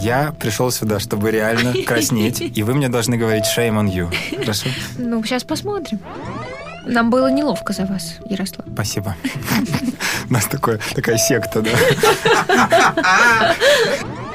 Я 0.00 0.32
пришел 0.32 0.70
сюда, 0.70 0.98
чтобы 0.98 1.30
реально 1.30 1.74
краснеть, 1.86 2.40
и 2.40 2.62
вы 2.62 2.74
мне 2.74 2.88
должны 2.88 3.18
говорить 3.18 3.44
shame 3.44 3.78
on 3.80 3.86
you. 3.86 4.38
Хорошо? 4.38 4.68
Ну, 4.98 5.22
сейчас 5.24 5.44
посмотрим. 5.44 6.00
Нам 6.86 7.10
было 7.10 7.30
неловко 7.30 7.74
за 7.74 7.84
вас, 7.84 8.16
Ярослав. 8.24 8.66
Спасибо. 8.72 9.14
У 10.28 10.32
нас 10.32 10.46
такое, 10.46 10.80
такая 10.94 11.18
секта, 11.18 11.62
да? 11.62 13.54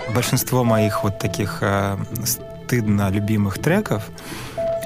Большинство 0.14 0.64
моих 0.64 1.04
вот 1.04 1.18
таких 1.18 1.58
э, 1.62 1.98
стыдно 2.24 3.10
любимых 3.10 3.58
треков 3.58 4.04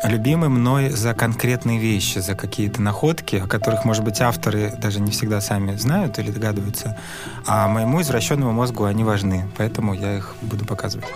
любимы 0.04 0.50
мной 0.50 0.90
за 0.90 1.14
конкретные 1.14 1.80
вещи, 1.80 2.20
за 2.20 2.36
какие-то 2.36 2.82
находки, 2.82 3.36
о 3.38 3.48
которых, 3.48 3.86
может 3.86 4.04
быть, 4.04 4.22
авторы 4.22 4.74
даже 4.78 5.00
не 5.00 5.12
всегда 5.12 5.42
сами 5.42 5.76
знают 5.76 6.20
или 6.20 6.32
догадываются, 6.32 6.98
а 7.46 7.68
моему 7.68 8.02
извращенному 8.02 8.52
мозгу 8.52 8.86
они 8.86 9.04
важны, 9.04 9.48
поэтому 9.58 9.94
я 9.94 10.18
их 10.18 10.36
буду 10.42 10.66
показывать. 10.66 11.08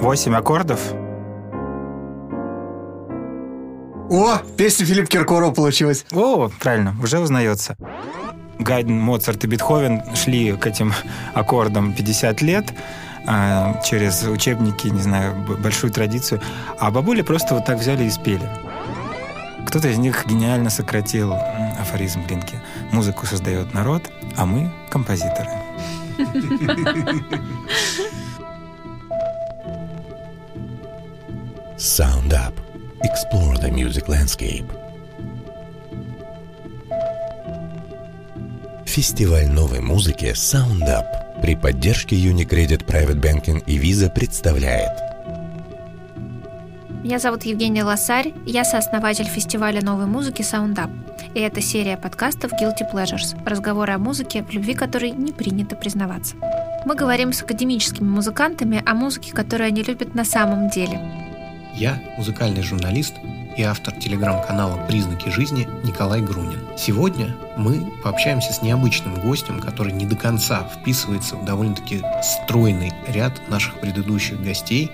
Восемь 0.00 0.34
аккордов. 0.34 0.80
О, 4.08 4.38
песня 4.56 4.86
Филипп 4.86 5.08
Киркоров 5.08 5.54
получилась. 5.54 6.06
О, 6.12 6.48
правильно, 6.60 6.94
уже 7.02 7.18
узнается. 7.18 7.76
Гайден, 8.58 8.98
Моцарт 8.98 9.44
и 9.44 9.46
Бетховен 9.46 10.02
шли 10.14 10.52
к 10.52 10.66
этим 10.66 10.92
аккордам 11.34 11.92
50 11.92 12.42
лет, 12.42 12.66
через 13.84 14.22
учебники, 14.22 14.88
не 14.88 15.02
знаю, 15.02 15.34
большую 15.34 15.92
традицию. 15.92 16.40
А 16.78 16.90
бабули 16.90 17.22
просто 17.22 17.54
вот 17.54 17.64
так 17.64 17.78
взяли 17.78 18.04
и 18.04 18.10
спели. 18.10 18.48
Кто-то 19.66 19.88
из 19.88 19.98
них 19.98 20.24
гениально 20.26 20.70
сократил 20.70 21.34
афоризм 21.78 22.24
Глинки. 22.26 22.60
Музыку 22.92 23.26
создает 23.26 23.74
народ, 23.74 24.10
а 24.36 24.46
мы— 24.46 24.70
композиторы. 24.90 25.50
Sound 31.76 32.32
Up. 32.32 32.54
Explore 33.02 33.60
the 33.60 33.70
music 33.70 34.06
landscape. 34.06 34.66
Фестиваль 38.86 39.48
новой 39.48 39.80
музыки 39.80 40.26
Sound 40.26 40.84
Up 40.84 41.25
при 41.42 41.54
поддержке 41.54 42.16
Unicredit 42.16 42.84
Private 42.84 43.20
Banking 43.20 43.62
и 43.66 43.78
Visa 43.78 44.10
представляет 44.12 44.90
Меня 47.02 47.18
зовут 47.18 47.44
Евгения 47.44 47.84
Лосарь, 47.84 48.32
я 48.46 48.64
сооснователь 48.64 49.26
фестиваля 49.26 49.82
новой 49.82 50.06
музыки 50.06 50.42
Sound 50.42 50.76
Up. 50.76 50.90
И 51.34 51.40
это 51.40 51.60
серия 51.60 51.96
подкастов 51.96 52.52
Guilty 52.52 52.90
Pleasures, 52.92 53.36
разговоры 53.44 53.92
о 53.92 53.98
музыке, 53.98 54.42
в 54.42 54.50
любви 54.50 54.74
которой 54.74 55.10
не 55.10 55.32
принято 55.32 55.76
признаваться. 55.76 56.36
Мы 56.84 56.94
говорим 56.94 57.32
с 57.32 57.42
академическими 57.42 58.08
музыкантами 58.08 58.82
о 58.86 58.94
музыке, 58.94 59.32
которую 59.32 59.68
они 59.68 59.82
любят 59.82 60.14
на 60.14 60.24
самом 60.24 60.70
деле. 60.70 61.00
Я 61.74 62.00
музыкальный 62.16 62.62
журналист 62.62 63.14
и 63.56 63.62
автор 63.62 63.94
телеграм-канала 63.94 64.76
«Признаки 64.86 65.30
жизни» 65.30 65.68
Николай 65.82 66.20
Грунин. 66.20 66.60
Сегодня 66.76 67.34
мы 67.56 67.90
пообщаемся 68.02 68.52
с 68.52 68.62
необычным 68.62 69.14
гостем, 69.14 69.60
который 69.60 69.92
не 69.92 70.04
до 70.04 70.14
конца 70.14 70.68
вписывается 70.74 71.36
в 71.36 71.44
довольно-таки 71.44 72.02
стройный 72.22 72.92
ряд 73.08 73.32
наших 73.48 73.80
предыдущих 73.80 74.42
гостей, 74.42 74.90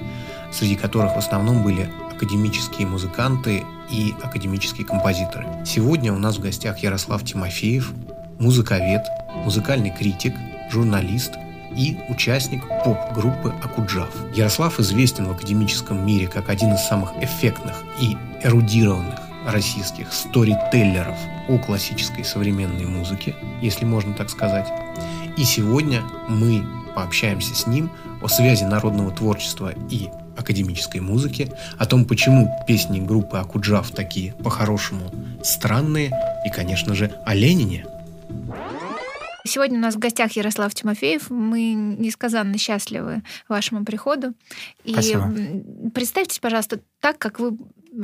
среди 0.52 0.77
которых 0.77 1.14
в 1.14 1.19
основном 1.19 1.62
были 1.62 1.91
академические 2.14 2.86
музыканты 2.86 3.64
и 3.91 4.14
академические 4.22 4.86
композиторы. 4.86 5.47
Сегодня 5.66 6.12
у 6.12 6.19
нас 6.19 6.36
в 6.36 6.41
гостях 6.41 6.78
Ярослав 6.78 7.24
Тимофеев, 7.24 7.92
музыковед, 8.38 9.04
музыкальный 9.44 9.91
критик, 9.91 10.34
журналист– 10.70 11.32
и 11.77 11.97
участник 12.09 12.62
поп-группы 12.84 13.55
Акуджав. 13.62 14.11
Ярослав 14.34 14.78
известен 14.81 15.27
в 15.27 15.33
академическом 15.33 16.05
мире 16.05 16.27
как 16.27 16.49
один 16.49 16.72
из 16.75 16.81
самых 16.81 17.12
эффектных 17.21 17.83
и 18.00 18.16
эрудированных 18.43 19.21
российских 19.47 20.12
сторителлеров 20.12 21.16
о 21.49 21.59
классической 21.59 22.25
современной 22.25 22.87
музыке, 22.87 23.34
если 23.61 23.84
можно 23.84 24.15
так 24.15 24.31
сказать. 24.31 24.69
И 25.37 25.44
сегодня 25.44 26.03
мы 26.28 26.65
пообщаемся 26.94 27.55
с 27.55 27.66
ним 27.66 27.91
о 28.22 28.28
связи 28.28 28.65
народного 28.65 29.11
творчества 29.11 29.72
и 29.91 30.11
академической 30.37 31.00
музыки, 31.00 31.50
о 31.78 31.87
том, 31.87 32.05
почему 32.05 32.50
песни 32.66 33.00
группы 33.00 33.38
Акуджав 33.38 33.91
такие 33.91 34.32
по-хорошему 34.34 35.11
странные, 35.43 36.11
и, 36.47 36.50
конечно 36.50 36.94
же, 36.94 37.12
о 37.25 37.34
Ленине. 37.34 37.84
Сегодня 39.44 39.78
у 39.78 39.82
нас 39.82 39.94
в 39.94 39.98
гостях 39.98 40.32
Ярослав 40.32 40.72
Тимофеев. 40.75 41.30
Мы 41.30 41.72
несказанно 41.72 42.58
счастливы 42.58 43.22
вашему 43.48 43.84
приходу. 43.84 44.34
И 44.84 44.92
Спасибо. 44.92 45.32
представьтесь, 45.94 46.38
пожалуйста, 46.38 46.80
так, 47.00 47.19
как 47.19 47.41
вы 47.41 47.58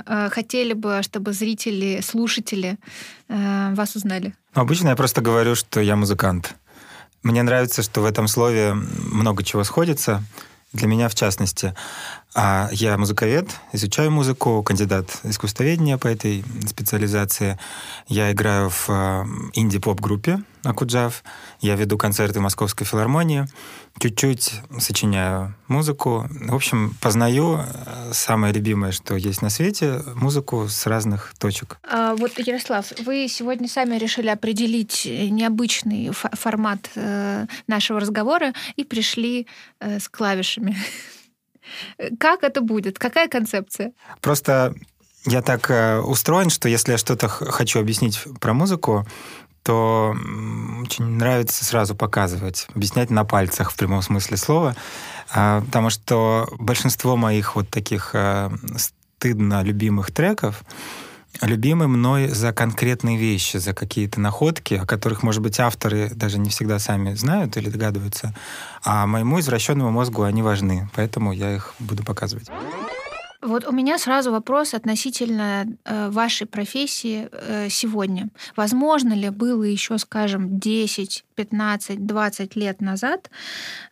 э, 0.07 0.29
хотели 0.31 0.73
бы, 0.73 1.01
чтобы 1.03 1.33
зрители, 1.33 2.01
слушатели 2.03 2.79
э, 3.29 3.75
вас 3.75 3.95
узнали. 3.95 4.35
Ну, 4.55 4.63
обычно 4.63 4.89
я 4.89 4.97
просто 4.97 5.21
говорю, 5.21 5.55
что 5.55 5.81
я 5.81 5.95
музыкант. 5.95 6.57
Мне 7.23 7.43
нравится, 7.43 7.83
что 7.83 8.01
в 8.01 8.05
этом 8.05 8.27
слове 8.27 8.75
много 8.75 9.45
чего 9.45 9.63
сходится. 9.65 10.23
Для 10.73 10.87
меня, 10.87 11.09
в 11.09 11.15
частности, 11.15 11.75
а, 12.35 12.69
я 12.73 12.99
музыковед, 12.99 13.49
изучаю 13.73 14.11
музыку, 14.11 14.63
кандидат 14.63 15.21
искусствоведения 15.23 15.97
по 15.97 16.09
этой 16.09 16.45
специализации. 16.67 17.59
Я 18.07 18.31
играю 18.33 18.69
в 18.69 18.87
э, 18.91 19.25
инди-поп-группе 19.55 20.43
Акуджав. 20.69 21.25
Я 21.61 21.77
веду 21.77 21.99
концерты 21.99 22.41
Московской 22.41 22.87
филармонии. 22.87 23.47
Чуть-чуть 23.99 24.61
сочиняю 24.79 25.55
музыку. 25.67 26.27
В 26.31 26.55
общем, 26.55 26.95
познаю 27.01 27.59
э, 27.59 28.13
самое 28.13 28.53
любимое, 28.53 28.93
что 28.93 29.17
есть 29.17 29.43
на 29.43 29.51
свете, 29.51 30.03
музыку 30.15 30.69
с 30.69 30.87
разных 30.87 31.35
точек. 31.39 31.79
А, 31.83 32.15
вот, 32.15 32.39
Ярослав, 32.39 32.93
вы 33.05 33.29
сегодня 33.29 33.69
сами 33.69 33.97
решили 33.97 34.29
определить 34.29 35.07
необычный 35.07 36.11
формат 36.13 36.91
э, 36.95 37.47
нашего 37.67 38.01
разговора 38.01 38.53
и 38.77 38.85
пришли 38.85 39.47
э, 39.81 39.99
с 39.99 40.09
клавишами. 40.09 40.77
Как 42.19 42.43
это 42.43 42.61
будет? 42.61 42.99
Какая 42.99 43.29
концепция? 43.29 43.93
Просто 44.21 44.75
я 45.27 45.43
так 45.43 45.71
э, 45.71 45.99
устроен, 46.01 46.51
что 46.51 46.69
если 46.69 46.93
я 46.93 46.99
что-то 46.99 47.29
хочу 47.29 47.81
объяснить 47.81 48.21
про 48.41 48.55
музыку, 48.55 49.07
то 49.63 50.15
очень 50.83 51.05
нравится 51.05 51.65
сразу 51.65 51.95
показывать, 51.95 52.67
объяснять 52.75 53.11
на 53.11 53.25
пальцах 53.25 53.71
в 53.71 53.77
прямом 53.77 54.03
смысле 54.03 54.37
слова, 54.37 54.77
а, 55.31 55.63
потому 55.63 55.91
что 55.91 56.49
большинство 56.59 57.17
моих 57.17 57.57
вот 57.57 57.69
таких 57.69 58.11
э, 58.15 58.51
стыдно 58.77 59.63
любимых 59.63 60.11
треков 60.11 60.63
любимы 61.43 61.89
мной 61.89 62.29
за 62.29 62.53
конкретные 62.53 63.17
вещи, 63.17 63.59
за 63.59 63.75
какие-то 63.75 64.21
находки, 64.21 64.75
о 64.75 64.87
которых, 64.87 65.23
может 65.23 65.43
быть, 65.43 65.61
авторы 65.61 66.11
даже 66.15 66.39
не 66.39 66.51
всегда 66.51 66.79
сами 66.79 67.15
знают 67.15 67.57
или 67.57 67.69
догадываются, 67.69 68.35
а 68.83 69.07
моему 69.07 69.41
извращенному 69.41 69.91
мозгу 69.91 70.23
они 70.23 70.43
важны, 70.43 70.89
поэтому 70.95 71.33
я 71.33 71.55
их 71.55 71.75
буду 71.79 72.05
показывать. 72.05 72.49
Вот 73.41 73.65
у 73.69 73.73
меня 73.73 73.99
сразу 73.99 74.33
вопрос 74.33 74.75
относительно 74.75 75.67
э, 75.85 76.11
вашей 76.11 76.47
профессии 76.47 77.29
э, 77.31 77.69
сегодня. 77.71 78.31
Возможно 78.57 79.13
ли 79.13 79.31
было 79.31 79.63
еще, 79.63 79.97
скажем, 79.99 80.59
10, 80.59 81.25
15, 81.37 82.05
20 82.05 82.57
лет 82.57 82.81
назад 82.81 83.31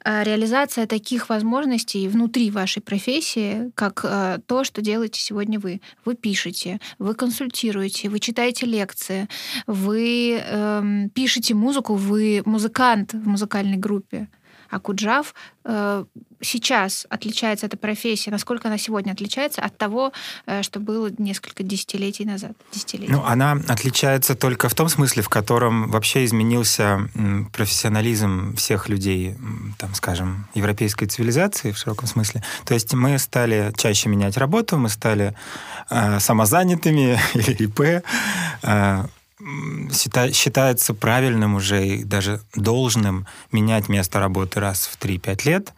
э, 0.04 0.24
реализация 0.24 0.88
таких 0.88 1.28
возможностей 1.28 2.08
внутри 2.08 2.50
вашей 2.50 2.82
профессии, 2.82 3.70
как 3.76 4.04
э, 4.04 4.38
то, 4.46 4.64
что 4.64 4.82
делаете 4.82 5.20
сегодня 5.20 5.60
вы? 5.60 5.80
Вы 6.04 6.16
пишете, 6.16 6.80
вы 6.98 7.14
консультируете, 7.14 8.08
вы 8.08 8.18
читаете 8.18 8.66
лекции, 8.66 9.28
вы 9.68 10.40
э, 10.42 11.08
пишете 11.14 11.54
музыку, 11.54 11.94
вы 11.94 12.42
музыкант 12.44 13.12
в 13.12 13.28
музыкальной 13.28 13.76
группе. 13.76 14.26
Акуджав 14.70 15.34
э, 15.64 16.04
сейчас 16.40 17.06
отличается 17.10 17.66
эта 17.66 17.76
профессия, 17.76 18.30
насколько 18.30 18.68
она 18.68 18.78
сегодня 18.78 19.12
отличается 19.12 19.62
от 19.62 19.76
того, 19.76 20.12
э, 20.46 20.62
что 20.62 20.80
было 20.80 21.10
несколько 21.18 21.62
десятилетий 21.62 22.24
назад? 22.24 22.52
Десятилетий. 22.72 23.12
Ну, 23.12 23.24
она 23.24 23.52
отличается 23.68 24.34
только 24.34 24.68
в 24.68 24.74
том 24.74 24.88
смысле, 24.88 25.22
в 25.22 25.28
котором 25.28 25.90
вообще 25.90 26.24
изменился 26.24 27.08
профессионализм 27.52 28.54
всех 28.56 28.88
людей, 28.88 29.36
там, 29.78 29.94
скажем, 29.94 30.46
европейской 30.54 31.06
цивилизации 31.06 31.72
в 31.72 31.78
широком 31.78 32.06
смысле. 32.06 32.42
То 32.64 32.74
есть 32.74 32.94
мы 32.94 33.18
стали 33.18 33.72
чаще 33.76 34.08
менять 34.08 34.36
работу, 34.36 34.78
мы 34.78 34.88
стали 34.88 35.34
э, 35.90 36.20
самозанятыми 36.20 37.18
или 37.34 37.52
ИП, 37.64 38.04
считается 39.92 40.94
правильным 40.94 41.54
уже 41.54 41.86
и 41.86 42.04
даже 42.04 42.40
должным 42.54 43.26
менять 43.52 43.88
место 43.88 44.20
работы 44.20 44.60
раз 44.60 44.86
в 44.86 44.98
3-5 44.98 45.46
лет. 45.48 45.72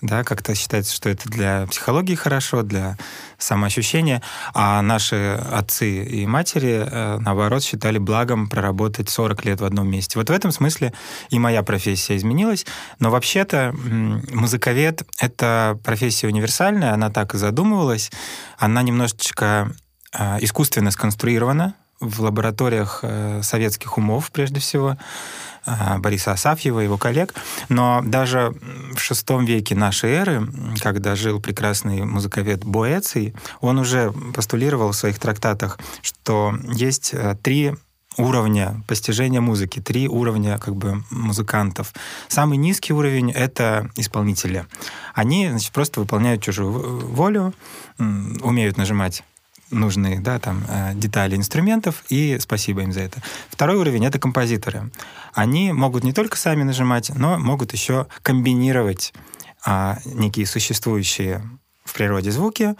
да, 0.00 0.22
как-то 0.22 0.54
считается, 0.54 0.94
что 0.94 1.08
это 1.08 1.30
для 1.30 1.66
психологии 1.66 2.14
хорошо, 2.14 2.62
для 2.62 2.98
самоощущения, 3.38 4.20
а 4.52 4.82
наши 4.82 5.40
отцы 5.50 6.04
и 6.04 6.26
матери, 6.26 6.86
э, 6.86 7.18
наоборот, 7.20 7.62
считали 7.62 7.96
благом 7.96 8.48
проработать 8.48 9.08
40 9.08 9.44
лет 9.46 9.60
в 9.60 9.64
одном 9.64 9.88
месте. 9.88 10.18
Вот 10.18 10.28
в 10.28 10.32
этом 10.32 10.50
смысле 10.50 10.92
и 11.30 11.38
моя 11.38 11.62
профессия 11.62 12.16
изменилась, 12.16 12.66
но 12.98 13.10
вообще-то 13.10 13.74
музыковед— 13.74 15.04
это 15.18 15.78
профессия 15.82 16.26
универсальная, 16.26 16.92
она 16.92 17.08
так 17.10 17.34
и 17.34 17.38
задумывалась, 17.38 18.10
она 18.58 18.82
немножечко 18.82 19.72
э, 20.12 20.38
искусственно 20.40 20.90
сконструирована 20.90 21.76
в 22.04 22.20
лабораториях 22.20 23.00
э, 23.02 23.40
советских 23.42 23.98
умов, 23.98 24.30
прежде 24.30 24.60
всего, 24.60 24.96
а, 25.66 25.98
Бориса 25.98 26.32
Асафьева, 26.32 26.80
его 26.80 26.98
коллег. 26.98 27.34
Но 27.68 28.02
даже 28.04 28.54
в 28.94 29.00
шестом 29.00 29.44
веке 29.44 29.74
нашей 29.74 30.10
эры, 30.10 30.46
когда 30.80 31.16
жил 31.16 31.40
прекрасный 31.40 32.04
музыковед 32.04 32.64
Боэций, 32.64 33.34
он 33.60 33.78
уже 33.78 34.12
постулировал 34.34 34.92
в 34.92 34.96
своих 34.96 35.18
трактатах, 35.18 35.78
что 36.02 36.54
есть 36.74 37.14
э, 37.14 37.36
три 37.42 37.74
уровня 38.16 38.82
постижения 38.86 39.40
музыки, 39.40 39.80
три 39.80 40.06
уровня 40.06 40.58
как 40.58 40.76
бы 40.76 41.02
музыкантов. 41.10 41.92
Самый 42.28 42.58
низкий 42.58 42.92
уровень— 42.92 43.30
это 43.32 43.90
исполнители. 43.96 44.66
Они 45.14 45.48
значит, 45.48 45.72
просто 45.72 46.00
выполняют 46.00 46.42
чужую 46.42 47.06
волю, 47.08 47.54
умеют 47.98 48.76
нажимать 48.76 49.24
нужные 49.70 50.20
да, 50.20 50.38
там, 50.38 50.64
э, 50.68 50.92
детали 50.94 51.36
инструментов, 51.36 52.04
и 52.08 52.38
спасибо 52.40 52.82
им 52.82 52.92
за 52.92 53.00
это. 53.00 53.22
Второй 53.50 53.76
уровень— 53.76 54.04
это 54.06 54.18
композиторы. 54.18 54.90
Они 55.32 55.72
могут 55.72 56.04
не 56.04 56.12
только 56.12 56.36
сами 56.36 56.62
нажимать, 56.62 57.10
но 57.14 57.38
могут 57.38 57.72
еще 57.72 58.06
комбинировать 58.22 59.12
а, 59.64 59.98
некие 60.04 60.46
существующие 60.46 61.42
в 61.84 61.94
природе 61.94 62.30
звуки 62.30 62.74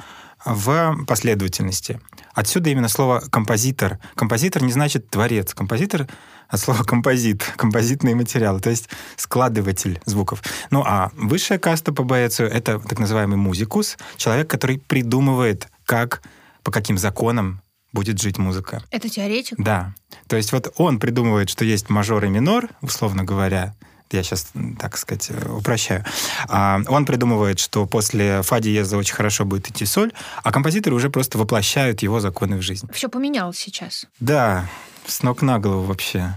в 0.44 1.04
последовательности. 1.06 2.00
Отсюда 2.34 2.70
именно 2.70 2.88
слово 2.88 3.22
«композитор». 3.30 3.98
Композитор 4.14 4.62
не 4.62 4.72
значит 4.72 5.08
«творец». 5.08 5.54
Композитор 5.54 6.06
от 6.48 6.60
слова 6.60 6.82
«композит», 6.82 7.42
композитные 7.56 8.14
материалы, 8.14 8.60
то 8.60 8.70
есть 8.70 8.88
складыватель 9.16 10.00
звуков. 10.04 10.42
Ну 10.70 10.82
а 10.86 11.10
высшая 11.16 11.58
каста 11.58 11.92
по 11.92 12.02
Боэцию— 12.02 12.50
это 12.52 12.78
так 12.78 12.98
называемый 12.98 13.36
музикус, 13.36 13.96
человек, 14.16 14.48
который 14.48 14.78
придумывает, 14.78 15.68
как 15.86 16.22
по 16.64 16.72
каким 16.72 16.98
законам 16.98 17.62
будет 17.92 18.20
жить 18.20 18.38
музыка. 18.38 18.82
Это 18.90 19.08
теоретик? 19.08 19.56
Да. 19.58 19.94
То 20.26 20.36
есть 20.36 20.50
вот 20.52 20.72
он 20.76 20.98
придумывает, 20.98 21.48
что 21.48 21.64
есть 21.64 21.88
мажор 21.88 22.24
и 22.24 22.28
минор, 22.28 22.68
условно 22.82 23.22
говоря, 23.22 23.74
я 24.10 24.22
сейчас, 24.22 24.48
так 24.78 24.96
сказать, 24.96 25.30
упрощаю. 25.48 26.04
А, 26.48 26.80
он 26.88 27.06
придумывает, 27.06 27.58
что 27.58 27.86
после 27.86 28.42
фа 28.42 28.60
диеза 28.60 28.96
очень 28.96 29.14
хорошо 29.14 29.44
будет 29.44 29.68
идти 29.70 29.86
соль, 29.86 30.12
а 30.42 30.52
композиторы 30.52 30.94
уже 30.94 31.10
просто 31.10 31.38
воплощают 31.38 32.02
его 32.02 32.20
законы 32.20 32.56
в 32.56 32.62
жизнь. 32.62 32.88
Все 32.92 33.08
поменялось 33.08 33.58
сейчас. 33.58 34.06
Да, 34.20 34.68
с 35.06 35.22
ног 35.22 35.42
на 35.42 35.58
голову 35.58 35.82
вообще. 35.82 36.34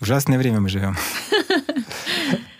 Ужасное 0.00 0.38
время 0.38 0.60
мы 0.60 0.68
живем. 0.68 0.96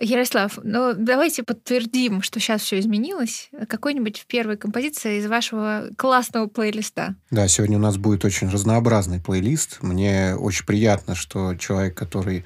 Ярослав, 0.00 0.58
ну 0.62 0.94
давайте 0.94 1.42
подтвердим, 1.42 2.22
что 2.22 2.40
сейчас 2.40 2.62
все 2.62 2.78
изменилось. 2.78 3.50
Какой-нибудь 3.68 4.18
в 4.20 4.26
первой 4.26 4.56
композиции 4.56 5.18
из 5.18 5.26
вашего 5.26 5.88
классного 5.96 6.46
плейлиста. 6.46 7.14
Да, 7.30 7.48
сегодня 7.48 7.78
у 7.78 7.80
нас 7.80 7.96
будет 7.96 8.24
очень 8.24 8.48
разнообразный 8.48 9.20
плейлист. 9.20 9.78
Мне 9.82 10.34
очень 10.36 10.64
приятно, 10.66 11.14
что 11.14 11.54
человек, 11.56 11.96
который 11.96 12.44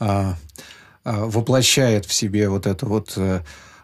а, 0.00 0.36
а, 1.04 1.26
воплощает 1.26 2.06
в 2.06 2.12
себе 2.12 2.48
вот 2.48 2.66
эту 2.66 2.86
вот 2.86 3.12
а, 3.16 3.42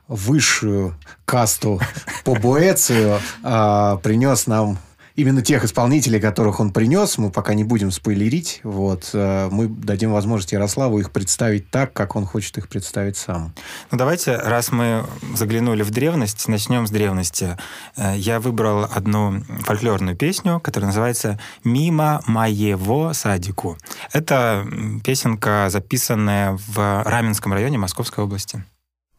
высшую 0.09 0.97
касту 1.25 1.81
по 2.25 2.35
Боэцию, 2.41 3.21
а, 3.43 3.97
принес 3.99 4.47
нам 4.47 4.79
именно 5.21 5.43
тех 5.43 5.65
исполнителей, 5.65 6.19
которых 6.21 6.61
он 6.61 6.73
принес, 6.73 7.19
мы 7.19 7.31
пока 7.31 7.53
не 7.55 7.65
будем 7.65 7.91
спойлерить. 7.91 8.61
Вот, 8.65 9.11
э, 9.13 9.49
мы 9.51 9.69
дадим 9.69 10.13
возможность 10.13 10.53
Ярославу 10.53 10.99
их 10.99 11.11
представить 11.11 11.71
так, 11.71 11.93
как 11.93 12.17
он 12.17 12.25
хочет 12.25 12.57
их 12.57 12.69
представить 12.69 13.17
сам. 13.17 13.53
Ну, 13.91 13.99
давайте, 13.99 14.37
раз 14.37 14.73
мы 14.73 15.05
заглянули 15.35 15.83
в 15.83 15.91
древность, 15.91 16.49
начнем 16.49 16.87
с 16.87 16.91
древности. 16.91 17.59
Э, 17.97 18.15
я 18.17 18.41
выбрал 18.41 18.85
одну 18.85 19.43
фольклорную 19.61 20.17
песню, 20.17 20.59
которая 20.61 20.87
называется 20.89 21.39
«Мимо 21.65 22.23
моего 22.27 23.13
садику». 23.13 23.77
Это 24.13 24.67
песенка, 25.05 25.69
записанная 25.69 26.59
в 26.67 27.03
Раменском 27.05 27.53
районе 27.53 27.77
Московской 27.77 28.25
области. 28.25 28.65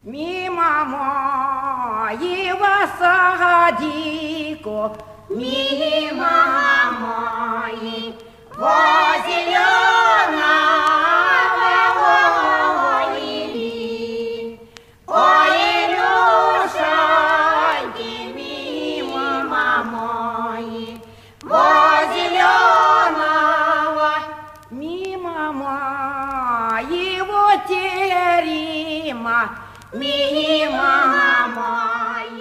Мимо 0.02 0.84
моего 0.84 2.72
садику 2.98 4.90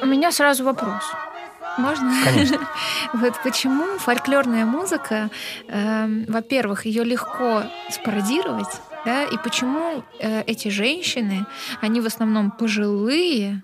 У 0.01 0.05
меня 0.05 0.31
сразу 0.31 0.63
вопрос. 0.63 1.03
Можно? 1.77 2.13
Конечно. 2.23 2.59
вот 3.13 3.33
почему 3.43 3.97
фольклорная 3.97 4.65
музыка, 4.65 5.29
э, 5.67 6.23
во-первых, 6.27 6.85
ее 6.85 7.03
легко 7.03 7.63
спародировать, 7.89 8.81
да, 9.05 9.23
и 9.23 9.37
почему 9.37 10.03
э, 10.19 10.43
эти 10.43 10.67
женщины, 10.67 11.45
они 11.81 12.01
в 12.01 12.05
основном 12.05 12.51
пожилые, 12.51 13.63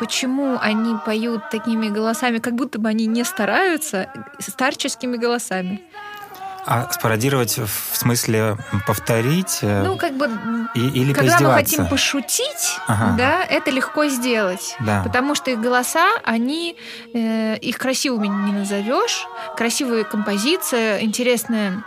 почему 0.00 0.58
они 0.60 0.94
поют 1.04 1.50
такими 1.50 1.88
голосами, 1.88 2.38
как 2.38 2.54
будто 2.54 2.78
бы 2.78 2.88
они 2.88 3.06
не 3.06 3.24
стараются, 3.24 4.08
старческими 4.38 5.16
голосами. 5.16 5.82
А 6.66 6.90
спародировать 6.92 7.58
в 7.58 7.96
смысле 7.96 8.56
повторить? 8.86 9.60
Э, 9.62 9.82
ну, 9.84 9.96
как 9.96 10.16
бы, 10.16 10.28
и, 10.74 10.80
или 10.88 11.12
когда 11.12 11.40
мы 11.40 11.54
хотим 11.54 11.86
пошутить, 11.86 12.78
ага. 12.86 13.16
да, 13.16 13.44
это 13.44 13.70
легко 13.70 14.06
сделать. 14.06 14.76
Да. 14.80 15.02
Потому 15.02 15.34
что 15.34 15.50
их 15.50 15.60
голоса, 15.60 16.08
они, 16.24 16.76
э, 17.14 17.56
их 17.58 17.78
красивыми 17.78 18.26
не 18.26 18.52
назовешь. 18.52 19.26
Красивая 19.56 20.04
композиция, 20.04 21.00
интересная 21.00 21.84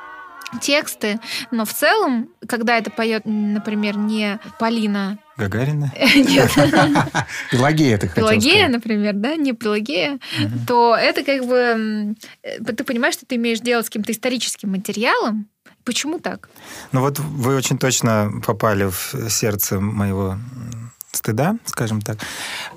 тексты, 0.60 1.20
но 1.52 1.66
в 1.66 1.74
целом, 1.74 2.30
когда 2.48 2.78
это 2.78 2.92
поет, 2.92 3.24
например, 3.26 3.98
не 3.98 4.40
Полина 4.60 5.18
Гагарина? 5.42 5.92
Нет. 6.16 6.52
Пелагея, 7.52 7.98
ты 7.98 8.08
Пелагея, 8.08 8.68
например, 8.68 9.14
да, 9.16 9.36
не 9.36 9.54
Пелагея, 9.54 10.20
то 10.68 10.96
это 10.96 11.24
как 11.24 11.46
бы... 11.46 12.16
Ты 12.44 12.84
понимаешь, 12.84 13.16
что 13.16 13.26
ты 13.26 13.36
имеешь 13.36 13.60
дело 13.60 13.82
с 13.82 13.86
каким-то 13.86 14.12
историческим 14.12 14.72
материалом, 14.72 15.48
Почему 15.84 16.20
так? 16.20 16.50
Ну 16.92 17.02
вот 17.02 17.18
вы 17.18 17.56
очень 17.56 17.80
точно 17.80 18.32
попали 18.46 18.86
в 18.86 19.30
сердце 19.32 19.80
моего 19.80 20.38
стыда, 21.12 21.58
скажем 21.66 22.02
так, 22.02 22.20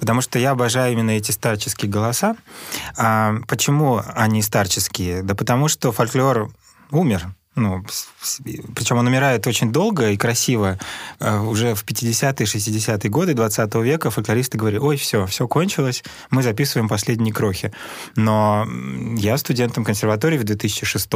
потому 0.01 0.21
что 0.21 0.39
я 0.39 0.51
обожаю 0.53 0.93
именно 0.93 1.11
эти 1.11 1.31
старческие 1.31 1.91
голоса. 1.91 2.37
А 2.97 3.37
почему 3.47 4.03
они 4.15 4.43
старческие? 4.43 5.23
Да 5.23 5.35
потому 5.35 5.69
что 5.69 5.93
фольклор 5.93 6.51
умер. 6.91 7.27
Ну, 7.57 7.85
причем 8.75 8.97
он 8.97 9.07
умирает 9.07 9.47
очень 9.47 9.71
долго 9.73 10.11
и 10.11 10.17
красиво. 10.17 10.79
Э, 11.21 11.39
уже 11.39 11.75
в 11.75 11.85
50-е, 11.85 12.47
60-е 12.47 13.11
годы 13.11 13.35
20 13.35 13.75
века 13.77 14.11
фольклористы 14.11 14.59
говорили, 14.59 14.81
ой, 14.81 14.97
все, 14.97 15.27
все 15.27 15.47
кончилось, 15.47 16.03
мы 16.31 16.43
записываем 16.43 16.89
последние 16.89 17.33
крохи. 17.33 17.73
Но 18.17 18.67
я 19.17 19.39
студентом 19.39 19.85
консерватории 19.85 20.39
в 20.39 20.45
2006 20.45 21.11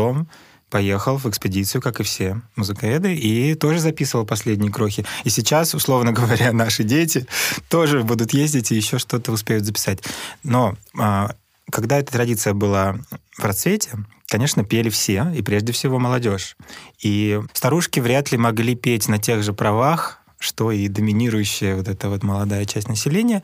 поехал 0.71 1.17
в 1.17 1.27
экспедицию, 1.27 1.83
как 1.83 2.01
и 2.01 2.03
все 2.03 2.41
музыковеды, 2.57 3.15
и 3.15 3.55
тоже 3.55 3.81
записывал 3.81 4.27
последние 4.27 4.71
крохи. 4.71 5.05
И 5.25 5.31
сейчас, 5.31 5.75
условно 5.75 6.13
говоря, 6.13 6.53
наши 6.53 6.85
дети 6.85 7.27
тоже 7.69 8.03
будут 8.03 8.33
ездить 8.33 8.71
и 8.71 8.77
еще 8.77 8.99
что-то 8.99 9.33
успеют 9.33 9.65
записать. 9.65 10.03
Но 10.43 10.77
а, 10.99 11.31
когда 11.71 11.99
эта 11.99 12.13
традиция 12.13 12.55
была 12.55 12.97
в 13.37 13.45
расцвете, 13.45 13.91
конечно, 14.29 14.65
пели 14.65 14.89
все, 14.89 15.31
и 15.35 15.43
прежде 15.43 15.73
всего 15.73 15.99
молодежь. 15.99 16.57
И 17.03 17.41
старушки 17.53 18.01
вряд 18.01 18.33
ли 18.33 18.39
могли 18.39 18.75
петь 18.75 19.09
на 19.09 19.19
тех 19.19 19.43
же 19.43 19.53
правах, 19.53 20.21
что 20.39 20.71
и 20.71 20.89
доминирующая 20.89 21.77
вот 21.77 21.89
эта 21.89 22.09
вот 22.09 22.23
молодая 22.23 22.65
часть 22.65 22.89
населения. 22.89 23.43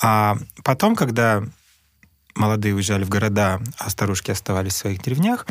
А 0.00 0.36
потом, 0.62 0.94
когда 0.94 1.42
молодые 2.38 2.74
уезжали 2.74 3.04
в 3.04 3.08
города, 3.08 3.60
а 3.78 3.90
старушки 3.90 4.30
оставались 4.30 4.74
в 4.74 4.76
своих 4.76 5.02
деревнях, 5.02 5.46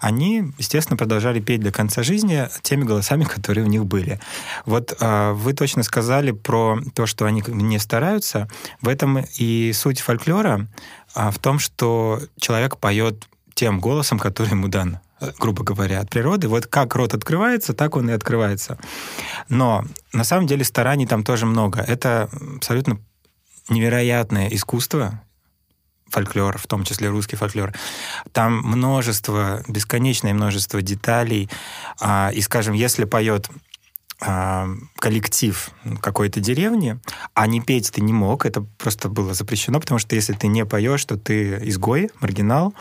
они, 0.00 0.52
естественно, 0.58 0.96
продолжали 0.96 1.40
петь 1.40 1.62
до 1.62 1.72
конца 1.72 2.02
жизни 2.02 2.48
теми 2.62 2.84
голосами, 2.84 3.24
которые 3.24 3.64
у 3.64 3.68
них 3.68 3.86
были. 3.86 4.20
Вот 4.66 4.94
э, 5.00 5.32
вы 5.32 5.54
точно 5.54 5.82
сказали 5.82 6.32
про 6.32 6.78
то, 6.94 7.06
что 7.06 7.24
они 7.24 7.42
не 7.46 7.78
стараются. 7.78 8.48
В 8.80 8.88
этом 8.88 9.24
и 9.38 9.72
суть 9.72 10.00
фольклора 10.00 10.68
э, 11.16 11.30
в 11.30 11.38
том, 11.38 11.58
что 11.58 12.20
человек 12.38 12.78
поет 12.78 13.26
тем 13.54 13.80
голосом, 13.80 14.18
который 14.18 14.50
ему 14.50 14.68
дан 14.68 15.00
грубо 15.38 15.64
говоря, 15.64 16.00
от 16.00 16.10
природы. 16.10 16.48
Вот 16.48 16.66
как 16.66 16.94
рот 16.94 17.14
открывается, 17.14 17.72
так 17.72 17.96
он 17.96 18.10
и 18.10 18.12
открывается. 18.12 18.78
Но 19.48 19.84
на 20.12 20.24
самом 20.24 20.46
деле 20.46 20.64
стараний 20.64 21.06
там 21.06 21.24
тоже 21.24 21.46
много. 21.46 21.80
Это 21.80 22.28
абсолютно 22.56 22.98
невероятное 23.68 24.48
искусство, 24.48 25.22
фольклор, 26.08 26.58
в 26.58 26.66
том 26.66 26.84
числе 26.84 27.08
русский 27.08 27.36
фольклор. 27.36 27.72
Там 28.32 28.58
множество, 28.58 29.62
бесконечное 29.68 30.34
множество 30.34 30.82
деталей. 30.82 31.48
А, 32.00 32.30
и, 32.32 32.40
скажем, 32.40 32.74
если 32.74 33.04
поет 33.04 33.48
а, 33.48 33.52
коллектив 34.18 35.70
какой-то 36.00 36.40
деревни, 36.40 36.98
а 37.34 37.46
не 37.46 37.60
петь 37.60 37.90
ты 37.92 38.00
не 38.00 38.12
мог, 38.12 38.46
это 38.46 38.62
просто 38.78 39.08
было 39.08 39.34
запрещено, 39.34 39.78
потому 39.80 39.98
что 39.98 40.14
если 40.14 40.32
ты 40.32 40.46
не 40.46 40.64
поешь, 40.64 41.04
то 41.04 41.16
ты 41.16 41.58
изгой, 41.68 42.10
маргинал, 42.20 42.74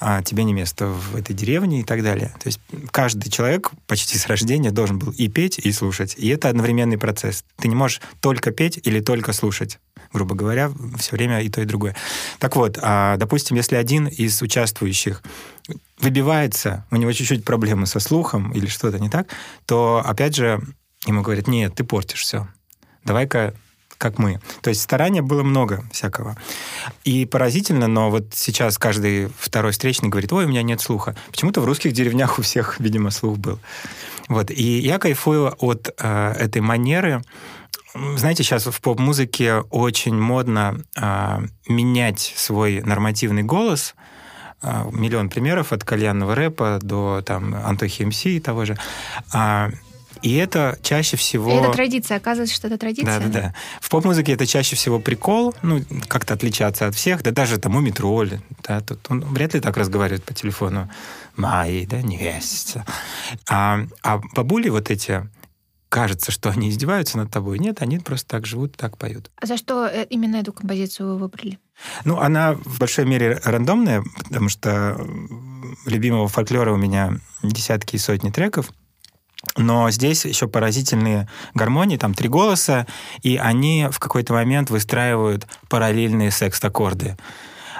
а 0.00 0.22
тебе 0.22 0.44
не 0.44 0.52
место 0.52 0.86
в 0.86 1.16
этой 1.16 1.34
деревне 1.34 1.80
и 1.80 1.84
так 1.84 2.02
далее. 2.02 2.32
То 2.40 2.46
есть 2.46 2.60
каждый 2.92 3.30
человек 3.30 3.70
почти 3.86 4.16
с 4.16 4.26
рождения 4.26 4.70
должен 4.70 4.98
был 4.98 5.10
и 5.12 5.28
петь, 5.28 5.58
и 5.58 5.72
слушать. 5.72 6.14
И 6.16 6.28
это 6.28 6.48
одновременный 6.48 6.98
процесс. 6.98 7.44
Ты 7.56 7.68
не 7.68 7.74
можешь 7.74 8.00
только 8.20 8.52
петь 8.52 8.78
или 8.84 9.00
только 9.00 9.32
слушать 9.32 9.78
грубо 10.12 10.34
говоря, 10.34 10.70
все 10.98 11.16
время 11.16 11.40
и 11.42 11.48
то, 11.48 11.60
и 11.60 11.64
другое. 11.64 11.96
Так 12.38 12.56
вот, 12.56 12.78
а, 12.80 13.16
допустим, 13.16 13.56
если 13.56 13.76
один 13.76 14.06
из 14.06 14.40
участвующих 14.42 15.22
выбивается, 16.00 16.86
у 16.90 16.96
него 16.96 17.12
чуть-чуть 17.12 17.44
проблемы 17.44 17.86
со 17.86 18.00
слухом 18.00 18.52
или 18.52 18.66
что-то 18.66 18.98
не 18.98 19.10
так, 19.10 19.28
то, 19.66 20.02
опять 20.04 20.34
же, 20.34 20.62
ему 21.06 21.22
говорят, 21.22 21.46
нет, 21.46 21.74
ты 21.74 21.84
портишь 21.84 22.22
все. 22.22 22.48
Давай-ка 23.04 23.54
как 23.98 24.18
мы. 24.18 24.40
То 24.62 24.70
есть 24.70 24.80
старания 24.80 25.22
было 25.22 25.42
много 25.42 25.84
всякого. 25.92 26.36
И 27.04 27.26
поразительно, 27.26 27.88
но 27.88 28.10
вот 28.10 28.28
сейчас 28.32 28.78
каждый 28.78 29.28
второй 29.36 29.72
встречный 29.72 30.08
говорит, 30.08 30.32
ой, 30.32 30.44
у 30.44 30.48
меня 30.48 30.62
нет 30.62 30.80
слуха. 30.80 31.16
Почему-то 31.30 31.60
в 31.60 31.64
русских 31.64 31.92
деревнях 31.92 32.38
у 32.38 32.42
всех, 32.42 32.78
видимо, 32.78 33.10
слух 33.10 33.38
был. 33.38 33.58
Вот. 34.28 34.50
И 34.50 34.78
я 34.78 34.98
кайфую 34.98 35.54
от 35.58 35.92
э, 35.98 36.32
этой 36.38 36.62
манеры. 36.62 37.22
Знаете, 37.94 38.42
сейчас 38.42 38.66
в 38.66 38.80
поп-музыке 38.80 39.56
очень 39.70 40.14
модно 40.14 40.84
э, 40.96 41.38
менять 41.68 42.20
свой 42.36 42.80
нормативный 42.82 43.42
голос, 43.42 43.94
э, 44.62 44.84
миллион 44.92 45.30
примеров 45.30 45.72
от 45.72 45.84
кальянного 45.84 46.34
рэпа 46.34 46.78
до 46.82 47.22
там 47.24 47.54
Антохи 47.54 48.02
МС 48.02 48.26
и 48.26 48.40
того 48.40 48.64
же. 48.64 48.76
А, 49.32 49.70
и 50.22 50.34
это 50.36 50.78
чаще 50.82 51.16
всего... 51.16 51.50
Это 51.58 51.72
традиция, 51.72 52.16
оказывается, 52.16 52.54
что 52.54 52.66
это 52.66 52.78
традиция. 52.78 53.20
Да, 53.20 53.26
да, 53.26 53.40
да. 53.40 53.54
В 53.80 53.88
поп-музыке 53.88 54.32
это 54.32 54.46
чаще 54.46 54.76
всего 54.76 54.98
прикол, 54.98 55.54
ну, 55.62 55.82
как-то 56.08 56.34
отличаться 56.34 56.86
от 56.86 56.94
всех, 56.94 57.22
да 57.22 57.30
даже 57.30 57.58
там 57.58 57.76
у 57.76 57.80
метроль, 57.80 58.40
да, 58.66 58.80
тут 58.80 58.98
он 59.08 59.20
вряд 59.20 59.54
ли 59.54 59.60
так 59.60 59.76
разговаривает 59.76 60.24
по 60.24 60.34
телефону. 60.34 60.90
Мои, 61.36 61.86
да, 61.86 62.02
невеста. 62.02 62.84
А, 63.48 63.80
а 64.02 64.20
бабули 64.34 64.68
вот 64.70 64.90
эти, 64.90 65.28
кажется, 65.88 66.30
что 66.32 66.50
они 66.50 66.68
издеваются 66.68 67.18
над 67.18 67.30
тобой. 67.30 67.58
Нет, 67.58 67.82
они 67.82 67.98
просто 67.98 68.28
так 68.28 68.46
живут, 68.46 68.76
так 68.76 68.98
поют. 68.98 69.30
А 69.40 69.46
за 69.46 69.56
что 69.56 69.86
э, 69.86 70.04
именно 70.10 70.36
эту 70.36 70.52
композицию 70.52 71.08
вы 71.08 71.18
выбрали? 71.18 71.58
Ну, 72.04 72.18
она 72.18 72.54
в 72.54 72.78
большой 72.78 73.04
мере 73.04 73.40
рандомная, 73.44 74.02
потому 74.16 74.48
что 74.48 74.98
любимого 75.86 76.28
фольклора 76.28 76.72
у 76.72 76.76
меня 76.76 77.18
десятки 77.42 77.96
и 77.96 77.98
сотни 77.98 78.30
треков. 78.30 78.70
Но 79.56 79.88
здесь 79.90 80.24
еще 80.24 80.48
поразительные 80.48 81.28
гармонии, 81.54 81.96
там 81.96 82.12
три 82.12 82.28
голоса, 82.28 82.86
и 83.22 83.36
они 83.36 83.88
в 83.90 83.98
какой-то 84.00 84.32
момент 84.32 84.70
выстраивают 84.70 85.46
параллельные 85.68 86.32
секст-аккорды. 86.32 87.16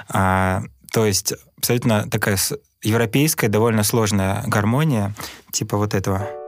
А, 0.07 0.63
то 0.91 1.05
есть 1.05 1.33
абсолютно 1.57 2.09
такая 2.09 2.37
европейская, 2.81 3.49
довольно 3.49 3.83
сложная 3.83 4.43
гармония, 4.47 5.13
типа 5.51 5.77
вот 5.77 5.93
этого. 5.93 6.38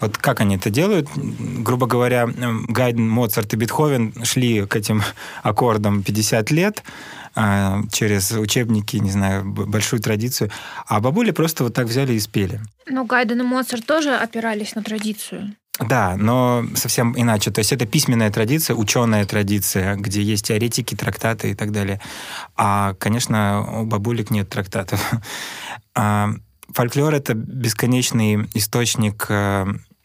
Вот 0.00 0.18
как 0.18 0.40
они 0.40 0.56
это 0.56 0.70
делают? 0.70 1.08
Грубо 1.16 1.86
говоря, 1.86 2.28
Гайден, 2.68 3.08
Моцарт 3.08 3.54
и 3.54 3.56
Бетховен 3.56 4.12
шли 4.24 4.66
к 4.66 4.76
этим 4.76 5.02
аккордам 5.42 6.02
50 6.02 6.50
лет 6.50 6.82
а, 7.34 7.82
через 7.92 8.32
учебники, 8.32 8.96
не 8.96 9.10
знаю, 9.10 9.44
большую 9.44 10.00
традицию. 10.00 10.50
А 10.86 11.00
бабули 11.00 11.30
просто 11.30 11.64
вот 11.64 11.74
так 11.74 11.86
взяли 11.86 12.12
и 12.14 12.20
спели. 12.20 12.60
Ну, 12.88 13.04
Гайден 13.06 13.40
и 13.40 13.44
Моцарт 13.44 13.86
тоже 13.86 14.14
опирались 14.14 14.74
на 14.74 14.82
традицию. 14.82 15.54
Да, 15.78 16.16
но 16.16 16.64
совсем 16.74 17.14
иначе. 17.18 17.50
То 17.50 17.58
есть 17.58 17.72
это 17.72 17.86
письменная 17.86 18.30
традиция, 18.30 18.74
ученая 18.76 19.26
традиция, 19.26 19.96
где 19.96 20.22
есть 20.22 20.46
теоретики, 20.46 20.94
трактаты 20.94 21.50
и 21.50 21.54
так 21.54 21.70
далее. 21.70 22.00
А, 22.56 22.94
конечно, 22.94 23.80
у 23.82 23.86
бабулек 23.86 24.30
нет 24.30 24.48
трактатов. 24.48 25.00
А, 25.98 26.28
фольклор— 26.74 27.14
это 27.14 27.32
бесконечный 27.32 28.50
источник 28.52 29.30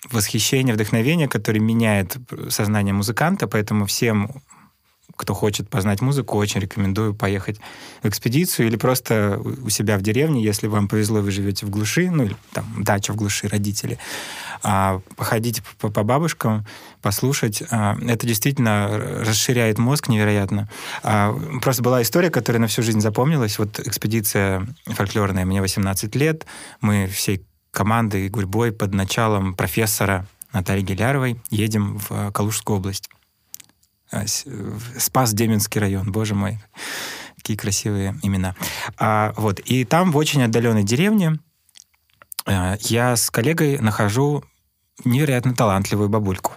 восхищения, 0.09 0.73
вдохновения, 0.73 1.27
который 1.27 1.59
меняет 1.59 2.17
сознание 2.49 2.93
музыканта, 2.93 3.47
поэтому 3.47 3.85
всем 3.85 4.41
кто 5.15 5.33
хочет 5.33 5.69
познать 5.69 6.01
музыку, 6.01 6.37
очень 6.37 6.61
рекомендую 6.61 7.13
поехать 7.13 7.59
в 8.01 8.07
экспедицию 8.07 8.67
или 8.67 8.75
просто 8.75 9.39
у 9.63 9.69
себя 9.69 9.97
в 9.97 10.01
деревне, 10.01 10.43
если 10.43 10.67
вам 10.67 10.87
повезло, 10.87 11.21
вы 11.21 11.31
живете 11.31 11.65
в 11.65 11.69
глуши, 11.69 12.09
ну, 12.09 12.23
или 12.23 12.35
там 12.53 12.83
дача 12.83 13.13
в 13.13 13.15
глуши, 13.15 13.47
родители, 13.47 13.99
а, 14.63 15.01
походить 15.15 15.61
по, 15.79 15.89
по 15.89 16.03
бабушкам, 16.03 16.65
послушать. 17.01 17.61
А, 17.69 17.97
это 18.01 18.25
действительно 18.25 18.87
расширяет 19.19 19.77
мозг 19.77 20.09
невероятно. 20.09 20.69
А, 21.03 21.37
просто 21.61 21.83
была 21.83 22.01
история, 22.01 22.29
которая 22.29 22.61
на 22.61 22.67
всю 22.67 22.81
жизнь 22.81 23.01
запомнилась. 23.01 23.59
Вот 23.59 23.79
экспедиция 23.79 24.67
фольклорная, 24.85 25.45
мне 25.45 25.61
18 25.61 26.15
лет, 26.15 26.45
мы 26.79 27.07
всей 27.07 27.43
командой 27.71 28.29
гурьбой 28.29 28.71
под 28.71 28.93
началом 28.93 29.55
профессора 29.55 30.27
Натальи 30.53 30.83
Геляровой 30.83 31.41
едем 31.49 31.97
в 31.97 32.31
Калужскую 32.31 32.77
область. 32.77 33.09
А, 34.11 34.25
Спас-Деменский 34.27 35.79
район, 35.79 36.11
боже 36.11 36.35
мой, 36.35 36.59
какие 37.37 37.55
красивые 37.57 38.19
имена. 38.21 38.55
А, 38.97 39.33
вот, 39.37 39.59
и 39.59 39.85
там 39.85 40.11
в 40.11 40.17
очень 40.17 40.43
отдаленной 40.43 40.83
деревне 40.83 41.39
я 42.45 43.15
с 43.15 43.29
коллегой 43.29 43.77
нахожу 43.77 44.43
невероятно 45.05 45.53
талантливую 45.53 46.09
бабульку, 46.09 46.53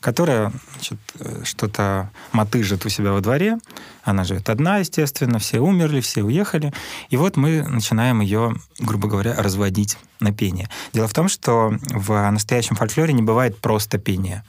которая 0.00 0.52
значит, 0.74 0.98
что-то 1.44 2.10
мотыжит 2.32 2.84
у 2.86 2.88
себя 2.88 3.12
во 3.12 3.20
дворе. 3.20 3.58
Она 4.04 4.24
живет 4.24 4.48
одна, 4.48 4.78
естественно, 4.78 5.38
все 5.38 5.60
умерли, 5.60 6.00
все 6.00 6.22
уехали. 6.22 6.72
И 7.10 7.16
вот 7.16 7.36
мы 7.36 7.62
начинаем 7.62 8.20
ее, 8.20 8.54
грубо 8.78 9.08
говоря, 9.08 9.34
разводить 9.34 9.98
на 10.20 10.32
пение. 10.32 10.68
Дело 10.92 11.06
в 11.08 11.14
том, 11.14 11.28
что 11.28 11.74
в 11.90 12.30
настоящем 12.30 12.76
фольклоре 12.76 13.12
не 13.12 13.22
бывает 13.22 13.58
просто 13.58 13.98
пения 13.98 14.44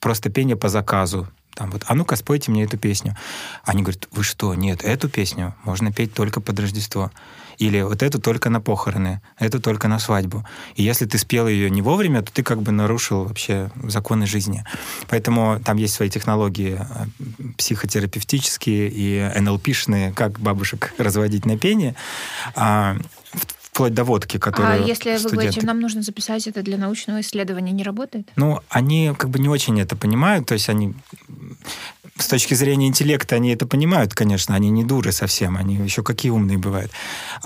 просто 0.00 0.30
пение 0.30 0.56
по 0.56 0.68
заказу. 0.68 1.28
Там 1.54 1.70
вот, 1.70 1.84
а 1.86 1.94
ну-ка, 1.94 2.16
спойте 2.16 2.50
мне 2.50 2.64
эту 2.64 2.78
песню. 2.78 3.16
Они 3.64 3.82
говорят, 3.82 4.08
вы 4.10 4.24
что, 4.24 4.54
нет, 4.54 4.82
эту 4.84 5.08
песню 5.08 5.54
можно 5.64 5.92
петь 5.92 6.12
только 6.12 6.40
под 6.40 6.58
Рождество. 6.58 7.10
Или 7.58 7.82
вот 7.82 8.02
эту 8.02 8.20
только 8.20 8.50
на 8.50 8.60
похороны, 8.60 9.20
эту 9.38 9.60
только 9.60 9.86
на 9.86 10.00
свадьбу. 10.00 10.44
И 10.74 10.82
если 10.82 11.06
ты 11.06 11.18
спел 11.18 11.46
ее 11.46 11.70
не 11.70 11.82
вовремя, 11.82 12.22
то 12.22 12.32
ты 12.32 12.42
как 12.42 12.62
бы 12.62 12.72
нарушил 12.72 13.24
вообще 13.24 13.70
законы 13.84 14.26
жизни. 14.26 14.64
Поэтому 15.08 15.60
там 15.64 15.76
есть 15.76 15.94
свои 15.94 16.10
технологии 16.10 16.80
э, 16.80 17.52
психотерапевтические 17.56 18.90
и 18.90 19.40
НЛПшные, 19.40 20.12
как 20.12 20.40
бабушек 20.40 20.92
разводить 20.98 21.46
на 21.46 21.56
пение. 21.56 21.94
А, 22.56 22.96
вплоть 23.74 23.92
до 23.92 24.04
водки, 24.04 24.38
которую 24.38 24.72
А 24.72 24.76
если 24.76 25.16
студенты... 25.16 25.24
вы 25.24 25.30
говорите, 25.32 25.66
нам 25.66 25.80
нужно 25.80 26.02
записать 26.02 26.46
это 26.46 26.62
для 26.62 26.78
научного 26.78 27.20
исследования, 27.20 27.72
не 27.72 27.82
работает? 27.82 28.28
Ну, 28.36 28.60
они 28.68 29.12
как 29.18 29.30
бы 29.30 29.40
не 29.40 29.48
очень 29.48 29.80
это 29.80 29.96
понимают, 29.96 30.46
то 30.46 30.54
есть 30.54 30.68
они 30.68 30.94
с 32.16 32.28
точки 32.28 32.54
зрения 32.54 32.86
интеллекта 32.86 33.34
они 33.34 33.52
это 33.52 33.66
понимают, 33.66 34.14
конечно, 34.14 34.54
они 34.54 34.70
не 34.70 34.84
дуры 34.84 35.10
совсем, 35.10 35.56
они 35.56 35.74
еще 35.74 36.04
какие 36.04 36.30
умные 36.30 36.56
бывают. 36.56 36.92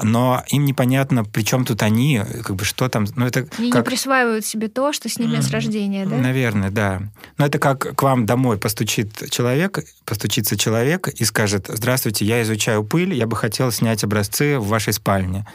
Но 0.03 0.45
им 0.49 0.67
непонятно, 0.67 1.25
при 1.25 1.45
чем 1.45 1.65
тут 1.65 1.83
они, 1.83 2.21
как 2.45 2.57
бы 2.57 2.67
что 2.67 2.91
там... 2.91 3.07
Ну, 3.17 3.25
это 3.25 3.49
они 3.57 3.71
как... 3.71 3.87
не 3.87 3.91
присваивают 3.91 4.45
себе 4.45 4.69
то, 4.69 4.93
что 4.93 5.09
с 5.09 5.19
ними 5.19 5.39
mm, 5.39 5.43
с 5.43 5.51
рождения, 5.51 6.05
да? 6.05 6.17
Наверное, 6.17 6.71
да. 6.71 7.01
Но 7.39 7.47
это 7.47 7.59
как 7.59 7.97
к 7.97 8.03
вам 8.03 8.27
домой 8.27 8.59
постучит 8.59 9.31
человек, 9.31 9.79
постучится 10.05 10.59
человек 10.59 11.09
и 11.09 11.25
скажет, 11.25 11.71
здравствуйте, 11.73 12.27
я 12.27 12.43
изучаю 12.43 12.85
пыль, 12.85 13.15
я 13.15 13.27
бы 13.27 13.35
хотел 13.35 13.73
снять 13.73 14.05
образцы 14.05 14.59
в 14.59 14.69
вашей 14.69 14.93
спальне 14.93 15.47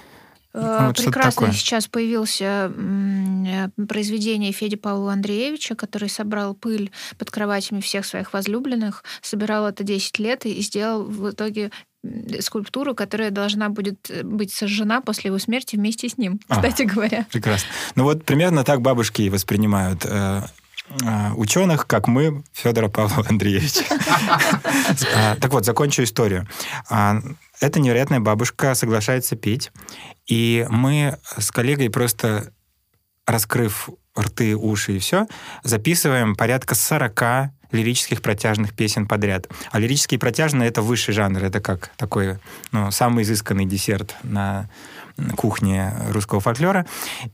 вот 0.53 0.95
что-то 0.97 1.11
Прекрасно 1.11 1.31
такое. 1.41 1.51
сейчас 1.51 1.87
появился 1.87 2.71
э, 2.75 3.69
произведение 3.87 4.51
Феди 4.51 4.75
Павла 4.75 5.13
Андреевича, 5.13 5.75
который 5.75 6.09
собрал 6.09 6.53
пыль 6.53 6.91
под 7.17 7.31
кроватями 7.31 7.81
всех 7.81 8.05
своих 8.05 8.33
возлюбленных, 8.33 9.03
собирал 9.21 9.67
это 9.67 9.83
10 9.83 10.19
лет 10.19 10.45
и 10.45 10.61
сделал 10.61 11.03
в 11.03 11.31
итоге 11.31 11.71
скульптуру, 12.41 12.93
которая 12.95 13.31
должна 13.31 13.69
будет 13.69 14.11
э, 14.11 14.23
быть 14.23 14.53
сожжена 14.53 15.01
после 15.01 15.29
его 15.29 15.39
смерти 15.39 15.75
вместе 15.77 16.09
с 16.09 16.17
ним, 16.17 16.39
А. 16.49 16.55
кстати 16.55 16.83
говоря. 16.83 17.25
Прекрасно. 17.31 17.69
Ну 17.95 18.03
вот 18.03 18.25
примерно 18.25 18.63
так 18.63 18.81
бабушки 18.81 19.29
воспринимают 19.29 20.03
э, 20.05 20.41
э, 21.01 21.31
ученых, 21.35 21.87
как 21.87 22.07
мы, 22.09 22.43
Федора 22.51 22.89
Павлова 22.89 23.25
Андреевича. 23.29 23.85
А, 25.15 25.35
Так 25.37 25.51
вот, 25.53 25.65
закончу 25.65 26.03
историю. 26.03 26.47
Эта 27.63 27.79
невероятная 27.79 28.19
бабушка 28.19 28.75
соглашается 28.75 29.37
петь, 29.37 29.71
и 30.27 30.67
мы 30.69 31.17
с 31.37 31.49
коллегой 31.49 31.89
просто, 31.89 32.51
раскрыв 33.25 33.87
рты, 34.19 34.53
уши 34.53 34.97
и 34.97 34.99
все, 34.99 35.27
записываем 35.63 36.35
порядка 36.35 36.75
40 36.75 37.51
лирических 37.71 38.21
протяжных 38.21 38.73
песен 38.73 39.07
подряд. 39.07 39.47
А 39.71 39.79
лирические 39.79 40.19
протяжные— 40.19 40.67
это 40.69 40.81
высший 40.81 41.13
жанр, 41.13 41.41
это 41.41 41.61
как 41.61 41.91
такой, 41.95 42.37
ну, 42.73 42.91
самый 42.91 43.23
изысканный 43.23 43.65
десерт 43.65 44.13
на 44.23 44.69
кухне 45.37 45.93
русского 46.09 46.41
фольклора. 46.41 46.85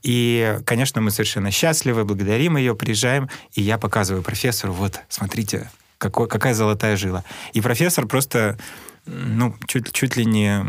И, 0.04 0.60
конечно, 0.64 1.02
мы 1.02 1.10
совершенно 1.10 1.50
счастливы, 1.50 2.06
благодарим 2.06 2.56
ее, 2.56 2.76
приезжаем, 2.76 3.32
и 3.54 3.64
я 3.64 3.80
показываю 3.80 4.22
профессору, 4.22 4.74
вот, 4.74 5.00
смотрите, 5.10 5.72
какой, 5.98 6.28
какая 6.28 6.54
золотая 6.54 6.98
жила. 6.98 7.24
И 7.54 7.62
профессор 7.62 8.06
просто, 8.06 8.58
ну, 9.10 9.56
чуть, 9.68 9.92
чуть 9.92 10.16
ли 10.16 10.26
не 10.26 10.64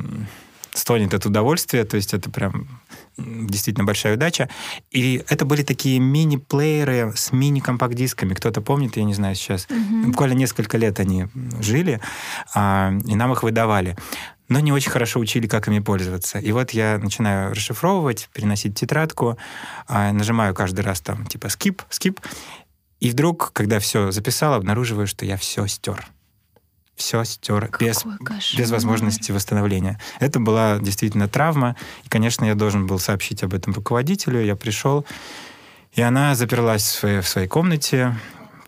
стонет 0.73 1.15
от 1.15 1.27
удовольствия, 1.27 1.85
то 1.85 1.97
есть 1.97 2.15
это 2.15 2.31
прям 2.31 2.81
действительно 3.17 3.85
большая 3.85 4.15
удача. 4.15 4.49
И 4.91 5.23
это 5.29 5.45
были 5.45 5.63
такие 5.63 5.99
мини-плееры 5.99 7.13
с 7.15 7.33
мини-компакт-дисками. 7.33 8.35
Кто-то 8.35 8.61
помнит, 8.61 8.97
я 8.97 9.05
не 9.05 9.15
знаю 9.15 9.35
сейчас. 9.35 9.67
Буквально 10.05 10.35
несколько 10.35 10.79
лет 10.79 11.01
они 11.01 11.27
жили, 11.61 12.01
а, 12.55 12.93
и 13.05 13.15
нам 13.15 13.33
их 13.33 13.43
выдавали. 13.43 13.97
Но 14.49 14.59
не 14.59 14.73
очень 14.73 14.91
хорошо 14.91 15.21
учили, 15.21 15.47
как 15.47 15.69
ими 15.69 15.79
пользоваться. 15.79 16.39
И 16.39 16.51
вот 16.51 16.71
я 16.71 16.99
начинаю 16.99 17.53
расшифровывать, 17.53 18.29
переносить 18.33 18.75
тетрадку, 18.75 19.39
а, 19.87 20.13
нажимаю 20.13 20.55
каждый 20.55 20.81
раз 20.81 21.01
там 21.01 21.27
типа 21.27 21.49
скип, 21.49 21.83
скип. 21.91 22.21
И 22.99 23.11
вдруг, 23.11 23.53
когда 23.53 23.79
все 23.79 24.11
записал, 24.11 24.55
обнаруживаю, 24.55 25.07
что 25.07 25.25
я 25.25 25.37
все 25.37 25.67
стер. 25.67 26.07
Все 27.01 27.25
стер 27.25 27.71
без, 27.81 27.97
Какой 28.01 28.19
кошмар. 28.19 28.61
без 28.61 28.71
возможности 28.71 29.33
восстановления. 29.33 29.99
Это 30.21 30.39
была 30.39 30.79
действительно 30.79 31.29
травма. 31.29 31.75
И, 32.05 32.11
конечно, 32.11 32.45
я 32.45 32.55
должен 32.55 32.87
был 32.87 32.99
сообщить 32.99 33.43
об 33.43 33.55
этом 33.55 33.73
руководителю. 33.73 34.45
Я 34.45 34.55
пришел, 34.55 35.07
и 35.95 36.03
она 36.03 36.35
заперлась 36.35 36.83
в 36.83 36.91
своей, 36.99 37.21
в 37.23 37.27
своей 37.27 37.49
комнате. 37.49 38.15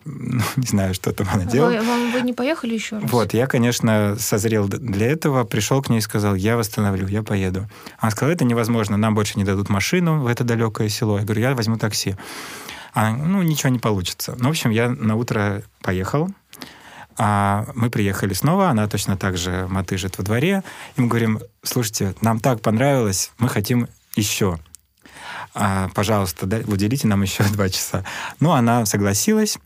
Ну, 0.05 0.41
не 0.55 0.65
знаю, 0.67 0.95
что 0.95 1.11
там 1.13 1.27
она 1.31 1.45
делала. 1.45 1.69
Вы, 1.69 1.81
вам- 1.83 2.11
вы 2.11 2.21
не 2.21 2.33
поехали 2.33 2.73
еще 2.73 2.97
раз? 2.97 3.11
Вот, 3.11 3.35
я, 3.35 3.45
конечно, 3.45 4.15
созрел 4.17 4.67
для 4.67 5.11
этого, 5.11 5.43
пришел 5.43 5.83
к 5.83 5.89
ней 5.89 5.99
и 5.99 6.01
сказал, 6.01 6.33
я 6.33 6.57
восстановлю, 6.57 7.07
я 7.07 7.21
поеду. 7.21 7.67
Она 7.99 8.09
сказала, 8.09 8.33
это 8.33 8.45
невозможно, 8.45 8.97
нам 8.97 9.13
больше 9.13 9.37
не 9.37 9.43
дадут 9.43 9.69
машину 9.69 10.21
в 10.21 10.25
это 10.27 10.43
далекое 10.43 10.89
село. 10.89 11.19
Я 11.19 11.23
говорю, 11.23 11.41
я 11.41 11.53
возьму 11.53 11.77
такси. 11.77 12.15
Она, 12.93 13.15
ну, 13.15 13.43
ничего 13.43 13.69
не 13.69 13.79
получится. 13.79 14.35
Ну, 14.39 14.47
в 14.47 14.49
общем, 14.49 14.71
я 14.71 14.89
на 14.89 15.15
утро 15.17 15.61
поехал, 15.83 16.29
а 17.17 17.67
мы 17.75 17.89
приехали 17.89 18.33
снова, 18.33 18.69
она 18.69 18.87
точно 18.87 19.17
так 19.17 19.37
же 19.37 19.67
мотыжит 19.69 20.17
во 20.17 20.23
дворе. 20.23 20.63
И 20.95 21.01
мы 21.01 21.07
говорим, 21.07 21.39
слушайте, 21.63 22.15
нам 22.21 22.39
так 22.39 22.61
понравилось, 22.61 23.31
мы 23.37 23.49
хотим 23.49 23.87
еще. 24.15 24.59
А, 25.53 25.89
пожалуйста, 25.93 26.45
да- 26.45 26.61
уделите 26.65 27.07
нам 27.07 27.21
еще 27.21 27.43
два 27.53 27.69
часа. 27.69 28.03
Ну, 28.39 28.51
она 28.51 28.85
согласилась. 28.85 29.59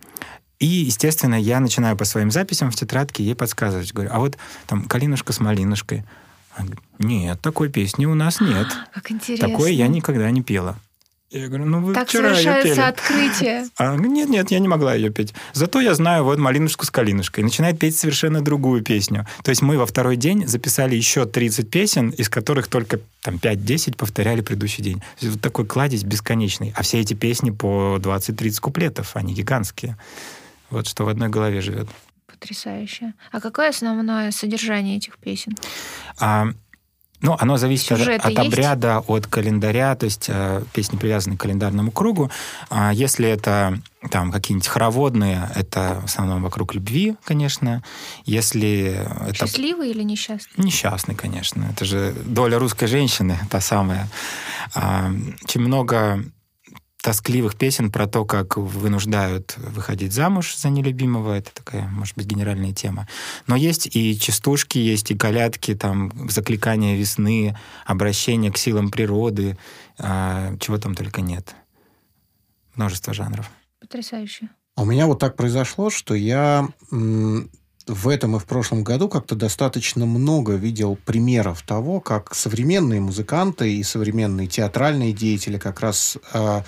И, 0.60 0.66
естественно, 0.66 1.36
я 1.36 1.60
начинаю 1.60 1.96
по 1.96 2.06
своим 2.06 2.32
записям 2.32 2.72
в 2.72 2.76
тетрадке 2.76 3.24
ей 3.24 3.36
подсказывать. 3.36 3.94
Говорю, 3.94 4.10
а 4.12 4.20
вот 4.20 4.38
там 4.66 4.86
«Калинушка 4.86 5.32
с 5.32 5.40
малинушкой». 5.40 6.04
Она 6.56 6.66
говорит, 6.66 6.84
нет, 6.98 7.40
такой 7.42 7.70
песни 7.70 8.06
у 8.06 8.16
нас 8.16 8.42
нет. 8.42 8.68
Как 8.94 9.12
интересно. 9.12 9.48
Такое 9.50 9.72
я 9.72 9.88
никогда 9.88 10.30
не 10.32 10.42
пела. 10.42 10.78
Я 11.30 11.48
говорю, 11.50 11.66
ну 11.66 11.82
вы 11.82 11.94
Так 11.94 12.08
вчера 12.08 12.32
ее 12.38 12.64
пели. 12.64 12.80
открытие. 12.80 13.68
А, 13.78 13.88
она 13.90 13.96
говорит, 13.96 14.14
нет, 14.14 14.30
нет, 14.30 14.52
я 14.52 14.60
не 14.60 14.68
могла 14.70 14.94
ее 14.94 15.10
петь. 15.10 15.34
Зато 15.54 15.82
я 15.82 15.94
знаю 15.94 16.24
вот 16.24 16.40
«Малинушку 16.40 16.86
с 16.86 16.90
калинушкой». 16.90 17.42
И 17.42 17.46
начинает 17.46 17.78
петь 17.78 17.98
совершенно 17.98 18.42
другую 18.42 18.82
песню. 18.82 19.28
То 19.44 19.50
есть 19.50 19.62
мы 19.62 19.78
во 19.78 19.86
второй 19.86 20.16
день 20.16 20.48
записали 20.48 20.96
еще 20.96 21.26
30 21.26 21.70
песен, 21.70 22.12
из 22.12 22.30
которых 22.30 22.68
только 22.70 23.02
там 23.22 23.36
5-10 23.36 23.98
повторяли 23.98 24.40
предыдущий 24.40 24.82
день. 24.84 25.02
Вот 25.22 25.42
такой 25.42 25.66
кладезь 25.66 26.04
бесконечный. 26.04 26.74
А 26.78 26.84
все 26.84 27.02
эти 27.02 27.14
песни 27.14 27.52
по 27.52 27.98
20-30 28.00 28.62
куплетов, 28.62 29.16
они 29.16 29.34
гигантские. 29.34 29.98
Вот 30.70 30.88
что 30.88 31.04
в 31.04 31.10
одной 31.10 31.28
голове 31.28 31.60
живет. 31.60 31.90
Потрясающе. 32.26 33.14
А 33.32 33.42
какое 33.42 33.70
основное 33.70 34.32
содержание 34.32 34.98
этих 34.98 35.18
песен? 35.18 35.56
А, 36.20 36.48
ну, 37.22 37.36
оно 37.40 37.58
зависит 37.58 37.92
от, 37.92 38.00
Сюжеты 38.00 38.28
от 38.28 38.30
есть? 38.32 38.54
обряда, 38.54 39.00
от 39.00 39.26
календаря, 39.28 39.96
то 39.96 40.06
есть 40.06 40.26
э, 40.28 40.64
песни 40.74 40.98
привязаны 40.98 41.36
к 41.36 41.42
календарному 41.42 41.92
кругу. 41.92 42.30
А 42.70 42.94
если 42.94 43.28
это 43.28 43.80
там 44.12 44.32
какие-нибудь 44.32 44.68
хороводные, 44.68 45.50
это 45.56 46.00
в 46.02 46.06
основном 46.06 46.44
вокруг 46.44 46.76
любви, 46.76 47.16
конечно. 47.24 47.84
Если 48.26 49.04
это 49.28 49.34
Счастливый 49.48 49.90
или 49.90 50.04
несчастный? 50.04 50.64
несчастный, 50.64 51.16
конечно, 51.16 51.68
это 51.72 51.86
же 51.86 52.14
доля 52.26 52.60
русской 52.60 52.86
женщины, 52.86 53.38
та 53.50 53.62
самая. 53.62 54.08
А, 54.76 55.12
очень 55.44 55.62
много 55.62 56.24
тоскливых 57.02 57.56
песен 57.56 57.92
про 57.92 58.08
то, 58.08 58.26
как 58.26 58.58
вынуждают 58.58 59.56
выходить 59.58 60.14
замуж 60.14 60.56
за 60.56 60.70
нелюбимого. 60.70 61.34
Это 61.34 61.54
такая, 61.54 61.88
может 61.88 62.16
быть, 62.16 62.26
генеральная 62.26 62.74
тема. 62.74 63.08
Но 63.46 63.56
есть 63.56 63.88
и 63.96 64.18
частушки, 64.20 64.78
есть 64.78 65.12
и 65.12 65.18
колядки, 65.18 65.76
там, 65.76 66.30
закликания 66.30 66.98
весны, 66.98 67.58
обращение 67.86 68.52
к 68.52 68.58
силам 68.58 68.90
природы, 68.90 69.58
а, 69.98 70.56
чего 70.60 70.78
там 70.78 70.96
только 70.96 71.22
нет. 71.22 71.56
Множество 72.76 73.14
жанров. 73.14 73.50
Потрясающе. 73.80 74.50
А 74.76 74.84
у 74.84 74.86
меня 74.86 75.08
вот 75.08 75.20
так 75.20 75.36
произошло, 75.36 75.90
что 75.90 76.14
я 76.14 76.68
в 77.88 78.08
этом 78.10 78.36
и 78.36 78.40
в 78.40 78.46
прошлом 78.46 78.84
году 78.84 79.10
как-то 79.10 79.36
достаточно 79.36 80.06
много 80.06 80.54
видел 80.54 80.98
примеров 81.06 81.62
того, 81.62 82.00
как 82.00 82.36
современные 82.36 83.00
музыканты 83.00 83.74
и 83.74 83.84
современные 83.84 84.48
театральные 84.48 85.14
деятели 85.14 85.58
как 85.58 85.80
раз 85.80 86.18
а, 86.34 86.64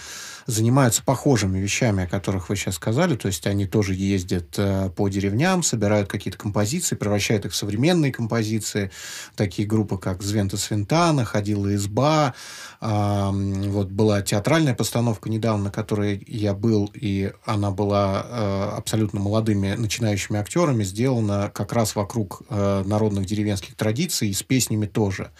занимаются 0.50 1.04
похожими 1.04 1.60
вещами, 1.60 2.04
о 2.04 2.08
которых 2.08 2.50
вы 2.50 2.56
сейчас 2.56 2.76
сказали. 2.76 3.16
То 3.16 3.28
есть 3.28 3.46
они 3.46 3.66
тоже 3.66 3.94
ездят 3.94 4.56
э, 4.58 4.90
по 4.96 5.08
деревням, 5.08 5.64
собирают 5.64 6.10
какие-то 6.10 6.38
композиции, 6.38 6.96
превращают 6.96 7.46
их 7.46 7.52
в 7.52 7.56
современные 7.56 8.12
композиции. 8.12 8.92
Такие 9.36 9.68
группы, 9.68 9.98
как 9.98 10.24
Звента 10.24 10.58
Свинтана, 10.58 11.24
Ходила 11.24 11.74
изба. 11.76 12.34
М, 12.82 13.72
вот 13.72 13.90
была 13.90 14.22
театральная 14.22 14.74
постановка 14.74 15.30
недавно, 15.30 15.66
на 15.66 15.72
которой 15.72 16.24
я 16.28 16.54
был, 16.54 16.90
и 16.94 17.32
она 17.46 17.72
была 17.72 18.26
э, 18.28 18.70
абсолютно 18.78 19.20
молодыми 19.20 19.76
начинающими 19.76 20.40
актерами, 20.40 20.84
сделана 20.84 21.52
как 21.54 21.74
раз 21.74 21.96
вокруг 21.96 22.42
э, 22.50 22.84
народных 22.86 23.26
деревенских 23.26 23.76
традиций 23.76 24.30
и 24.30 24.34
с 24.34 24.42
песнями 24.42 24.88
тоже. 24.88 25.32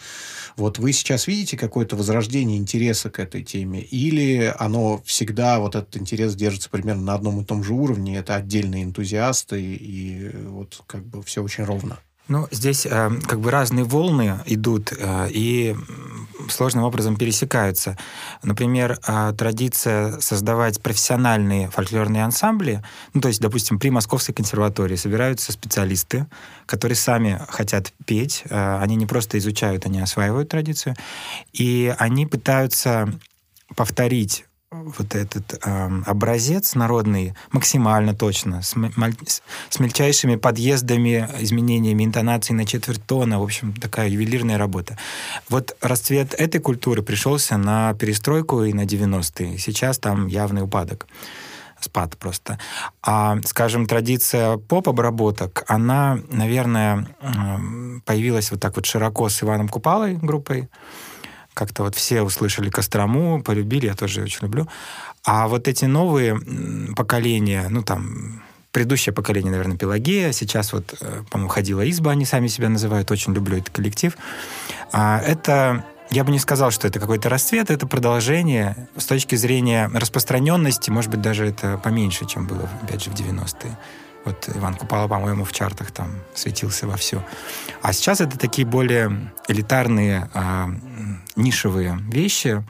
Вот 0.60 0.78
вы 0.78 0.92
сейчас 0.92 1.26
видите 1.26 1.56
какое-то 1.56 1.96
возрождение 1.96 2.58
интереса 2.58 3.08
к 3.08 3.18
этой 3.18 3.42
теме? 3.42 3.80
Или 3.80 4.54
оно 4.58 5.00
всегда, 5.06 5.58
вот 5.58 5.74
этот 5.74 5.96
интерес 5.96 6.34
держится 6.34 6.68
примерно 6.68 7.02
на 7.02 7.14
одном 7.14 7.40
и 7.40 7.44
том 7.46 7.64
же 7.64 7.72
уровне? 7.72 8.18
Это 8.18 8.34
отдельные 8.34 8.84
энтузиасты, 8.84 9.58
и 9.58 10.30
вот 10.48 10.82
как 10.86 11.06
бы 11.06 11.22
все 11.22 11.42
очень 11.42 11.64
ровно. 11.64 11.98
Ну, 12.30 12.46
здесь 12.52 12.86
э, 12.86 13.10
как 13.26 13.40
бы 13.40 13.50
разные 13.50 13.84
волны 13.84 14.38
идут 14.46 14.92
э, 14.96 15.28
и 15.30 15.74
сложным 16.48 16.84
образом 16.84 17.16
пересекаются. 17.16 17.98
Например, 18.44 19.00
э, 19.04 19.34
традиция 19.36 20.20
создавать 20.20 20.80
профессиональные 20.80 21.68
фольклорные 21.70 22.22
ансамбли, 22.22 22.84
ну, 23.14 23.20
то 23.20 23.26
есть, 23.26 23.40
допустим, 23.40 23.80
при 23.80 23.90
Московской 23.90 24.32
консерватории 24.32 24.94
собираются 24.94 25.50
специалисты, 25.50 26.28
которые 26.66 26.94
сами 26.94 27.40
хотят 27.48 27.92
петь, 28.06 28.44
э, 28.48 28.78
они 28.80 28.94
не 28.94 29.06
просто 29.06 29.36
изучают, 29.38 29.84
они 29.86 30.00
осваивают 30.00 30.50
традицию, 30.50 30.94
и 31.52 31.92
они 31.98 32.26
пытаются 32.26 33.12
повторить 33.74 34.44
вот 34.72 35.16
этот 35.16 35.58
эм, 35.66 36.04
образец 36.06 36.76
народный 36.76 37.34
максимально 37.50 38.14
точно, 38.14 38.62
с- 38.62 38.74
с 39.68 39.80
мельчайшими 39.80 40.36
подъездами, 40.36 41.28
изменениями 41.40 42.04
интонации 42.04 42.54
на 42.54 42.64
четверть 42.64 43.04
тона, 43.04 43.40
в 43.40 43.42
общем, 43.42 43.72
такая 43.72 44.08
ювелирная 44.08 44.58
работа. 44.58 44.96
Вот 45.48 45.76
расцвет 45.80 46.34
этой 46.34 46.60
культуры 46.60 47.02
пришелся 47.02 47.56
на 47.56 47.94
перестройку 47.94 48.62
и 48.62 48.72
на 48.72 48.84
90-е. 48.86 49.58
Сейчас 49.58 49.98
там 49.98 50.28
явный 50.28 50.62
упадок 50.62 51.08
спад 51.80 52.16
просто. 52.16 52.60
А, 53.02 53.38
скажем, 53.44 53.86
традиция 53.86 54.56
поп-обработок, 54.56 55.64
она, 55.66 56.20
наверное, 56.30 57.08
эм, 57.22 58.02
появилась 58.04 58.52
вот 58.52 58.60
так 58.60 58.76
вот 58.76 58.86
широко 58.86 59.28
с 59.28 59.42
Иваном 59.42 59.68
Купалой 59.68 60.14
группой, 60.14 60.68
как-то 61.54 61.82
вот 61.84 61.94
все 61.94 62.22
услышали 62.22 62.70
Кострому, 62.70 63.42
полюбили, 63.42 63.86
я 63.86 63.94
тоже 63.94 64.22
очень 64.22 64.42
люблю. 64.42 64.68
А 65.24 65.48
вот 65.48 65.68
эти 65.68 65.84
новые 65.84 66.38
поколения, 66.96 67.66
ну 67.68 67.82
там 67.82 68.42
предыдущее 68.72 69.12
поколение, 69.12 69.50
наверное, 69.50 69.76
Пелагея, 69.76 70.32
сейчас 70.32 70.72
вот, 70.72 70.94
э, 71.00 71.22
по-моему, 71.30 71.48
ходила 71.48 71.88
изба, 71.90 72.12
они 72.12 72.24
сами 72.24 72.46
себя 72.46 72.68
называют, 72.68 73.10
очень 73.10 73.34
люблю 73.34 73.58
этот 73.58 73.70
коллектив. 73.70 74.16
А, 74.92 75.20
это 75.20 75.84
я 76.10 76.24
бы 76.24 76.32
не 76.32 76.38
сказал, 76.38 76.70
что 76.70 76.88
это 76.88 76.98
какой-то 76.98 77.28
расцвет, 77.28 77.70
это 77.70 77.86
продолжение. 77.86 78.88
С 78.96 79.06
точки 79.06 79.36
зрения 79.36 79.90
распространенности, 79.92 80.90
может 80.90 81.10
быть, 81.10 81.20
даже 81.20 81.46
это 81.46 81.78
поменьше, 81.78 82.26
чем 82.26 82.46
было, 82.46 82.68
опять 82.82 83.04
же, 83.04 83.10
в 83.10 83.14
90-е. 83.14 83.76
Вот 84.24 84.48
Иван 84.54 84.74
Купала, 84.74 85.08
по-моему, 85.08 85.44
в 85.44 85.52
чартах 85.52 85.90
там 85.92 86.10
светился 86.34 86.86
во 86.86 86.96
все. 86.96 87.24
А 87.82 87.92
сейчас 87.92 88.20
это 88.20 88.38
такие 88.38 88.66
более 88.66 89.32
элитарные, 89.48 90.30
м, 90.34 91.22
нишевые 91.36 91.98
вещи, 92.10 92.64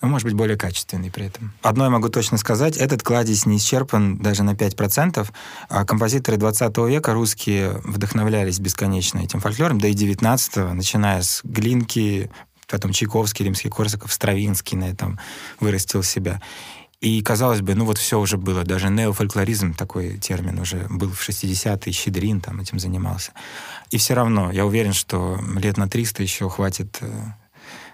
но, 0.00 0.08
может 0.08 0.26
быть, 0.26 0.34
более 0.34 0.58
качественные 0.58 1.10
при 1.10 1.26
этом. 1.26 1.52
Одно 1.62 1.84
я 1.84 1.90
могу 1.90 2.10
точно 2.10 2.36
сказать, 2.36 2.76
этот 2.76 3.02
кладезь 3.02 3.46
не 3.46 3.56
исчерпан 3.56 4.18
даже 4.18 4.42
на 4.42 4.54
5%. 4.54 5.32
А 5.70 5.86
композиторы 5.86 6.36
20 6.36 6.88
века 6.88 7.14
русские 7.14 7.80
вдохновлялись 7.84 8.58
бесконечно 8.58 9.20
этим 9.20 9.40
фольклором, 9.40 9.80
да 9.80 9.88
и 9.88 9.94
19 9.94 10.74
начиная 10.74 11.22
с 11.22 11.40
Глинки, 11.42 12.30
потом 12.68 12.92
Чайковский, 12.92 13.46
Римский-Корсаков, 13.46 14.12
Стравинский 14.12 14.76
на 14.76 14.90
этом 14.90 15.18
вырастил 15.60 16.02
себя. 16.02 16.42
И, 17.00 17.20
казалось 17.22 17.60
бы, 17.60 17.74
ну 17.74 17.84
вот 17.84 17.98
все 17.98 18.18
уже 18.18 18.36
было. 18.38 18.64
Даже 18.64 18.88
неофольклоризм, 18.88 19.74
такой 19.74 20.16
термин, 20.18 20.58
уже 20.58 20.86
был 20.88 21.10
в 21.10 21.28
60-е, 21.28 21.92
Щедрин 21.92 22.40
там 22.40 22.60
этим 22.60 22.78
занимался. 22.78 23.32
И 23.90 23.98
все 23.98 24.14
равно, 24.14 24.50
я 24.52 24.64
уверен, 24.64 24.92
что 24.94 25.38
лет 25.56 25.76
на 25.76 25.88
300 25.88 26.22
еще 26.22 26.48
хватит 26.48 26.98
э, 27.02 27.10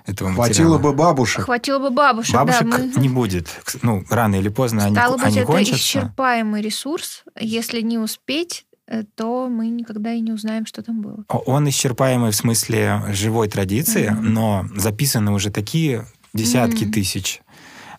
этого 0.07 0.33
Хватило 0.33 0.69
материала. 0.75 0.79
бы 0.79 0.93
бабушек. 0.93 1.45
Хватило 1.45 1.79
бы 1.81 1.91
бабушек, 1.91 2.35
Бабушек 2.35 2.69
да. 2.71 2.79
мы- 2.79 2.93
не 3.03 3.09
будет. 3.09 3.49
Ну, 3.83 4.05
рано 4.11 4.37
или 4.37 4.49
поздно 4.49 4.85
они, 4.85 4.95
Стало 4.95 5.17
быть, 5.17 5.27
они 5.27 5.37
это 5.39 5.47
кончатся. 5.47 5.77
исчерпаемый 5.81 6.63
ресурс. 6.63 7.25
Если 7.41 7.81
не 7.81 7.99
успеть, 7.99 8.67
э, 8.87 9.03
то 9.17 9.49
мы 9.49 9.69
никогда 9.71 10.13
и 10.13 10.21
не 10.21 10.31
узнаем, 10.33 10.67
что 10.67 10.83
там 10.83 11.01
было. 11.03 11.25
Он 11.29 11.69
исчерпаемый 11.69 12.31
в 12.31 12.37
смысле 12.37 13.03
живой 13.09 13.49
традиции, 13.49 14.09
Мгм. 14.11 14.33
но 14.35 14.67
записаны 14.77 15.33
уже 15.33 15.51
такие 15.51 16.07
десятки 16.33 16.85
Мгм. 16.85 16.93
тысяч 16.93 17.41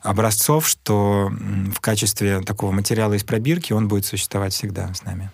образцов, 0.02 0.68
что 0.68 1.30
в 1.30 1.80
качестве 1.80 2.42
такого 2.42 2.72
материала 2.72 3.14
из 3.14 3.24
пробирки 3.24 3.74
он 3.74 3.88
будет 3.88 4.06
существовать 4.06 4.54
всегда 4.54 4.94
с 4.94 5.04
нами. 5.04 5.32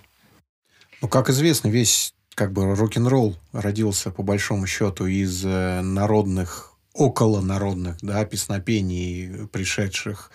Ну, 1.02 1.08
как 1.08 1.30
известно, 1.30 1.68
весь 1.70 2.14
как 2.34 2.52
бы 2.52 2.76
рок-н-ролл 2.76 3.36
родился 3.52 4.12
по 4.12 4.24
большому 4.24 4.68
счету 4.68 5.08
из 5.08 5.44
э, 5.44 5.82
народных, 5.82 6.74
околонародных, 6.94 7.98
да, 8.02 8.26
песнопений, 8.26 9.48
пришедших 9.48 10.32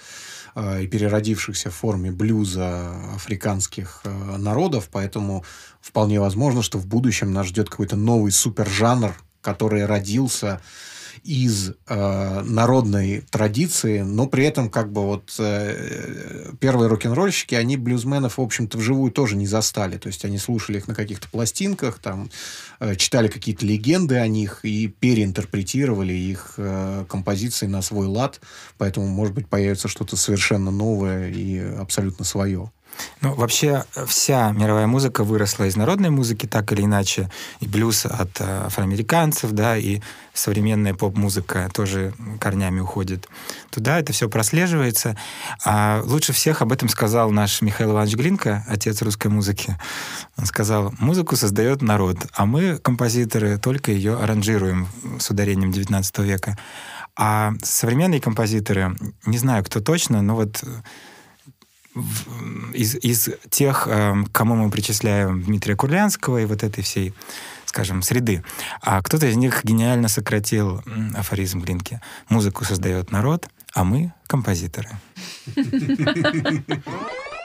э, 0.55 0.83
и 0.83 0.87
переродившихся 0.87 1.71
в 1.71 1.75
форме 1.75 2.11
блюза 2.11 2.93
африканских 3.15 4.01
э, 4.05 4.37
народов, 4.37 4.89
поэтому 4.91 5.45
вполне 5.81 6.21
возможно, 6.21 6.63
что 6.63 6.79
в 6.79 6.87
будущем 6.87 7.33
нас 7.33 7.47
ждет 7.47 7.69
какой-то 7.69 7.97
новый 7.97 8.33
супержанр, 8.33 9.15
который 9.41 9.85
родился 9.87 10.61
из 11.25 11.73
э, 11.87 12.41
народной 12.43 13.21
традиции, 13.31 14.01
но 14.01 14.27
при 14.27 14.45
этом 14.45 14.71
как 14.71 14.91
бы 14.93 15.03
вот 15.03 15.35
э, 15.39 16.53
первые 16.59 16.89
рок-н-ролльщики, 16.89 17.55
они 17.55 17.77
блюзменов, 17.77 18.39
в 18.39 18.41
общем-то, 18.41 18.79
вживую 18.79 19.13
тоже 19.13 19.37
не 19.37 19.47
застали. 19.47 19.99
То 19.99 20.09
есть 20.09 20.25
они 20.25 20.39
слушали 20.39 20.79
их 20.79 20.89
на 20.89 20.95
каких-то 20.95 21.29
пластинках, 21.29 21.99
там, 21.99 22.31
э, 22.81 22.97
читали 22.97 23.29
какие-то 23.29 23.65
легенды 23.65 24.17
о 24.17 24.27
них 24.27 24.61
и 24.65 24.89
переинтерпретировали 24.89 26.13
их 26.13 26.55
э, 26.57 27.05
композиции 27.09 27.67
на 27.67 27.83
свой 27.83 28.07
лад. 28.07 28.41
Поэтому, 28.79 29.07
может 29.07 29.35
быть, 29.35 29.47
появится 29.47 29.89
что-то 29.89 30.17
совершенно 30.17 30.71
новое 30.71 31.31
и 31.31 31.59
абсолютно 31.59 32.25
свое. 32.25 32.71
Ну, 33.21 33.35
вообще, 33.35 33.85
вся 34.07 34.53
мировая 34.53 34.87
музыка 34.87 35.25
выросла 35.25 35.65
из 35.65 35.77
народной 35.77 36.11
музыки, 36.11 36.47
так 36.47 36.73
или 36.73 36.83
иначе. 36.83 37.31
И 37.61 37.69
блюз 37.69 38.07
от 38.07 38.41
э, 38.41 38.65
афроамериканцев, 38.67 39.53
да, 39.53 39.77
и 39.77 40.01
современная 40.35 40.95
поп-музыка 40.95 41.71
тоже 41.73 42.15
корнями 42.41 42.81
уходит 42.81 43.29
туда. 43.71 43.99
Это 43.99 44.13
все 44.13 44.29
прослеживается. 44.29 45.17
А 45.65 46.03
лучше 46.05 46.33
всех 46.33 46.63
об 46.63 46.73
этом 46.73 46.89
сказал 46.89 47.31
наш 47.31 47.63
Михаил 47.63 47.93
Иванович 47.93 48.17
Глинка, 48.17 48.65
отец 48.69 49.03
русской 49.03 49.29
музыки. 49.29 49.79
Он 50.37 50.47
сказал, 50.47 50.93
музыку 50.99 51.37
создает 51.37 51.83
народ, 51.83 52.17
а 52.33 52.47
мы, 52.47 52.79
композиторы, 52.79 53.59
только 53.59 53.93
ее 53.93 54.17
аранжируем 54.17 54.89
с 55.19 55.31
ударением 55.31 55.71
XIX 55.71 56.25
века. 56.25 56.59
А 57.17 57.53
современные 57.63 58.21
композиторы, 58.21 58.97
не 59.27 59.39
знаю, 59.39 59.65
кто 59.65 59.81
точно, 59.81 60.23
но 60.23 60.35
вот 60.35 60.65
из, 62.73 62.95
из 62.97 63.31
тех, 63.51 63.87
эм, 63.91 64.27
к 64.27 64.33
кому 64.33 64.55
мы 64.55 64.71
причисляем 64.71 65.43
Дмитрия 65.43 65.77
Курлянского 65.77 66.39
и 66.39 66.47
вот 66.47 66.63
этой 66.63 66.83
всей, 66.83 67.13
скажем, 67.67 68.03
среды, 68.03 68.43
а 68.81 69.03
кто-то 69.03 69.27
из 69.27 69.37
них 69.37 69.65
гениально 69.65 70.09
сократил 70.09 70.83
афоризм 71.15 71.61
Глинки. 71.61 72.01
Музыку 72.29 72.65
создает 72.65 73.11
народ, 73.13 73.49
а 73.75 73.85
мы— 73.85 74.13
композиторы. 74.27 74.89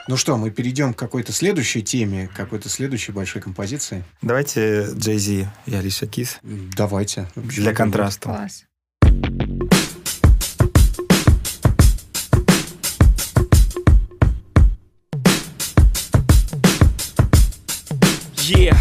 Ну 0.08 0.16
что, 0.16 0.38
мы 0.38 0.50
перейдем 0.50 0.94
к 0.94 0.98
какой-то 0.98 1.32
следующей 1.32 1.82
теме, 1.82 2.28
к 2.28 2.32
какой-то 2.32 2.70
следующей 2.70 3.12
большой 3.12 3.42
композиции. 3.42 4.04
Давайте 4.22 4.86
Джей 4.94 5.18
Зи 5.18 5.48
и 5.66 5.74
Алиша 5.74 6.06
Кис 6.06 6.38
Давайте. 6.42 7.28
для 7.34 7.74
контраста. 7.74 8.30
Класс. 8.30 8.64
Yeah, 18.48 18.72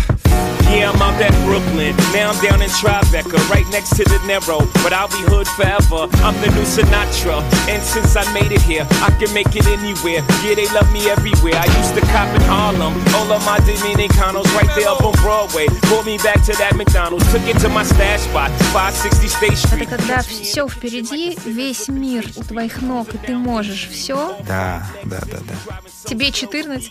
yeah, 0.87 0.91
I'm 0.91 1.01
out 1.03 1.21
at 1.21 1.33
Brooklyn. 1.45 1.95
Now 2.13 2.31
I'm 2.33 2.39
down 2.43 2.63
in 2.63 2.71
Tribeca, 2.71 3.39
right 3.51 3.67
next 3.71 3.97
to 3.97 4.05
the 4.05 4.19
Narrow. 4.27 4.61
But 4.83 4.93
I'll 4.93 5.09
be 5.09 5.23
hood 5.31 5.49
forever. 5.49 6.09
I'm 6.25 6.35
the 6.41 6.49
new 6.55 6.65
Sinatra. 6.67 7.43
And 7.69 7.83
since 7.83 8.17
I 8.17 8.25
made 8.33 8.53
it 8.53 8.63
here, 8.63 8.87
I 9.03 9.11
can 9.19 9.33
make 9.35 9.55
it 9.55 9.67
anywhere. 9.67 10.23
Yeah, 10.45 10.55
they 10.55 10.69
love 10.73 10.91
me 10.93 11.09
everywhere. 11.11 11.55
I 11.57 11.67
used 11.81 11.95
to 11.95 12.01
cop 12.13 12.29
in 12.35 12.43
Harlem. 12.43 12.95
All 13.17 13.31
of 13.33 13.45
my 13.45 13.59
Dominicanos 13.61 14.49
right 14.57 14.71
there 14.77 14.89
up 14.89 15.03
on 15.05 15.13
Broadway. 15.23 15.67
Brought 15.89 16.07
me 16.07 16.19
back 16.19 16.43
to 16.47 16.53
that 16.59 16.75
McDonald's. 16.77 17.25
Took 17.33 17.43
it 17.49 17.59
to 17.61 17.69
my 17.69 17.85
stash 17.85 18.21
spot, 18.21 18.51
560 18.73 19.29
State 19.29 19.53
Это 19.53 19.69
Street. 19.69 19.89
когда 19.89 20.23
все 20.23 20.69
впереди, 20.69 21.37
весь 21.45 21.89
мир 21.89 22.25
у 22.37 22.43
твоих 22.45 22.83
ног, 22.83 23.15
и 23.15 23.19
ты 23.19 23.35
можешь 23.37 23.89
все. 23.91 24.37
Да, 24.47 24.87
да, 25.05 25.21
да, 25.31 25.39
да. 25.49 25.81
Тебе 26.05 26.31
14. 26.33 26.91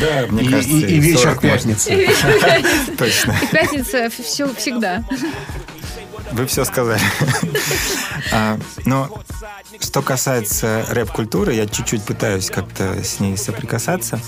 Да, 0.00 0.26
мне 0.28 0.42
И, 0.42 0.48
кажется, 0.50 0.76
и- 0.76 0.80
и 0.96 0.98
вечер 1.00 1.18
40 1.38 1.42
можно. 1.42 1.74
пятницы. 1.74 2.08
Точно. 2.97 3.35
И 3.41 3.47
пятница 3.47 4.09
все 4.09 4.53
всегда. 4.53 5.03
Вы 6.31 6.45
все 6.45 6.65
сказали. 6.65 7.01
А, 8.33 8.59
Но 8.85 9.09
что 9.79 10.01
касается 10.01 10.85
рэп-культуры, 10.89 11.53
я 11.53 11.65
чуть-чуть 11.65 12.03
пытаюсь 12.03 12.49
как-то 12.49 13.01
с 13.03 13.19
ней 13.19 13.37
соприкасаться. 13.37 14.19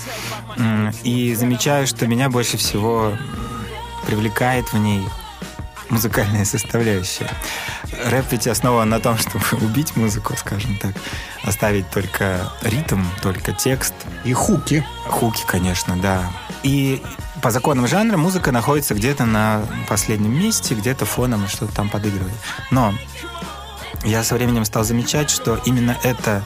И 1.02 1.34
замечаю, 1.34 1.86
что 1.86 2.06
меня 2.06 2.30
больше 2.30 2.56
всего 2.56 3.12
привлекает 4.06 4.72
в 4.72 4.78
ней 4.78 5.02
музыкальная 5.90 6.44
составляющая. 6.44 7.28
Рэп 8.06 8.26
ведь 8.30 8.46
основан 8.46 8.88
на 8.88 9.00
том, 9.00 9.18
чтобы 9.18 9.44
убить 9.60 9.96
музыку, 9.96 10.34
скажем 10.36 10.76
так, 10.78 10.92
оставить 11.42 11.90
только 11.90 12.50
ритм, 12.62 13.02
только 13.22 13.52
текст, 13.52 13.94
И 14.24 14.32
хуки. 14.32 14.86
Хуки, 15.06 15.42
конечно, 15.46 15.96
да. 15.96 16.30
И 16.62 17.02
по 17.42 17.50
законам 17.50 17.86
жанра 17.86 18.16
музыка 18.16 18.52
находится 18.52 18.94
где-то 18.94 19.24
на 19.24 19.62
последнем 19.88 20.38
месте, 20.38 20.74
где-то 20.74 21.06
фоном 21.06 21.48
что-то 21.48 21.74
там 21.74 21.88
подыгрывает. 21.88 22.34
Но 22.70 22.94
я 24.04 24.22
со 24.22 24.34
временем 24.34 24.64
стал 24.64 24.84
замечать, 24.84 25.30
что 25.30 25.60
именно 25.64 25.96
эта 26.02 26.44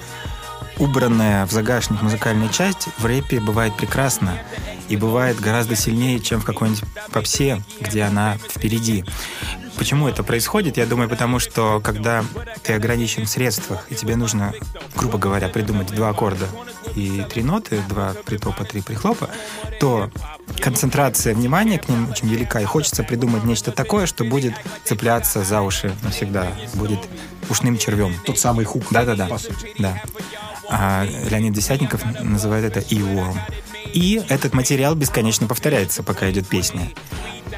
убранная 0.79 1.47
в 1.47 1.53
загашник 1.53 2.03
музыкальная 2.03 2.49
часть 2.49 2.89
в 2.99 3.07
рэпе 3.07 3.41
бывает 3.41 3.77
прекрасна 3.77 4.39
и 4.89 4.97
бывает 4.97 5.41
гораздо 5.41 5.77
сильнее, 5.77 6.21
чем 6.21 6.41
в 6.41 6.45
какой-нибудь 6.45 6.85
попсе, 7.13 7.63
где 7.81 8.03
она 8.03 8.37
впереди. 8.51 9.05
Почему 9.77 10.09
это 10.09 10.23
происходит? 10.23 10.77
Я 10.77 10.87
думаю, 10.87 11.09
потому 11.09 11.39
что 11.39 11.81
когда 11.83 12.25
ты 12.63 12.75
ограничен 12.75 13.25
в 13.25 13.29
средствах, 13.29 13.87
и 13.91 13.95
тебе 13.95 14.17
нужно, 14.17 14.53
грубо 14.97 15.19
говоря, 15.19 15.49
придумать 15.49 15.89
два 15.89 16.11
аккорда 16.11 16.47
и 16.95 17.25
три 17.29 17.43
ноты, 17.43 17.83
два 17.89 18.15
притопа, 18.25 18.65
три 18.65 18.83
прихлопа, 18.83 19.29
то 19.81 20.11
концентрация 20.61 21.35
внимания 21.35 21.79
к 21.79 21.89
ним 21.89 22.09
очень 22.11 22.29
велика, 22.29 22.61
и 22.61 22.65
хочется 22.65 23.03
придумать 23.03 23.45
нечто 23.45 23.73
такое, 23.73 24.07
что 24.07 24.25
будет 24.25 24.55
цепляться 24.85 25.43
за 25.43 25.61
уши 25.61 25.93
навсегда, 26.03 26.49
будет 26.75 27.01
ушным 27.49 27.77
червем. 27.79 28.15
Тот 28.25 28.39
самый 28.39 28.65
хук. 28.65 28.85
Да-да-да. 28.91 29.29
Да. 29.79 30.03
А 30.69 31.05
Леонид 31.05 31.53
Десятников 31.53 32.03
называет 32.21 32.65
это 32.65 32.81
earworm. 32.81 33.39
И 33.93 34.23
этот 34.29 34.55
материал 34.55 34.95
бесконечно 34.95 35.47
повторяется, 35.47 36.03
пока 36.03 36.31
идет 36.31 36.49
песня. 36.49 36.91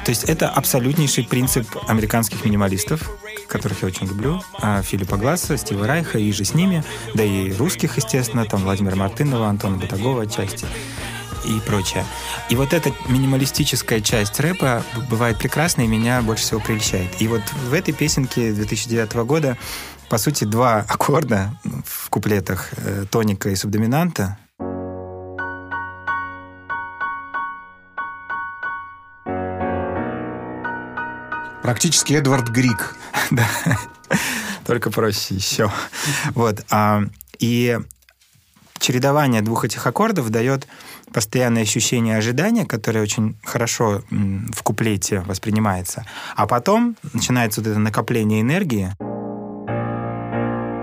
То 0.05 0.09
есть 0.09 0.23
это 0.23 0.49
абсолютнейший 0.49 1.23
принцип 1.23 1.67
американских 1.87 2.45
минималистов. 2.45 3.09
которых 3.47 3.81
я 3.81 3.87
очень 3.87 4.07
люблю, 4.07 4.41
а, 4.59 4.81
Филиппа 4.81 5.15
Гласса, 5.15 5.55
Стива 5.55 5.87
Райха 5.87 6.19
и 6.19 6.31
же 6.33 6.43
с 6.43 6.53
ними, 6.53 6.83
да 7.13 7.23
и 7.23 7.53
русских, 7.53 7.95
естественно, 7.95 8.43
там 8.43 8.63
Владимира 8.63 8.97
Мартынова, 8.97 9.47
Антона 9.47 9.77
Батагова 9.77 10.23
отчасти 10.23 10.65
и 11.45 11.61
прочее. 11.61 12.03
И 12.49 12.55
вот 12.55 12.73
эта 12.73 12.91
минималистическая 13.07 14.01
часть 14.01 14.37
рэпа 14.39 14.83
бывает 15.09 15.39
прекрасной 15.39 15.85
и 15.85 15.87
меня 15.87 16.21
больше 16.21 16.43
всего 16.43 16.59
прельщает. 16.59 17.21
И 17.21 17.27
вот 17.27 17.41
в 17.69 17.73
этой 17.73 17.93
песенке 17.93 18.51
2009 18.51 19.13
года 19.25 19.57
по 20.09 20.17
сути, 20.17 20.45
два 20.45 20.79
аккорда 20.87 21.51
в 21.85 22.09
куплетах 22.09 22.69
э, 22.77 23.05
тоника 23.09 23.49
и 23.49 23.55
субдоминанта. 23.55 24.37
Практически 31.63 32.13
Эдвард 32.13 32.49
Грик. 32.49 32.95
да, 33.31 33.47
только 34.65 34.89
проще 34.89 35.35
еще. 35.35 35.71
Вот. 36.33 36.63
А, 36.69 37.03
и 37.39 37.79
чередование 38.79 39.41
двух 39.41 39.65
этих 39.65 39.85
аккордов 39.85 40.29
дает 40.29 40.67
постоянное 41.11 41.63
ощущение 41.63 42.17
ожидания, 42.17 42.65
которое 42.65 43.01
очень 43.01 43.37
хорошо 43.43 44.03
в 44.09 44.63
куплете 44.63 45.21
воспринимается. 45.21 46.05
А 46.35 46.47
потом 46.47 46.95
начинается 47.13 47.61
вот 47.61 47.69
это 47.69 47.79
накопление 47.79 48.41
энергии, 48.41 48.93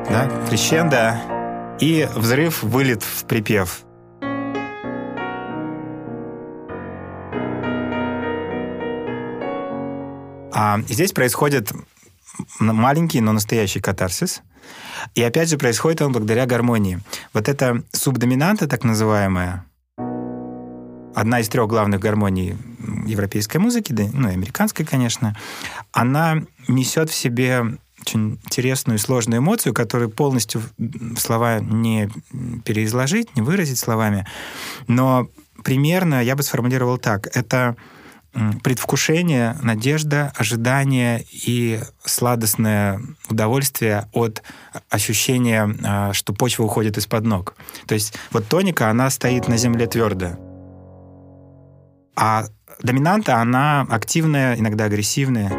да, 0.08 0.30
крещендо 0.48 1.16
и 1.80 2.08
взрыв, 2.14 2.62
вылет 2.62 3.02
в 3.02 3.24
припев. 3.24 3.80
А 10.54 10.80
здесь 10.88 11.12
происходит 11.12 11.72
маленький, 12.60 13.20
но 13.20 13.32
настоящий 13.32 13.80
катарсис. 13.80 14.42
И 15.14 15.22
опять 15.22 15.50
же 15.50 15.58
происходит 15.58 16.00
он 16.00 16.12
благодаря 16.12 16.46
гармонии. 16.46 17.00
Вот 17.32 17.48
эта 17.48 17.82
субдоминанта, 17.92 18.68
так 18.68 18.84
называемая, 18.84 19.66
одна 21.14 21.40
из 21.40 21.48
трех 21.48 21.68
главных 21.68 22.00
гармоний 22.00 22.56
европейской 23.04 23.58
музыки, 23.58 23.92
да, 23.92 24.04
ну 24.12 24.28
и 24.30 24.32
американской, 24.32 24.86
конечно, 24.86 25.36
она 25.92 26.42
несет 26.68 27.10
в 27.10 27.14
себе 27.14 27.76
очень 28.00 28.38
интересную 28.44 28.98
и 28.98 29.00
сложную 29.00 29.40
эмоцию, 29.40 29.74
которую 29.74 30.10
полностью 30.10 30.62
слова 31.16 31.58
не 31.60 32.10
переизложить, 32.64 33.34
не 33.34 33.42
выразить 33.42 33.78
словами. 33.78 34.26
Но 34.86 35.28
примерно 35.64 36.22
я 36.22 36.36
бы 36.36 36.42
сформулировал 36.42 36.98
так. 36.98 37.28
Это 37.34 37.76
предвкушение, 38.62 39.57
надежда, 39.62 40.33
ожидание 40.37 41.25
и 41.31 41.81
сладостное 42.05 43.01
удовольствие 43.29 44.09
от 44.12 44.42
ощущения, 44.90 45.73
а, 45.85 46.12
что 46.12 46.33
почва 46.33 46.64
уходит 46.64 46.99
из-под 46.99 47.25
ног. 47.25 47.55
То 47.87 47.94
есть 47.94 48.14
вот 48.33 48.47
тоника, 48.49 48.90
она 48.90 49.11
стоит 49.11 49.49
на 49.49 49.57
земле 49.57 49.87
твердо. 49.87 50.38
А 52.16 52.44
доминанта, 52.83 53.37
она 53.37 53.87
активная, 53.88 54.57
иногда 54.57 54.85
агрессивная. 54.85 55.51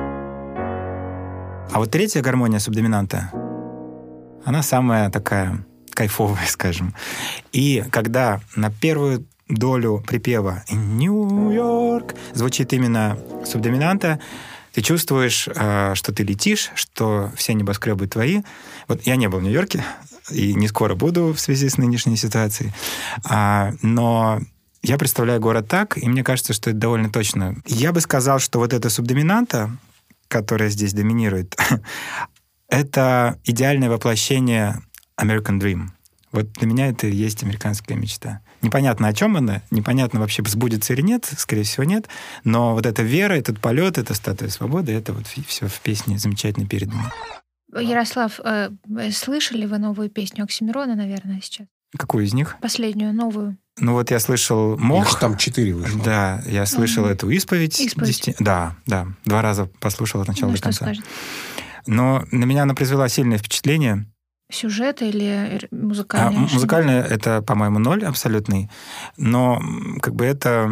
А 1.72 1.80
вот 1.80 1.92
третья 1.92 2.22
гармония 2.22 2.60
субдоминанта, 2.60 3.32
она 4.46 4.62
самая 4.62 5.10
такая 5.10 5.66
кайфовая, 5.92 6.46
скажем. 6.48 6.94
И 7.52 7.84
когда 7.90 8.42
на 8.56 8.70
первую 8.70 9.26
долю 9.48 10.04
припева 10.06 10.64
«Нью-Йорк» 10.70 12.16
звучит 12.34 12.74
именно 12.74 13.18
субдоминанта, 13.46 14.20
ты 14.74 14.82
чувствуешь, 14.82 15.48
э, 15.48 15.94
что 15.96 16.12
ты 16.12 16.24
летишь, 16.24 16.72
что 16.76 17.32
все 17.38 17.54
небоскребы 17.54 18.08
твои. 18.08 18.42
Вот 18.90 19.04
я 19.04 19.16
не 19.16 19.30
был 19.30 19.40
в 19.40 19.44
Нью-Йорке, 19.44 19.86
и 20.32 20.54
не 20.54 20.68
скоро 20.68 20.96
буду 20.96 21.34
в 21.34 21.40
связи 21.40 21.70
с 21.70 21.78
нынешней 21.78 22.18
ситуацией, 22.18 22.74
а, 23.24 23.74
но 23.82 24.42
я 24.82 24.98
представляю 24.98 25.40
город 25.40 25.68
так, 25.68 25.98
и 25.98 26.08
мне 26.10 26.24
кажется, 26.24 26.54
что 26.54 26.72
это 26.72 26.80
довольно 26.80 27.10
точно. 27.10 27.56
Я 27.66 27.92
бы 27.92 28.02
сказал, 28.02 28.40
что 28.40 28.60
вот 28.60 28.74
эта 28.74 28.90
субдоминанта, 28.90 29.76
которая 30.28 30.70
здесь 30.70 30.94
доминирует, 30.94 31.56
это 32.70 33.40
идеальное 33.46 33.90
воплощение 33.90 34.82
American 35.20 35.60
Dream. 35.60 35.88
Вот 36.32 36.52
для 36.54 36.68
меня 36.68 36.88
это 36.88 37.08
и 37.08 37.16
есть 37.16 37.44
американская 37.44 37.98
мечта. 37.98 38.42
Непонятно, 38.66 39.08
о 39.08 39.14
чем 39.14 39.38
она, 39.38 39.62
непонятно 39.70 40.20
вообще, 40.20 40.44
сбудется 40.44 40.94
или 40.94 41.02
нет, 41.02 41.32
скорее 41.38 41.62
всего, 41.62 41.84
нет, 41.84 42.08
но 42.44 42.74
вот 42.74 42.88
эта 42.88 43.04
вера, 43.04 43.34
этот 43.34 43.60
полет, 43.60 44.00
эта 44.00 44.16
статуя 44.16 44.50
свободы, 44.50 44.92
это 44.92 45.14
вот 45.14 45.28
все 45.28 45.68
в 45.68 45.80
песне 45.82 46.18
замечательно 46.18 46.68
передано. 46.68 47.12
Ярослав, 47.80 48.40
э, 48.44 48.72
слышали 49.12 49.68
вы 49.68 49.78
новую 49.78 50.10
песню 50.10 50.46
Оксимирона, 50.46 50.96
наверное, 50.96 51.42
сейчас? 51.42 51.68
Какую 51.96 52.26
из 52.26 52.34
них? 52.34 52.58
Последнюю, 52.60 53.14
новую. 53.14 53.56
Ну 53.78 53.94
вот 53.94 54.10
я 54.10 54.20
слышал 54.20 54.76
«Мох». 54.80 55.14
Их 55.14 55.20
там 55.20 55.38
четыре 55.38 55.76
вышло. 55.76 56.02
Да, 56.04 56.42
я 56.48 56.66
слышал 56.66 57.06
mm-hmm. 57.06 57.12
эту 57.12 57.30
исповедь. 57.30 57.80
Исповедь. 57.80 58.26
10... 58.26 58.38
Да, 58.40 58.78
да. 58.88 59.08
Два 59.26 59.44
раза 59.44 59.70
послушал 59.80 60.22
от 60.22 60.28
начала 60.28 60.50
ну, 60.50 60.56
до 60.56 60.62
конца. 60.64 60.86
Скажет? 60.86 61.06
Но 61.86 62.26
на 62.32 62.46
меня 62.46 62.64
она 62.64 62.74
произвела 62.74 63.08
сильное 63.10 63.38
впечатление. 63.38 64.08
Сюжет 64.52 65.02
или 65.02 65.68
музыкальный? 65.72 66.38
А, 66.38 66.40
музыкальное 66.40 67.04
это, 67.04 67.42
по-моему, 67.42 67.80
ноль 67.80 68.06
абсолютный. 68.06 68.70
Но 69.18 69.62
как 70.02 70.16
бы 70.16 70.26
это 70.26 70.72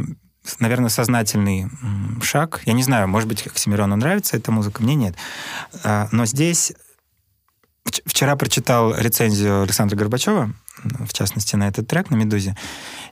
наверное, 0.59 0.89
сознательный 0.89 1.69
шаг. 2.21 2.61
Я 2.65 2.73
не 2.73 2.83
знаю, 2.83 3.07
может 3.07 3.29
быть, 3.29 3.47
Оксимирону 3.47 3.95
нравится 3.95 4.35
эта 4.35 4.51
музыка, 4.51 4.83
мне 4.83 4.95
нет. 4.95 5.15
А, 5.83 6.09
но 6.11 6.25
здесь 6.25 6.73
вчера 8.05 8.35
прочитал 8.35 8.95
рецензию 8.95 9.61
Александра 9.63 9.95
Горбачева, 9.95 10.53
в 10.83 11.13
частности, 11.13 11.55
на 11.55 11.67
этот 11.67 11.87
трек 11.87 12.09
на 12.09 12.15
«Медузе», 12.15 12.57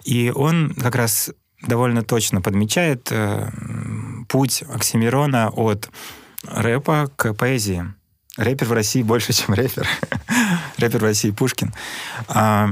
и 0.04 0.32
он 0.34 0.74
как 0.74 0.96
раз 0.96 1.32
довольно 1.62 2.04
точно 2.04 2.42
подмечает 2.42 3.10
э, 3.12 3.50
путь 4.28 4.64
Оксимирона 4.64 5.50
от 5.50 5.90
рэпа 6.44 7.12
к 7.16 7.34
поэзии. 7.34 7.94
Рэпер 8.38 8.68
в 8.68 8.74
России 8.74 9.04
больше, 9.04 9.34
чем 9.34 9.54
рэпер. 9.54 9.88
рэпер 10.78 11.00
в 11.00 11.04
России 11.04 11.32
Пушкин. 11.32 11.74
А, 12.28 12.70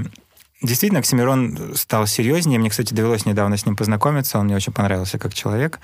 действительно, 0.61 0.99
Оксимирон 0.99 1.75
стал 1.75 2.07
серьезнее. 2.07 2.59
Мне, 2.59 2.69
кстати, 2.69 2.93
довелось 2.93 3.25
недавно 3.25 3.57
с 3.57 3.65
ним 3.65 3.75
познакомиться. 3.75 4.39
Он 4.39 4.45
мне 4.45 4.55
очень 4.55 4.73
понравился 4.73 5.19
как 5.19 5.33
человек. 5.33 5.79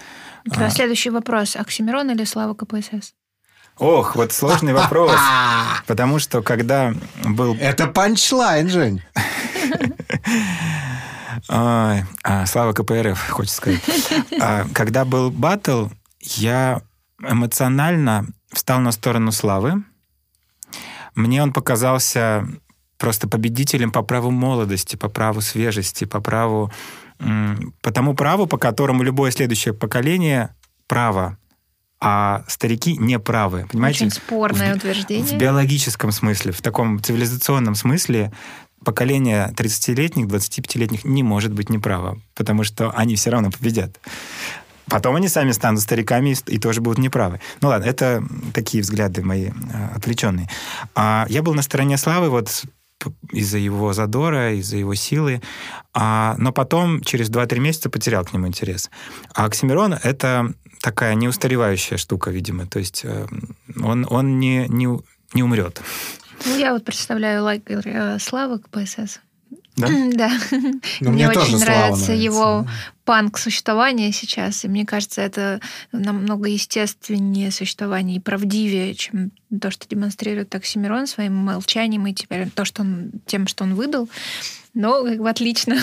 Да, 0.46 0.68
а, 0.68 0.70
следующий 0.70 1.10
вопрос. 1.10 1.56
Оксимирон 1.56 2.10
или 2.12 2.24
Слава 2.24 2.54
КПСС? 2.54 3.14
Ох, 3.78 4.16
вот 4.16 4.32
сложный 4.32 4.74
вопрос. 4.74 5.20
Потому 5.88 6.20
что 6.20 6.42
когда 6.42 6.94
был... 7.24 7.56
Это 7.60 7.88
панчлайн, 7.88 8.70
Жень. 8.70 9.02
а, 11.50 12.04
слава 12.46 12.74
КПРФ, 12.74 13.30
хочется 13.30 13.58
сказать. 13.58 13.82
А, 14.40 14.66
когда 14.74 15.04
был 15.04 15.32
батл, 15.32 15.88
я 16.22 16.82
эмоционально 17.20 18.28
встал 18.52 18.80
на 18.80 18.92
сторону 18.92 19.32
Славы. 19.32 19.84
Мне 21.16 21.42
он 21.42 21.54
показался 21.54 22.48
просто 22.98 23.28
победителем 23.28 23.92
по 23.92 24.02
праву 24.02 24.32
молодости, 24.32 24.96
по 24.96 25.10
праву 25.10 25.42
свежести, 25.42 26.06
по 26.06 26.22
праву... 26.22 26.72
По 27.82 27.92
тому 27.92 28.14
праву, 28.14 28.46
по 28.46 28.58
которому 28.58 29.02
любое 29.02 29.32
следующее 29.32 29.74
поколение 29.74 30.54
право 30.88 31.38
а 32.08 32.44
старики 32.48 32.98
не 32.98 33.18
правы. 33.20 33.68
Понимаете? 33.72 34.06
Очень 34.06 34.16
спорное 34.16 34.74
в, 34.74 34.78
утверждение. 34.78 35.26
В 35.26 35.40
биологическом 35.40 36.12
смысле, 36.12 36.52
в 36.52 36.62
таком 36.62 37.02
цивилизационном 37.02 37.74
смысле 37.74 38.32
поколение 38.84 39.52
30-летних, 39.56 40.26
25-летних 40.28 41.04
не 41.04 41.24
может 41.24 41.52
быть 41.54 41.70
неправо, 41.70 42.20
потому 42.36 42.64
что 42.64 42.92
они 42.92 43.16
все 43.16 43.32
равно 43.32 43.50
победят. 43.50 44.00
Потом 44.90 45.16
они 45.16 45.28
сами 45.28 45.52
станут 45.52 45.82
стариками 45.82 46.30
и, 46.30 46.56
и 46.56 46.60
тоже 46.60 46.82
будут 46.82 47.00
неправы. 47.00 47.40
Ну 47.62 47.70
ладно, 47.70 47.86
это 47.86 48.24
такие 48.54 48.84
взгляды 48.84 49.24
мои 49.24 49.50
а, 49.74 49.94
отвлеченные. 49.96 50.50
А 50.94 51.26
я 51.30 51.42
был 51.42 51.54
на 51.54 51.62
стороне 51.62 51.98
Славы 51.98 52.30
вот 52.30 52.66
из-за 53.32 53.58
его 53.58 53.94
задора, 53.94 54.54
из-за 54.54 54.78
его 54.78 54.96
силы. 54.96 55.42
А, 55.94 56.36
но 56.38 56.52
потом, 56.52 57.02
через 57.02 57.30
2-3 57.30 57.60
месяца, 57.60 57.90
потерял 57.90 58.26
к 58.26 58.34
нему 58.34 58.48
интерес. 58.48 58.90
А 59.34 59.46
Оксимирон— 59.46 59.94
это 60.04 60.54
такая 60.82 61.16
неустаревающая 61.16 61.98
штука, 61.98 62.32
видимо. 62.32 62.68
То 62.68 62.80
есть 62.80 63.02
э, 63.04 63.28
он, 63.82 64.06
он 64.10 64.40
не, 64.40 64.68
не, 64.68 64.88
не 65.34 65.44
умрет. 65.44 65.82
Ну, 66.46 66.58
я 66.58 66.74
вот 66.74 66.86
представляю 66.86 67.44
лагерь 67.44 67.82
э, 67.86 68.20
Славы 68.20 68.60
КПСС. 68.60 69.20
Да? 69.76 69.88
да. 70.14 70.32
Ну, 71.02 71.12
мне, 71.12 71.28
мне 71.28 71.30
очень 71.30 71.60
нравится, 71.60 71.66
нравится 71.66 72.14
его 72.14 72.66
панк 73.04 73.38
существование 73.38 74.12
сейчас, 74.12 74.64
и 74.64 74.68
мне 74.68 74.86
кажется, 74.86 75.22
это 75.22 75.60
намного 75.92 76.48
естественнее 76.48 77.52
существование 77.52 78.18
и 78.18 78.22
правдивее, 78.22 78.96
чем 78.96 79.32
то, 79.62 79.72
что 79.72 79.88
демонстрирует 79.88 80.54
Оксимирон 80.56 81.08
своим 81.08 81.36
молчанием 81.36 82.08
и 82.08 82.14
теперь 82.14 82.50
то, 82.50 82.66
что 82.66 82.82
он, 82.82 83.12
тем, 83.26 83.48
что 83.48 83.64
он 83.64 83.76
выдал. 83.76 84.10
Но 84.74 85.04
как 85.04 85.20
бы 85.20 85.30
отлично. 85.30 85.78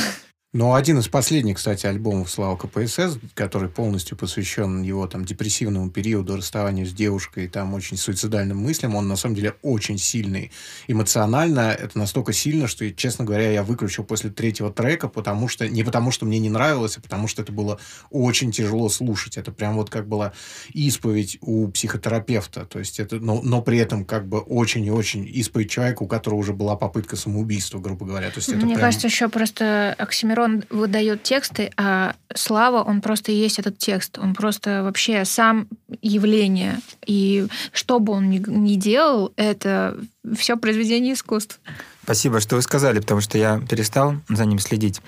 Ну, 0.55 0.75
один 0.75 0.99
из 0.99 1.09
последних, 1.09 1.57
кстати, 1.57 1.87
альбомов 1.87 2.31
Слава 2.31 2.59
КПСС, 2.59 3.17
который 3.33 3.71
полностью 3.71 4.19
посвящен 4.19 4.83
его 4.83 5.07
там 5.07 5.25
депрессивному 5.25 5.88
периоду 5.91 6.37
расставания 6.37 6.85
с 6.85 6.93
девушкой, 6.93 7.49
там 7.49 7.73
очень 7.73 7.97
суицидальным 7.97 8.59
мыслям, 8.59 8.95
он 8.95 9.09
на 9.09 9.17
самом 9.17 9.35
деле 9.35 9.55
очень 9.62 9.97
сильный. 9.97 10.53
Эмоционально 10.88 11.71
это 11.71 11.99
настолько 11.99 12.35
сильно, 12.35 12.69
что, 12.69 12.91
честно 12.93 13.25
говоря, 13.25 13.51
я 13.51 13.62
выключил 13.62 14.05
после 14.05 14.29
третьего 14.29 14.71
трека, 14.71 15.09
потому 15.09 15.49
что 15.49 15.67
не 15.67 15.85
потому, 15.85 16.11
что 16.11 16.27
мне 16.27 16.38
не 16.38 16.51
нравилось, 16.51 16.99
а 16.99 17.01
потому 17.01 17.29
что 17.29 17.41
это 17.41 17.51
было 17.51 17.81
очень 18.11 18.53
тяжело 18.53 18.91
слушать. 18.91 19.38
Это 19.38 19.53
прям 19.53 19.77
вот 19.77 19.88
как 19.88 20.07
была 20.07 20.35
исповедь 20.75 21.38
у 21.41 21.69
психотерапевта. 21.69 22.67
То 22.67 22.79
есть 22.79 23.01
это, 23.01 23.17
но, 23.17 23.41
но 23.41 23.62
при 23.62 23.79
этом 23.79 24.05
как 24.05 24.29
бы 24.29 24.41
очень 24.41 24.85
и 24.85 24.91
очень 24.91 25.27
исповедь 25.27 25.71
человека, 25.71 26.03
у 26.03 26.07
которого 26.07 26.41
уже 26.41 26.53
была 26.53 26.77
попытка 26.77 27.17
самоубийства, 27.17 27.79
грубо 27.79 28.05
говоря. 28.05 28.29
То 28.29 28.41
есть 28.41 28.51
это 28.51 28.59
Мне 28.59 28.75
прям... 28.75 28.81
кажется, 28.81 29.07
еще 29.07 29.31
просто 29.31 29.95
Оксимирон 29.97 30.41
выдает 30.70 31.22
тексты, 31.22 31.70
а 31.76 32.14
Слава, 32.35 32.83
он 32.83 33.00
просто 33.00 33.33
есть 33.33 33.59
этот 33.59 33.78
текст. 33.78 34.18
Он 34.18 34.35
просто 34.35 34.83
вообще 34.83 35.24
сам 35.24 35.68
явление. 36.00 36.78
И 37.07 37.46
что 37.72 37.98
бы 37.98 38.12
он 38.12 38.31
ни, 38.31 38.74
делал, 38.76 39.33
это 39.37 39.98
все 40.37 40.57
произведение 40.57 41.14
искусств. 41.14 41.61
Спасибо, 42.02 42.40
что 42.40 42.57
вы 42.57 42.62
сказали, 42.62 43.00
потому 43.00 43.20
что 43.20 43.38
я 43.38 43.61
перестал 43.61 44.16
за 44.28 44.44
ним 44.44 44.59
следить. 44.59 45.00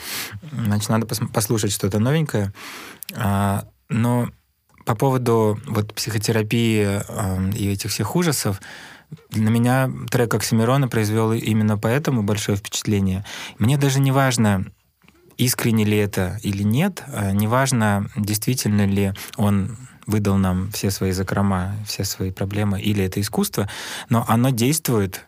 Значит, 0.53 0.89
надо 0.91 1.07
пос- 1.07 1.27
послушать 1.33 1.73
что-то 1.73 1.99
новенькое. 1.99 2.53
А, 3.17 3.65
но 3.89 4.29
по 4.85 4.95
поводу 4.95 5.59
вот 5.67 5.95
психотерапии 5.95 7.01
э, 7.07 7.51
и 7.57 7.71
этих 7.71 7.91
всех 7.91 8.15
ужасов, 8.17 8.61
на 9.33 9.49
меня 9.49 9.91
трек 10.11 10.35
Оксимирона 10.35 10.89
произвел 10.89 11.33
именно 11.33 11.79
поэтому 11.79 12.23
большое 12.23 12.57
впечатление. 12.57 13.25
Мне 13.59 13.77
даже 13.77 14.01
не 14.01 14.13
важно, 14.13 14.67
искренне 15.37 15.85
ли 15.85 15.97
это 15.97 16.39
или 16.43 16.63
нет, 16.63 17.03
а 17.09 17.33
неважно, 17.33 18.09
действительно 18.17 18.87
ли 18.87 19.13
он 19.37 19.77
выдал 20.07 20.37
нам 20.37 20.71
все 20.73 20.91
свои 20.91 21.13
закрома, 21.13 21.75
все 21.87 22.05
свои 22.05 22.31
проблемы, 22.31 22.81
или 22.81 23.05
это 23.05 23.21
искусство, 23.21 23.69
но 24.09 24.25
оно 24.29 24.51
действует 24.51 25.27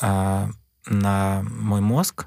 а, 0.00 0.50
на 0.86 1.42
мой 1.42 1.80
мозг, 1.80 2.26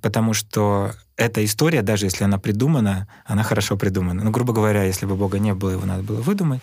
потому 0.00 0.34
что 0.34 0.92
эта 1.16 1.44
история, 1.44 1.82
даже 1.82 2.06
если 2.06 2.24
она 2.24 2.38
придумана, 2.38 3.06
она 3.24 3.42
хорошо 3.42 3.76
придумана. 3.76 4.24
Ну, 4.24 4.30
грубо 4.30 4.52
говоря, 4.52 4.84
если 4.84 5.06
бы 5.06 5.14
Бога 5.14 5.38
не 5.38 5.54
было, 5.54 5.70
его 5.70 5.86
надо 5.86 6.02
было 6.02 6.20
выдумать. 6.20 6.60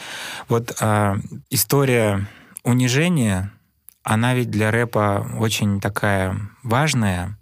Вот 0.47 0.75
а, 0.81 1.17
история 1.49 2.27
унижения, 2.63 3.51
она 4.03 4.33
ведь 4.33 4.49
для 4.49 4.71
рэпа 4.71 5.35
очень 5.39 5.79
такая 5.79 6.35
важная, 6.63 7.37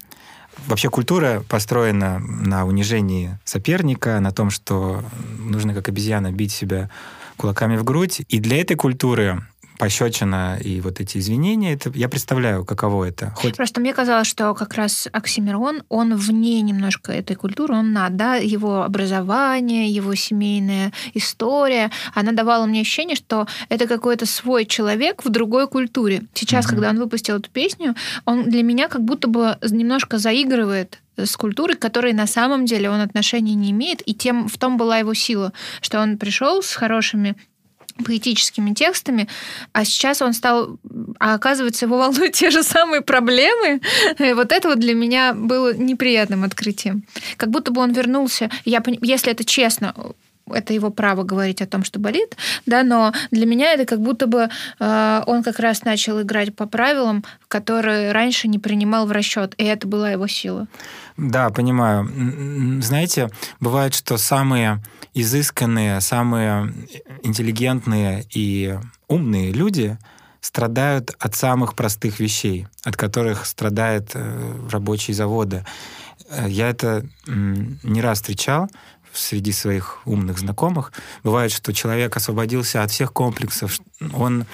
Вообще 0.66 0.90
культура 0.90 1.44
построена 1.48 2.20
на 2.20 2.66
унижении 2.66 3.38
соперника, 3.46 4.20
на 4.20 4.32
том, 4.32 4.50
что 4.50 5.04
нужно 5.40 5.74
как 5.74 5.88
обезьяна 5.88 6.32
бить 6.32 6.52
себя 6.52 6.90
кулаками 7.38 7.78
в 7.78 7.84
грудь. 7.84 8.22
И 8.28 8.40
для 8.40 8.60
этой 8.60 8.76
культуры 8.76 9.44
пощечина 9.78 10.58
и 10.60 10.82
вот 10.82 11.00
эти 11.00 11.18
извинения, 11.18 11.74
это, 11.74 11.92
я 11.94 12.10
представляю, 12.10 12.66
каково 12.66 13.06
это. 13.06 13.32
Хоть... 13.36 13.56
Просто 13.56 13.80
мне 13.80 13.94
казалось, 13.94 14.28
что 14.28 14.54
как 14.54 14.74
раз 14.74 15.08
Оксимирон, 15.12 15.84
он 15.90 16.16
вне 16.16 16.62
немножко 16.62 17.12
этой 17.12 17.36
культуры, 17.36 17.76
он 17.76 17.94
над, 17.94 18.16
да, 18.16 18.36
его 18.36 18.84
образование, 18.84 19.90
его 19.90 20.16
семейная 20.16 20.92
история, 21.14 21.92
она 22.14 22.32
давала 22.32 22.66
мне 22.66 22.82
ощущение, 22.82 23.16
что 23.16 23.48
это 23.70 23.88
какой-то 23.88 24.26
свой 24.26 24.66
человек 24.66 25.24
в 25.24 25.30
другой 25.30 25.68
культуре. 25.68 26.24
Сейчас, 26.34 26.66
mm-hmm. 26.66 26.70
когда 26.70 26.90
он 26.90 27.00
выпустил 27.00 27.38
эту 27.38 27.50
песню, 27.50 27.96
он 28.26 28.44
для 28.44 28.64
меня 28.64 28.88
как 28.88 29.04
будто 29.04 29.28
бы 29.28 29.58
немножко 29.62 30.18
заигрывает 30.18 31.00
с 31.18 31.36
культурой, 31.36 31.76
к 31.76 31.80
которой 31.80 32.14
на 32.14 32.28
самом 32.28 32.66
деле 32.66 32.90
он 32.90 33.02
отношения 33.02 33.56
не 33.56 33.72
имеет, 33.72 34.08
и 34.08 34.14
тем 34.14 34.48
в 34.48 34.58
том 34.58 34.78
была 34.78 34.98
его 34.98 35.14
сила, 35.14 35.54
что 35.82 36.00
он 36.00 36.18
пришел 36.18 36.62
с 36.62 36.74
хорошими 36.74 37.36
поэтическими 38.06 38.74
текстами, 38.74 39.28
а 39.74 39.86
сейчас 39.86 40.22
он 40.22 40.34
стал, 40.34 40.80
а 41.20 41.34
оказывается, 41.34 41.86
его 41.86 41.98
волнуют 41.98 42.34
те 42.34 42.50
же 42.50 42.64
самые 42.64 43.02
проблемы. 43.02 43.82
И 44.20 44.34
вот 44.34 44.52
это 44.52 44.70
вот 44.70 44.80
для 44.80 44.94
меня 44.94 45.34
было 45.34 45.74
неприятным 45.74 46.44
открытием. 46.44 47.04
Как 47.38 47.50
будто 47.50 47.72
бы 47.72 47.82
он 47.82 47.94
вернулся, 47.94 48.50
я, 48.66 48.84
если 49.02 49.32
это 49.32 49.44
честно, 49.44 49.94
это 50.54 50.74
его 50.74 50.90
право 50.90 51.24
говорить 51.24 51.62
о 51.62 51.68
том, 51.68 51.84
что 51.84 52.00
болит, 52.00 52.38
да, 52.66 52.84
но 52.84 53.14
для 53.32 53.46
меня 53.46 53.74
это 53.74 53.86
как 53.86 54.02
будто 54.02 54.28
бы 54.28 54.50
э, 54.80 55.24
он 55.26 55.44
как 55.44 55.60
раз 55.60 55.84
начал 55.84 56.22
играть 56.22 56.56
по 56.56 56.66
правилам, 56.66 57.24
которые 57.48 58.12
раньше 58.12 58.48
не 58.48 58.60
принимал 58.60 59.06
в 59.08 59.12
расчет, 59.12 59.54
и 59.58 59.64
это 59.64 59.88
была 59.88 60.12
его 60.12 60.28
сила. 60.28 60.68
Да, 61.18 61.50
понимаю. 61.50 62.82
Знаете, 62.82 63.30
бывает, 63.60 63.96
что 63.96 64.18
самые 64.18 64.84
изысканные, 65.14 66.00
самые 66.00 66.74
интеллигентные 67.24 68.26
и 68.34 68.78
умные 69.08 69.52
люди 69.52 69.98
страдают 70.42 71.12
от 71.20 71.36
самых 71.36 71.74
простых 71.76 72.20
вещей, 72.20 72.68
от 72.84 72.96
которых 72.96 73.46
страдает 73.46 74.12
э, 74.14 74.68
рабочие 74.72 75.16
заводы. 75.16 75.66
Э, 76.30 76.46
я 76.48 76.70
это 76.70 77.06
не 77.26 78.02
раз 78.02 78.20
встречал 78.20 78.70
среди 79.14 79.52
своих 79.52 80.00
умных 80.06 80.40
знакомых. 80.40 80.92
Бывает, 81.24 81.52
что 81.52 81.74
человек 81.74 82.16
освободился 82.16 82.84
от 82.84 82.92
всех 82.92 83.14
комплексов, 83.14 83.80
он 84.14 84.46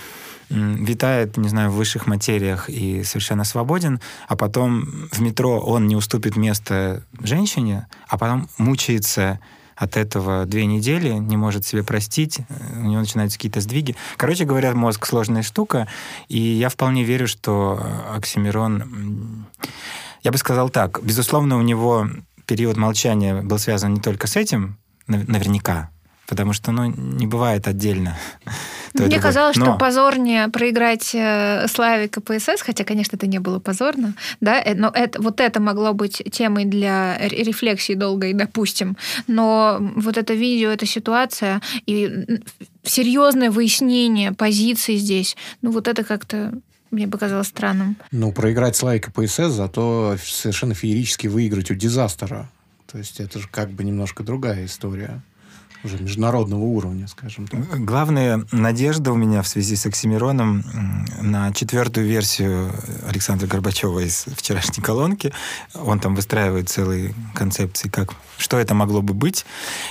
витает, 0.50 1.38
не 1.38 1.50
знаю, 1.50 1.72
в 1.72 1.76
высших 1.76 2.06
материях 2.06 2.70
и 2.70 3.04
совершенно 3.04 3.44
свободен, 3.44 4.00
а 4.28 4.36
потом 4.36 5.08
в 5.12 5.20
метро 5.20 5.60
он 5.60 5.88
не 5.88 5.96
уступит 5.96 6.36
место 6.36 7.04
женщине, 7.22 7.88
а 8.08 8.18
потом 8.18 8.50
мучается 8.58 9.40
от 9.76 9.98
этого 9.98 10.46
две 10.46 10.66
недели, 10.66 11.10
не 11.14 11.38
может 11.38 11.66
себе 11.66 11.84
простить, 11.84 12.40
у 12.76 12.84
него 12.84 13.02
начинаются 13.02 13.38
какие-то 13.38 13.62
сдвиги. 13.62 13.96
Короче 14.18 14.46
говоря, 14.46 14.74
мозг 14.74 15.06
сложная 15.06 15.42
штука, 15.42 15.88
и 16.28 16.40
я 16.40 16.70
вполне 16.70 17.04
верю, 17.04 17.28
что 17.28 17.82
Оксимирон... 18.16 19.46
Я 20.22 20.32
бы 20.32 20.38
сказал 20.38 20.70
так, 20.70 21.04
безусловно, 21.04 21.58
у 21.58 21.62
него 21.62 22.08
период 22.46 22.78
молчания 22.78 23.42
был 23.42 23.60
связан 23.60 23.94
не 23.94 24.02
только 24.02 24.28
с 24.28 24.36
этим, 24.36 24.78
наверняка, 25.08 25.92
потому 26.28 26.54
что 26.54 26.72
ну, 26.72 26.86
не 26.86 27.28
бывает 27.28 27.68
отдельно. 27.68 28.18
Мне 28.94 29.20
казалось, 29.20 29.58
Но... 29.58 29.66
что 29.66 29.78
позорнее 29.78 30.50
проиграть 30.50 31.12
э, 31.16 31.66
Славе 31.68 32.08
КПСС, 32.08 32.62
хотя, 32.62 32.84
конечно, 32.84 33.16
это 33.16 33.26
не 33.26 33.40
было 33.40 33.60
позорно, 33.60 34.14
да, 34.40 34.62
э, 34.62 34.76
но 34.76 34.92
это, 34.94 35.22
вот 35.22 35.40
это 35.40 35.60
могло 35.60 35.94
быть 35.94 36.22
темой 36.32 36.66
для 36.66 37.18
рефлексии 37.18 37.94
долгой, 37.94 38.34
допустим. 38.34 38.96
Но 39.28 39.78
вот 39.96 40.18
это 40.18 40.34
видео, 40.34 40.70
эта 40.70 40.86
ситуация 40.86 41.62
и 41.88 42.40
серьезное 42.84 43.50
выяснение 43.50 44.32
позиции 44.32 44.96
здесь, 44.96 45.36
ну 45.62 45.72
вот 45.72 45.88
это 45.88 46.04
как-то 46.04 46.54
мне 46.94 47.08
показалось 47.08 47.48
странным. 47.48 47.98
Ну, 48.12 48.32
проиграть 48.32 48.76
Славе 48.76 49.00
КПСС, 49.00 49.52
зато 49.52 50.16
совершенно 50.24 50.74
феерически 50.74 51.28
выиграть 51.28 51.72
у 51.72 51.76
Дизастера. 51.76 52.50
То 52.92 52.98
есть 52.98 53.20
это 53.20 53.40
же 53.40 53.48
как 53.50 53.72
бы 53.72 53.84
немножко 53.84 54.24
другая 54.24 54.66
история 54.66 55.22
уже 55.84 55.98
международного 55.98 56.62
уровня, 56.62 57.08
скажем 57.08 57.48
так. 57.48 57.62
Главная 57.84 58.46
надежда 58.52 59.12
у 59.12 59.16
меня 59.16 59.42
в 59.42 59.48
связи 59.48 59.76
с 59.76 59.86
Оксимироном 59.86 60.64
на 61.22 61.54
четвертую 61.54 62.08
версию 62.08 62.72
Александра 63.08 63.48
Горбачева 63.48 64.00
из 64.00 64.26
вчерашней 64.36 64.84
колонки. 64.84 65.34
Он 65.74 66.00
там 66.00 66.16
выстраивает 66.16 66.70
целые 66.70 67.14
концепции, 67.34 67.90
как, 67.90 68.14
что 68.38 68.58
это 68.58 68.74
могло 68.74 69.02
бы 69.02 69.14
быть. 69.14 69.46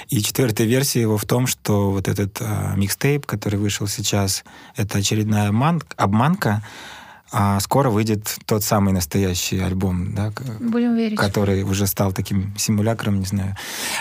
И 0.08 0.22
четвертая 0.22 0.66
версия 0.66 1.00
его 1.00 1.18
в 1.18 1.24
том, 1.24 1.46
что 1.46 1.90
вот 1.90 2.08
этот 2.08 2.38
а, 2.40 2.74
микстейп, 2.76 3.26
который 3.26 3.58
вышел 3.58 3.86
сейчас, 3.86 4.44
это 4.76 4.98
очередная 4.98 5.48
обман, 5.48 5.82
обманка, 5.96 6.62
а 7.30 7.58
скоро 7.60 7.88
выйдет 7.88 8.36
тот 8.44 8.62
самый 8.62 8.92
настоящий 8.92 9.58
альбом, 9.58 10.14
да, 10.14 10.32
Будем 10.60 10.94
верить. 10.94 11.18
который 11.18 11.62
уже 11.62 11.86
стал 11.86 12.12
таким 12.12 12.54
симулякром, 12.58 13.20
не 13.20 13.24
знаю. 13.26 13.56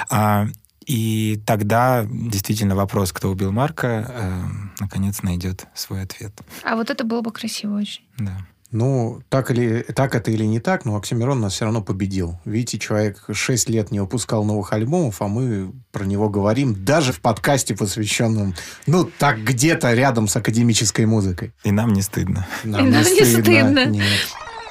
А, 0.10 0.48
и 0.92 1.42
тогда 1.46 2.06
действительно 2.10 2.76
вопрос, 2.76 3.14
кто 3.14 3.30
убил 3.30 3.54
Марка, 3.54 4.12
э, 4.14 4.42
наконец 4.82 5.24
найдет 5.24 5.66
свой 5.74 6.02
ответ. 6.02 6.34
А 6.66 6.76
вот 6.76 6.90
это 6.90 7.06
было 7.06 7.22
бы 7.22 7.32
красиво 7.32 7.78
очень. 7.78 8.04
Да. 8.18 8.46
Ну, 8.72 9.22
так, 9.30 9.52
или, 9.52 9.84
так 9.96 10.16
это 10.16 10.32
или 10.32 10.44
не 10.44 10.60
так, 10.60 10.84
но 10.84 10.98
Оксимирон 10.98 11.40
нас 11.40 11.54
все 11.54 11.64
равно 11.64 11.82
победил. 11.82 12.40
Видите, 12.44 12.78
человек 12.78 13.24
6 13.32 13.70
лет 13.70 13.92
не 13.92 14.02
выпускал 14.02 14.44
новых 14.44 14.74
альбомов, 14.74 15.22
а 15.22 15.30
мы 15.30 15.72
про 15.94 16.04
него 16.04 16.28
говорим 16.30 16.84
даже 16.84 17.14
в 17.14 17.22
подкасте, 17.22 17.74
посвященном, 17.74 18.54
ну, 18.86 19.10
так 19.18 19.40
где-то 19.46 19.94
рядом 19.94 20.28
с 20.28 20.36
академической 20.36 21.06
музыкой. 21.06 21.54
И 21.64 21.72
нам 21.72 21.94
не 21.94 22.02
стыдно. 22.02 22.46
Нам, 22.66 22.82
И 22.82 22.84
не, 22.86 22.92
нам 22.92 23.04
стыдно. 23.06 23.24
не 23.24 23.42
стыдно. 23.42 23.86
Нет. 23.86 24.04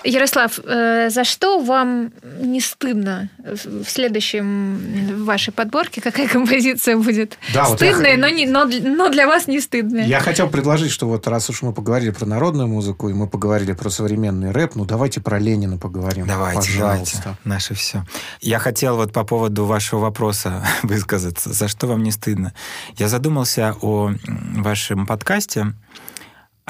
Ярослав, 0.05 0.59
э, 0.65 1.11
за 1.11 1.25
что 1.25 1.59
вам 1.61 2.13
не 2.41 2.61
стыдно 2.61 3.29
в 3.39 3.85
следующем 3.89 4.79
в 5.21 5.25
вашей 5.25 5.53
подборке? 5.53 6.01
Какая 6.01 6.27
композиция 6.29 6.97
будет? 6.97 7.39
Да, 7.53 7.65
вот 7.65 7.81
я 7.83 7.93
Стыдная, 7.93 8.17
но, 8.17 8.29
не, 8.29 8.47
но, 8.47 8.65
для- 8.65 8.81
но 8.83 9.09
для 9.09 9.27
вас 9.27 9.47
не 9.47 9.61
стыдная. 9.61 10.07
Я 10.07 10.21
хотел 10.21 10.49
предложить, 10.49 10.91
что 10.91 11.07
вот 11.07 11.27
раз 11.29 11.51
уж 11.51 11.63
мы 11.63 11.73
поговорили 11.73 12.11
про 12.11 12.27
народную 12.27 12.69
музыку, 12.69 13.09
и 13.09 13.13
мы 13.13 13.29
поговорили 13.29 13.73
про 13.73 13.91
современный 13.91 14.53
рэп, 14.53 14.75
ну 14.75 14.85
давайте 14.85 15.21
про 15.21 15.39
Ленина 15.39 15.77
поговорим. 15.77 16.27
Давайте, 16.27 16.57
Пожалуйста. 16.61 17.19
давайте. 17.23 17.41
Наше 17.45 17.75
все. 17.75 18.05
Я 18.41 18.59
хотел 18.59 18.97
вот 18.97 19.13
по 19.13 19.25
поводу 19.25 19.65
вашего 19.67 20.01
вопроса 20.01 20.65
высказаться. 20.83 21.53
За 21.53 21.69
что 21.69 21.87
вам 21.87 22.03
не 22.03 22.11
стыдно? 22.11 22.53
Я 22.97 23.09
задумался 23.09 23.77
о 23.83 24.13
вашем 24.57 25.07
подкасте, 25.07 25.75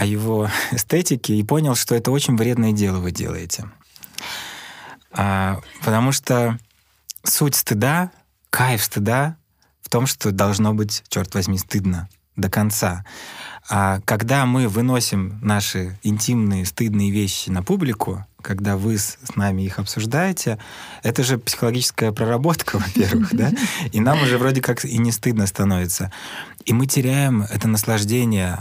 о 0.01 0.07
его 0.07 0.49
эстетике 0.73 1.35
и 1.35 1.45
понял, 1.45 1.75
что 1.75 1.95
это 1.95 2.11
очень 2.11 2.35
вредное 2.35 2.73
дело 2.73 3.01
вы 3.01 3.11
делаете. 3.11 3.71
А, 5.13 5.61
потому 5.85 6.11
что 6.11 6.59
суть 7.23 7.55
стыда, 7.55 8.11
кайф 8.49 8.83
стыда 8.83 9.37
в 9.83 9.91
том, 9.91 10.07
что 10.07 10.31
должно 10.31 10.73
быть, 10.73 11.05
черт 11.11 11.35
возьми, 11.35 11.59
стыдно 11.59 12.09
до 12.35 12.49
конца. 12.49 13.05
А 13.69 14.01
когда 14.07 14.47
мы 14.47 14.69
выносим 14.69 15.39
наши 15.43 15.99
интимные, 16.03 16.65
стыдные 16.65 17.11
вещи 17.11 17.51
на 17.51 17.63
публику, 17.63 18.25
когда 18.41 18.79
вы 18.79 18.97
с 18.97 19.19
с 19.23 19.37
нами 19.37 19.63
их 19.63 19.79
обсуждаете, 19.79 20.59
это 21.03 21.23
же 21.23 21.37
психологическая 21.37 22.11
проработка, 22.13 22.79
во-первых, 22.85 23.35
да? 23.35 23.53
И 23.93 24.01
нам 24.01 24.23
уже 24.23 24.39
вроде 24.39 24.63
как 24.63 24.83
и 24.83 24.97
не 24.97 25.13
стыдно 25.13 25.47
становится. 25.47 26.11
И 26.65 26.73
мы 26.73 26.87
теряем 26.87 27.43
это 27.43 27.69
наслаждение 27.69 28.59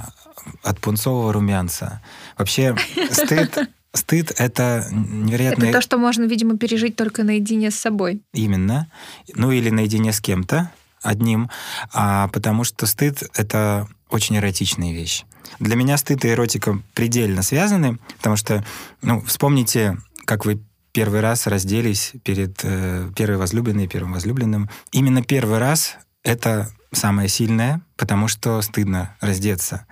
от 0.64 0.80
пунцового 0.80 1.34
румянца. 1.34 2.02
Вообще, 2.38 2.76
стыд, 3.12 3.70
стыд— 3.94 4.34
это 4.38 4.88
невероятно... 4.92 5.66
Это 5.66 5.74
то, 5.74 5.82
что 5.82 5.98
можно, 5.98 6.24
видимо, 6.24 6.58
пережить 6.58 6.96
только 6.96 7.24
наедине 7.24 7.72
с 7.72 7.76
собой. 7.76 8.22
Именно. 8.34 8.92
Ну 9.34 9.52
или 9.52 9.70
наедине 9.70 10.14
с 10.14 10.20
кем-то 10.20 10.72
одним, 11.02 11.50
а, 11.94 12.28
потому 12.30 12.64
что 12.64 12.86
стыд— 12.86 13.24
это 13.36 13.88
очень 14.10 14.38
эротичная 14.38 14.92
вещь. 14.92 15.24
Для 15.60 15.76
меня 15.76 15.98
стыд 15.98 16.26
и 16.26 16.30
эротика 16.30 16.80
предельно 16.94 17.42
связаны, 17.42 18.00
потому 18.18 18.36
что, 18.36 18.66
ну, 19.02 19.22
вспомните, 19.22 19.98
как 20.26 20.46
вы 20.46 20.62
первый 20.92 21.22
раз 21.22 21.48
разделись 21.48 22.14
перед 22.24 22.60
э, 22.64 23.10
первой 23.16 23.38
возлюбленной, 23.38 23.88
первым 23.88 24.14
возлюбленным. 24.14 24.70
Именно 24.92 25.24
первый 25.24 25.60
раз— 25.60 25.98
это 26.24 26.70
самое 26.92 27.30
сильное, 27.30 27.82
потому 27.98 28.28
что 28.28 28.62
стыдно 28.62 29.16
раздеться. 29.22 29.86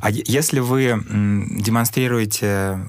А 0.00 0.10
если 0.10 0.60
вы 0.60 1.02
демонстрируете 1.08 2.88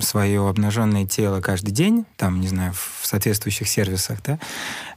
свое 0.00 0.48
обнаженное 0.48 1.06
тело 1.06 1.40
каждый 1.40 1.70
день, 1.70 2.06
там, 2.16 2.40
не 2.40 2.48
знаю, 2.48 2.72
в 2.72 3.06
соответствующих 3.06 3.68
сервисах, 3.68 4.22
да, 4.22 4.38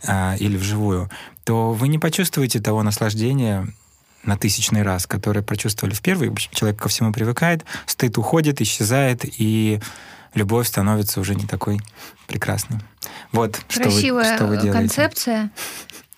а, 0.06 0.36
или 0.40 0.56
вживую, 0.56 1.10
то 1.44 1.74
вы 1.74 1.88
не 1.90 2.00
почувствуете 2.00 2.62
того 2.62 2.84
наслаждения 2.84 3.68
на 4.24 4.38
тысячный 4.38 4.84
раз, 4.84 5.06
которое 5.06 5.42
прочувствовали 5.42 5.94
в 5.94 6.02
первый. 6.02 6.34
Человек 6.52 6.80
ко 6.80 6.90
всему 6.90 7.12
привыкает, 7.12 7.66
стыд 7.86 8.18
уходит, 8.18 8.62
исчезает, 8.62 9.22
и 9.24 9.80
любовь 10.34 10.68
становится 10.68 11.20
уже 11.20 11.36
не 11.36 11.46
такой 11.46 11.80
прекрасной. 12.28 12.80
Вот 13.32 13.62
что 13.68 13.84
вы, 13.84 13.92
Красивая 13.92 14.36
что 14.36 14.46
вы 14.48 14.56
э, 14.56 14.62
делаете. 14.62 14.80
концепция. 14.80 15.52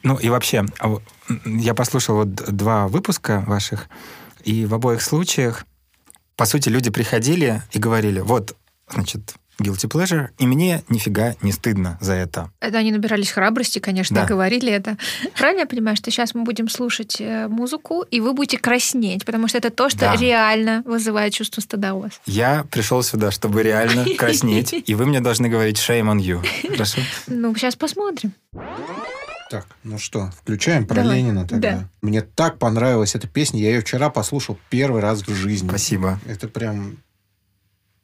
Ну 0.03 0.15
и 0.17 0.29
вообще, 0.29 0.65
а 0.79 0.97
я 1.45 1.73
послушал 1.73 2.15
вот 2.17 2.33
два 2.33 2.87
выпуска 2.87 3.43
ваших, 3.47 3.87
и 4.43 4.65
в 4.65 4.73
обоих 4.73 5.01
случаях, 5.01 5.65
по 6.37 6.45
сути, 6.45 6.69
люди 6.69 6.89
приходили 6.89 7.61
и 7.71 7.79
говорили, 7.79 8.21
вот, 8.21 8.55
значит, 8.89 9.35
guilty 9.61 9.89
pleasure, 9.89 10.29
и 10.37 10.47
мне 10.47 10.83
нифига 10.87 11.35
не 11.41 11.51
стыдно 11.51 11.97
за 11.99 12.13
это. 12.13 12.49
Это 12.61 12.77
они 12.77 12.93
набирались 12.93 13.29
храбрости, 13.29 13.79
конечно, 13.79 14.15
Да. 14.21 14.25
говорили 14.25 14.71
это. 14.71 14.95
Правильно 15.37 15.59
я 15.61 15.65
понимаю, 15.65 15.97
что 15.97 16.09
сейчас 16.11 16.33
мы 16.33 16.43
будем 16.43 16.69
слушать 16.69 17.17
э, 17.19 17.49
музыку, 17.49 18.03
и 18.09 18.21
вы 18.21 18.31
будете 18.33 18.57
краснеть, 18.57 19.25
потому 19.25 19.49
что 19.49 19.57
это 19.57 19.69
то, 19.69 19.89
что 19.89 19.99
Да. 19.99 20.15
реально 20.15 20.81
вызывает 20.85 21.33
чувство 21.33 21.59
стыда 21.59 21.93
у 21.93 21.99
вас. 22.03 22.21
Я 22.25 22.63
пришел 22.71 23.03
сюда, 23.03 23.31
чтобы 23.31 23.61
реально 23.61 24.05
краснеть, 24.17 24.73
и 24.87 24.95
вы 24.95 25.05
мне 25.05 25.19
должны 25.19 25.49
говорить 25.49 25.75
shame 25.75 26.05
on 26.05 26.19
you. 26.21 26.41
Хорошо? 26.71 27.01
Ну, 27.27 27.53
сейчас 27.55 27.75
посмотрим. 27.75 28.31
Так, 29.49 29.65
ну 29.83 29.97
что, 29.97 30.29
включаем 30.39 30.85
про 30.85 30.97
Давай. 30.97 31.17
Ленина 31.17 31.47
тогда. 31.47 31.71
Да. 31.71 31.89
Мне 32.03 32.21
так 32.21 32.59
понравилась 32.59 33.15
эта 33.15 33.27
песня, 33.27 33.59
я 33.59 33.69
ее 33.69 33.81
вчера 33.81 34.11
послушал 34.11 34.59
первый 34.69 35.01
раз 35.01 35.23
в 35.27 35.33
жизни. 35.33 35.67
Спасибо. 35.67 36.19
Это 36.27 36.47
прям... 36.47 36.97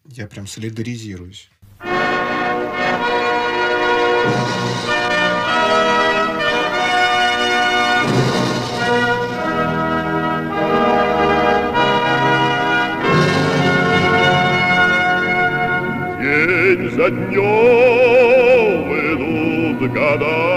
Я 0.07 0.25
прям 0.25 0.47
солидаризируюсь. 0.47 1.51
День 16.19 16.89
за 16.89 17.09
днем 17.11 17.35
идут 19.13 19.91
года, 19.91 20.54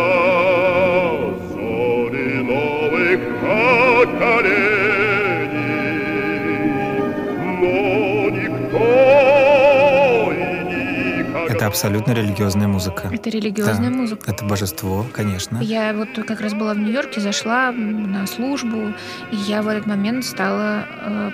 абсолютно 11.69 12.12
религиозная 12.12 12.66
музыка. 12.69 13.09
Это 13.12 13.31
религиозная 13.31 13.91
Да. 13.91 13.97
музыка. 13.97 14.31
Это 14.31 14.45
божество, 14.45 15.07
конечно. 15.12 15.59
Я 15.62 15.93
вот 15.95 16.09
как 16.27 16.41
раз 16.41 16.55
была 16.55 16.75
в 16.75 16.79
Нью-Йорке, 16.79 17.21
зашла 17.21 17.71
на 17.73 18.27
службу, 18.27 18.93
и 19.31 19.37
я 19.37 19.62
в 19.62 19.69
этот 19.69 19.87
момент 19.87 20.25
стала, 20.25 20.85
э, 21.03 21.31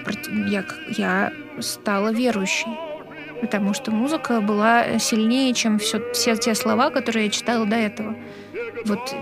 я, 0.49 0.65
я 0.89 1.33
стала 1.61 2.13
верующей. 2.13 2.69
Потому 3.41 3.75
что 3.75 3.91
музыка 3.91 4.41
была 4.41 4.99
сильнее, 4.99 5.53
чем 5.55 5.79
все, 5.79 6.01
все 6.13 6.37
те 6.37 6.55
слова, 6.55 6.91
которые 6.91 7.27
я 7.27 7.31
читала 7.31 7.67
до 7.67 7.77
этого. 7.77 8.15
Вот 8.87 9.15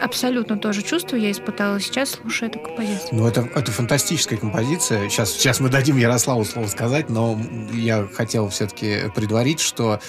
абсолютно 0.00 0.56
то 0.56 0.72
же 0.72 0.82
чувство 0.82 1.16
я 1.16 1.30
испытала 1.30 1.80
сейчас, 1.80 2.10
слушая 2.10 2.50
эту 2.50 2.60
композицию. 2.60 3.08
Ну, 3.12 3.26
это, 3.26 3.48
это 3.54 3.72
фантастическая 3.72 4.38
композиция. 4.38 5.08
Сейчас, 5.08 5.32
сейчас 5.32 5.60
мы 5.60 5.68
дадим 5.68 5.96
Ярославу 5.96 6.44
слово 6.44 6.66
сказать, 6.66 7.08
но 7.08 7.40
я 7.72 8.06
хотел 8.12 8.48
все-таки 8.48 9.10
предварить, 9.14 9.60
что 9.60 10.00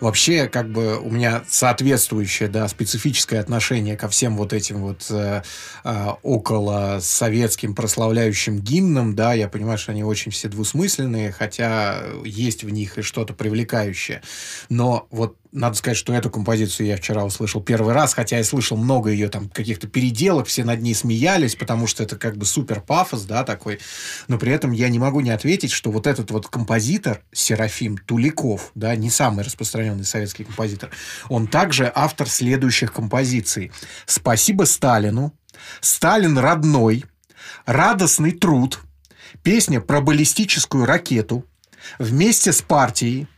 вообще 0.00 0.48
как 0.48 0.70
бы 0.70 0.98
у 0.98 1.10
меня 1.10 1.42
соответствующее, 1.48 2.48
да, 2.48 2.68
специфическое 2.68 3.40
отношение 3.40 3.96
ко 3.96 4.08
всем 4.08 4.36
вот 4.36 4.52
этим 4.52 4.78
вот 4.78 5.06
э, 5.10 5.42
э, 5.84 6.06
около 6.22 6.98
советским 7.00 7.74
прославляющим 7.74 8.58
гимнам, 8.58 9.14
да, 9.14 9.34
я 9.34 9.48
понимаю, 9.48 9.78
что 9.78 9.92
они 9.92 10.04
очень 10.04 10.32
все 10.32 10.48
двусмысленные, 10.48 11.32
хотя 11.32 12.02
есть 12.24 12.64
в 12.64 12.70
них 12.70 12.98
и 12.98 13.02
что-то 13.02 13.34
привлекающее. 13.34 14.22
Но 14.68 15.06
вот 15.10 15.36
надо 15.52 15.76
сказать, 15.76 15.96
что 15.96 16.12
эту 16.12 16.30
композицию 16.30 16.86
я 16.88 16.96
вчера 16.96 17.24
услышал 17.24 17.62
первый 17.62 17.94
раз, 17.94 18.14
хотя 18.14 18.36
я 18.36 18.44
слышал 18.44 18.76
много 18.76 19.10
ее 19.10 19.28
там 19.28 19.48
каких-то 19.48 19.86
переделок, 19.86 20.46
все 20.46 20.64
над 20.64 20.82
ней 20.82 20.94
смеялись, 20.94 21.54
потому 21.56 21.86
что 21.86 22.02
это 22.02 22.16
как 22.16 22.36
бы 22.36 22.44
супер 22.44 22.80
пафос, 22.80 23.22
да, 23.22 23.44
такой. 23.44 23.80
Но 24.28 24.38
при 24.38 24.52
этом 24.52 24.72
я 24.72 24.88
не 24.88 24.98
могу 24.98 25.20
не 25.20 25.30
ответить, 25.30 25.70
что 25.70 25.90
вот 25.90 26.06
этот 26.06 26.30
вот 26.30 26.48
композитор 26.48 27.22
Серафим 27.32 27.96
Туликов, 27.96 28.72
да, 28.74 28.94
не 28.96 29.10
самый 29.10 29.44
распространенный 29.44 30.04
советский 30.04 30.44
композитор, 30.44 30.90
он 31.28 31.46
также 31.46 31.90
автор 31.94 32.28
следующих 32.28 32.92
композиций. 32.92 33.72
«Спасибо 34.06 34.64
Сталину», 34.64 35.32
«Сталин 35.80 36.38
родной», 36.38 37.04
«Радостный 37.64 38.32
труд», 38.32 38.80
песня 39.42 39.80
про 39.80 40.00
баллистическую 40.00 40.84
ракету, 40.84 41.44
«Вместе 41.98 42.52
с 42.52 42.60
партией», 42.60 43.28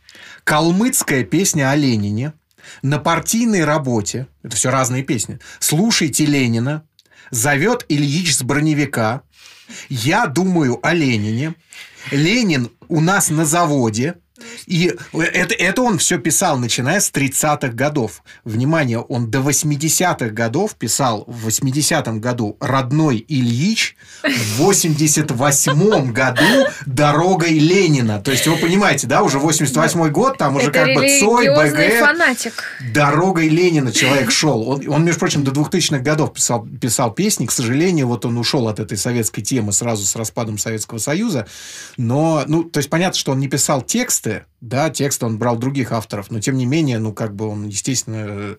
калмыцкая 0.43 1.23
песня 1.23 1.71
о 1.71 1.75
Ленине, 1.75 2.33
на 2.81 2.99
партийной 2.99 3.65
работе, 3.65 4.27
это 4.43 4.55
все 4.55 4.69
разные 4.69 5.03
песни, 5.03 5.39
слушайте 5.59 6.25
Ленина, 6.25 6.83
зовет 7.31 7.85
Ильич 7.89 8.35
с 8.35 8.43
броневика, 8.43 9.23
я 9.89 10.27
думаю 10.27 10.79
о 10.85 10.93
Ленине, 10.93 11.55
Ленин 12.11 12.71
у 12.87 12.99
нас 12.99 13.29
на 13.29 13.45
заводе, 13.45 14.15
и 14.67 14.93
это, 15.13 15.53
это 15.53 15.81
он 15.81 15.97
все 15.97 16.17
писал, 16.17 16.57
начиная 16.57 16.99
с 16.99 17.11
30-х 17.11 17.69
годов. 17.69 18.23
Внимание, 18.43 18.99
он 18.99 19.29
до 19.29 19.39
80-х 19.39 20.29
годов 20.29 20.75
писал 20.75 21.23
в 21.27 21.47
80-м 21.47 22.19
году 22.19 22.57
«Родной 22.59 23.25
Ильич», 23.27 23.95
в 24.23 24.61
88-м 24.61 26.13
году 26.13 26.67
«Дорогой 26.85 27.59
Ленина». 27.59 28.21
То 28.21 28.31
есть, 28.31 28.47
вы 28.47 28.57
понимаете, 28.57 29.07
да, 29.07 29.23
уже 29.23 29.39
88-й 29.39 30.09
год, 30.11 30.37
там 30.37 30.55
уже 30.55 30.69
Это 30.69 30.85
как 30.85 30.95
бы 30.95 31.19
Цой, 31.19 31.47
БГ, 31.49 31.99
фанатик. 31.99 32.53
Дорогой 32.93 33.49
Ленина 33.49 33.91
человек 33.91 34.31
шел. 34.31 34.67
Он, 34.67 34.89
он, 34.89 35.05
между 35.05 35.19
прочим, 35.19 35.43
до 35.43 35.51
2000-х 35.51 35.99
годов 35.99 36.33
писал, 36.33 36.67
писал 36.79 37.11
песни. 37.11 37.45
К 37.45 37.51
сожалению, 37.51 38.07
вот 38.07 38.25
он 38.25 38.37
ушел 38.37 38.67
от 38.67 38.79
этой 38.79 38.97
советской 38.97 39.41
темы 39.41 39.71
сразу 39.73 40.05
с 40.05 40.15
распадом 40.15 40.57
Советского 40.57 40.97
Союза. 40.97 41.47
Но, 41.97 42.43
ну, 42.47 42.63
то 42.63 42.77
есть 42.77 42.89
понятно, 42.89 43.17
что 43.17 43.31
он 43.31 43.39
не 43.39 43.47
писал 43.47 43.81
тексты, 43.81 44.30
Да, 44.61 44.89
текст 44.89 45.23
он 45.23 45.37
брал 45.37 45.57
других 45.57 45.91
авторов, 45.91 46.29
но 46.29 46.39
тем 46.39 46.55
не 46.55 46.65
менее, 46.65 46.99
ну, 46.99 47.13
как 47.13 47.33
бы 47.35 47.47
он, 47.47 47.67
естественно, 47.67 48.25
э, 48.27 48.55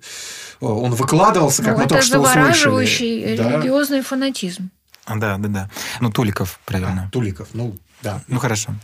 он 0.60 0.94
выкладывался, 0.94 1.62
как 1.62 1.72
Ну, 1.72 1.78
мы 1.78 1.84
это 1.84 1.88
только 1.90 2.04
что 2.06 2.22
завораживающий 2.22 3.18
услышали. 3.18 3.36
Да. 3.36 3.56
религиозный 3.56 4.02
фанатизм. 4.02 4.70
А, 5.04 5.16
Да, 5.16 5.36
да, 5.38 5.48
да. 5.48 5.70
Ну, 6.00 6.10
Туликов, 6.10 6.58
правильно. 6.64 7.04
А, 7.08 7.10
Туликов, 7.10 7.48
ну, 7.54 7.76
да. 8.02 8.22
Ну, 8.28 8.38
хорошо. 8.40 8.74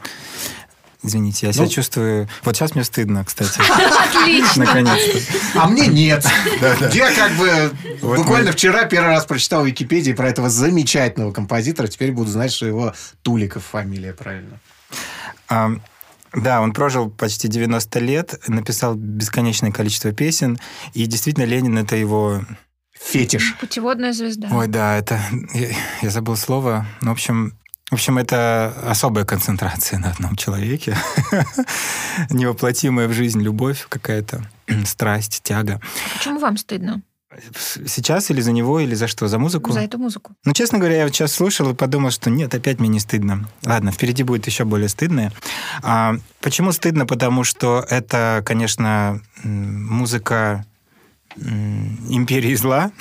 Извините, 1.01 1.47
я 1.47 1.53
себя 1.53 1.65
Ну. 1.65 1.71
чувствую... 1.71 2.29
Вот 2.43 2.57
сейчас 2.57 2.75
мне 2.75 2.83
стыдно, 2.83 3.25
кстати. 3.25 3.61
Отлично. 4.09 4.65
Наконец-то. 4.65 5.61
А 5.61 5.69
мне 5.69 5.87
нет. 5.87 6.27
Я 6.93 7.13
как 7.15 7.33
бы 7.35 7.71
буквально 8.03 8.51
вчера 8.51 8.85
первый 8.85 9.11
раз 9.11 9.25
прочитал 9.25 9.63
в 9.63 9.67
Википедии 9.67 10.13
про 10.13 10.29
этого 10.29 10.51
замечательного 10.51 11.33
композитора. 11.33 11.87
Теперь 11.87 12.11
буду 12.11 12.31
знать, 12.31 12.53
что 12.53 12.67
его 12.67 12.95
Туликов 13.23 13.65
фамилия, 13.65 14.13
правильно. 14.13 14.59
Да, 16.35 16.61
он 16.61 16.73
прожил 16.73 17.11
почти 17.11 17.49
90 17.49 17.99
лет, 18.01 18.41
написал 18.49 18.95
бесконечное 18.95 19.73
количество 19.73 20.13
песен, 20.13 20.59
и 20.95 21.07
действительно 21.07 21.45
Ленин 21.45 21.79
это 21.79 21.97
его... 21.97 22.43
Фетиш. 22.93 23.57
Путеводная 23.61 24.13
звезда. 24.13 24.49
Ой, 24.51 24.67
да, 24.67 24.97
это... 24.97 25.21
Я, 25.55 25.69
я 26.03 26.11
забыл 26.11 26.37
слово. 26.37 26.85
Ну, 27.01 27.11
в 27.11 27.13
общем, 27.13 27.53
в 27.91 27.95
общем, 27.95 28.19
это 28.19 28.75
особая 28.85 29.25
концентрация 29.25 29.99
на 29.99 30.11
одном 30.11 30.37
человеке. 30.37 30.97
Невоплотимая 32.31 33.07
в 33.09 33.13
жизнь 33.13 33.41
любовь 33.41 33.87
какая-то, 33.89 34.43
страсть, 34.85 35.43
тяга. 35.45 35.81
Почему 36.17 36.39
вам 36.41 36.57
стыдно 36.57 37.03
Сейчас 37.87 38.31
или 38.31 38.41
за 38.41 38.53
него, 38.53 38.81
или 38.81 38.95
за 38.95 39.09
что? 39.09 39.29
За 39.29 39.39
музыку? 39.39 39.73
за 39.73 39.81
эту 39.81 39.99
музыку? 39.99 40.35
Ну, 40.45 40.53
честно 40.53 40.79
говоря, 40.79 40.97
я 40.97 41.05
вот 41.05 41.15
сейчас 41.15 41.33
слушал 41.33 41.71
и 41.71 41.75
подумал, 41.75 42.11
что 42.11 42.31
нет, 42.31 42.55
опять 42.55 42.79
мне 42.81 42.89
не 42.89 43.01
стыдно. 43.01 43.49
Ладно, 43.65 43.93
впереди 43.93 44.23
будет 44.23 44.47
еще 44.47 44.65
более 44.65 44.89
стыдное. 44.89 45.33
А, 45.83 46.17
почему 46.41 46.73
стыдно? 46.73 47.07
Потому 47.07 47.45
что 47.45 47.85
это, 47.89 48.43
конечно, 48.45 49.21
музыка 49.43 50.65
империи 51.37 52.55
зла. 52.55 52.91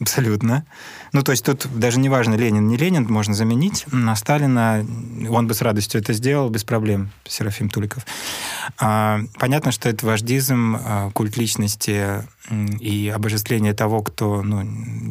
Абсолютно. 0.00 0.64
Ну, 1.12 1.22
то 1.22 1.32
есть 1.32 1.44
тут 1.44 1.66
даже 1.74 1.98
не 1.98 2.08
важно, 2.08 2.34
Ленин, 2.34 2.66
не 2.66 2.78
Ленин, 2.78 3.04
можно 3.04 3.34
заменить 3.34 3.84
на 3.92 4.16
Сталина. 4.16 4.84
Он 5.28 5.46
бы 5.46 5.52
с 5.52 5.60
радостью 5.60 6.00
это 6.00 6.14
сделал, 6.14 6.48
без 6.48 6.64
проблем, 6.64 7.10
Серафим 7.28 7.68
Туликов. 7.68 8.06
А, 8.78 9.20
понятно, 9.38 9.72
что 9.72 9.90
это 9.90 10.06
вождизм, 10.06 10.78
а, 10.80 11.10
культ 11.10 11.36
личности 11.36 12.24
и 12.80 13.12
обожествление 13.14 13.74
того, 13.74 14.02
кто 14.02 14.40
ну, 14.42 14.62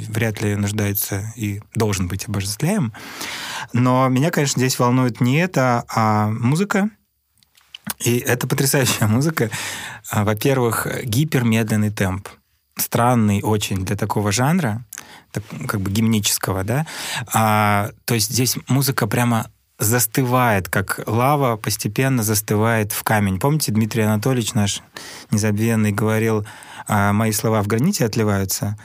вряд 0.07 0.41
ли 0.41 0.55
нуждается 0.55 1.33
и 1.35 1.61
должен 1.75 2.07
быть 2.07 2.27
обожествляем. 2.27 2.91
Но 3.73 4.09
меня, 4.09 4.31
конечно, 4.31 4.59
здесь 4.59 4.79
волнует 4.79 5.21
не 5.21 5.37
это, 5.37 5.85
а 5.87 6.29
музыка. 6.29 6.89
И 7.99 8.17
это 8.17 8.47
потрясающая 8.47 9.07
музыка. 9.07 9.51
А, 10.09 10.23
Во-первых, 10.23 10.87
гипермедленный 11.03 11.91
темп. 11.91 12.27
Странный 12.79 13.41
очень 13.43 13.85
для 13.85 13.95
такого 13.95 14.31
жанра, 14.31 14.83
так, 15.31 15.43
как 15.67 15.81
бы 15.81 15.91
гимнического, 15.91 16.63
да. 16.63 16.87
А, 17.33 17.91
то 18.05 18.13
есть 18.13 18.31
здесь 18.31 18.57
музыка 18.67 19.05
прямо 19.05 19.47
застывает, 19.77 20.67
как 20.67 21.01
лава 21.05 21.55
постепенно 21.55 22.23
застывает 22.23 22.91
в 22.91 23.03
камень. 23.03 23.39
Помните, 23.39 23.71
Дмитрий 23.71 24.03
Анатольевич 24.03 24.53
наш 24.53 24.81
незабвенный 25.31 25.91
говорил, 25.91 26.45
а, 26.87 27.13
мои 27.13 27.31
слова 27.31 27.61
в 27.61 27.67
граните 27.67 28.05
отливаются. 28.05 28.77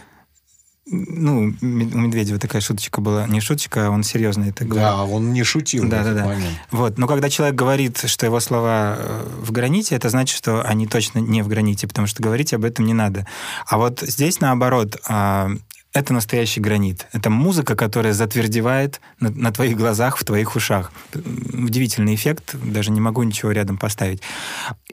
Ну, 0.87 1.55
у 1.61 1.64
Медведева 1.64 2.39
такая 2.39 2.61
шуточка 2.61 3.01
была. 3.01 3.26
Не 3.26 3.41
шуточка, 3.41 3.87
а 3.87 3.91
он 3.91 4.03
серьезно 4.03 4.45
это 4.45 4.64
говорил. 4.64 4.91
Да, 4.91 5.05
он 5.05 5.32
не 5.32 5.43
шутил 5.43 5.89
Да, 5.89 5.89
в 5.89 5.91
да, 5.91 6.01
этот 6.01 6.16
да. 6.16 6.24
момент. 6.26 6.59
Вот, 6.70 6.99
но 6.99 7.07
когда 7.07 7.30
человек 7.30 7.55
говорит, 7.55 8.03
что 8.07 8.26
его 8.26 8.39
слова 8.39 8.97
э, 8.99 9.26
в 9.41 9.51
граните, 9.51 9.95
это 9.95 10.11
значит, 10.11 10.37
что 10.37 10.62
они 10.62 10.87
точно 10.87 11.20
не 11.20 11.43
в 11.43 11.49
граните, 11.49 11.87
потому 11.89 12.07
что 12.07 12.22
говорить 12.22 12.53
об 12.53 12.64
этом 12.64 12.85
не 12.85 12.93
надо. 12.93 13.26
А 13.66 13.78
вот 13.78 14.01
здесь, 14.01 14.41
наоборот, 14.41 15.01
а, 15.09 15.51
это 15.95 16.12
настоящий 16.12 16.61
гранит. 16.61 17.07
Это 17.12 17.30
музыка, 17.30 17.76
которая 17.76 18.12
затвердевает 18.12 19.01
на, 19.20 19.30
на 19.30 19.53
твоих 19.53 19.78
глазах, 19.78 20.18
в 20.18 20.24
твоих 20.24 20.55
ушах. 20.55 20.93
Удивительный 21.14 22.14
эффект, 22.14 22.57
даже 22.62 22.91
не 22.91 23.01
могу 23.01 23.22
ничего 23.22 23.53
рядом 23.53 23.78
поставить. 23.78 24.20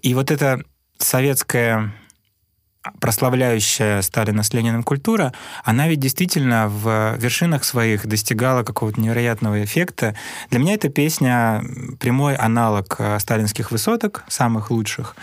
И 0.02 0.14
вот 0.14 0.32
эта 0.32 0.64
советская 1.00 1.94
прославляющая 3.00 4.02
Сталина 4.02 4.44
с 4.44 4.54
Лениным 4.54 4.84
культура, 4.84 5.34
она 5.64 5.88
ведь 5.88 6.00
действительно 6.00 6.68
в 6.68 7.16
вершинах 7.18 7.64
своих 7.64 8.08
достигала 8.08 8.64
какого-то 8.64 9.00
невероятного 9.00 9.64
эффекта. 9.64 10.16
Для 10.50 10.60
меня 10.60 10.74
эта 10.74 10.90
песня 10.90 11.64
прямой 12.00 12.36
аналог 12.36 12.96
э, 13.00 13.20
сталинских 13.20 13.72
высоток, 13.72 14.24
самых 14.28 14.72
лучших, 14.72 15.16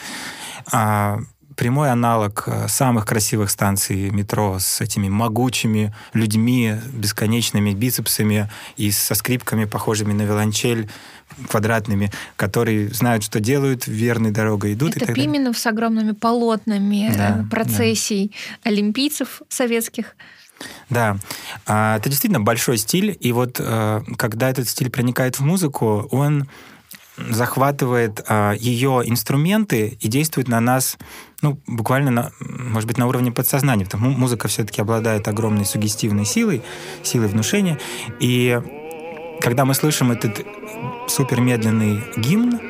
а, 0.73 1.19
прямой 1.59 1.91
аналог 1.91 2.45
э, 2.47 2.69
самых 2.69 3.05
красивых 3.05 3.51
станций 3.51 4.11
метро 4.11 4.59
с 4.61 4.81
этими 4.81 5.09
могучими 5.09 5.93
людьми, 6.15 6.77
бесконечными 6.93 7.75
бицепсами 7.75 8.49
и 8.77 8.93
со 8.93 9.17
скрипками, 9.17 9.65
похожими 9.65 10.13
на 10.13 10.23
виолончель, 10.23 10.89
квадратными, 11.51 12.13
которые 12.37 12.89
знают, 12.89 13.25
что 13.25 13.41
делают, 13.41 13.89
верной 13.89 14.31
дорогой 14.31 14.75
идут. 14.75 14.95
и 14.95 14.99
Это 14.99 15.09
далее. 15.09 15.25
Пименов 15.25 15.59
с 15.59 15.67
огромными 15.67 16.13
полотнами 16.13 17.13
Да, 17.17 17.41
э, 17.41 17.51
процессий 17.51 18.33
олимпийцев 18.63 19.43
советских. 19.49 20.15
Да, 20.91 21.19
А, 21.67 21.97
это 21.99 22.09
действительно 22.09 22.41
большой 22.41 22.79
стиль, 22.79 23.17
и 23.21 23.33
вот 23.33 23.57
э, 23.59 24.03
когда 24.17 24.49
этот 24.49 24.69
стиль 24.69 24.91
проникает 24.91 25.41
в 25.41 25.45
музыку, 25.45 26.09
он 26.13 26.49
захватывает 27.31 28.25
а, 28.29 28.53
ее 28.53 29.03
инструменты 29.05 29.99
и 30.01 30.09
действует 30.09 30.49
на 30.49 30.61
нас, 30.61 30.97
ну, 31.43 31.59
буквально, 31.67 32.11
на, 32.11 32.33
может 32.41 32.87
быть, 32.87 32.99
на 32.99 33.07
уровне 33.07 33.33
подсознания, 33.33 33.85
потому 33.85 34.11
что 34.11 34.19
музыка 34.19 34.49
все-таки 34.49 34.81
обладает 34.81 35.29
огромной 35.29 35.65
сугестивной 35.65 36.25
силой, 36.25 36.63
силой 37.03 37.29
внушения, 37.29 37.79
и 38.21 38.61
когда 39.41 39.65
мы 39.65 39.75
слышим 39.75 40.11
этот 40.13 40.45
супермедленный 41.09 42.03
гимн, 42.17 42.61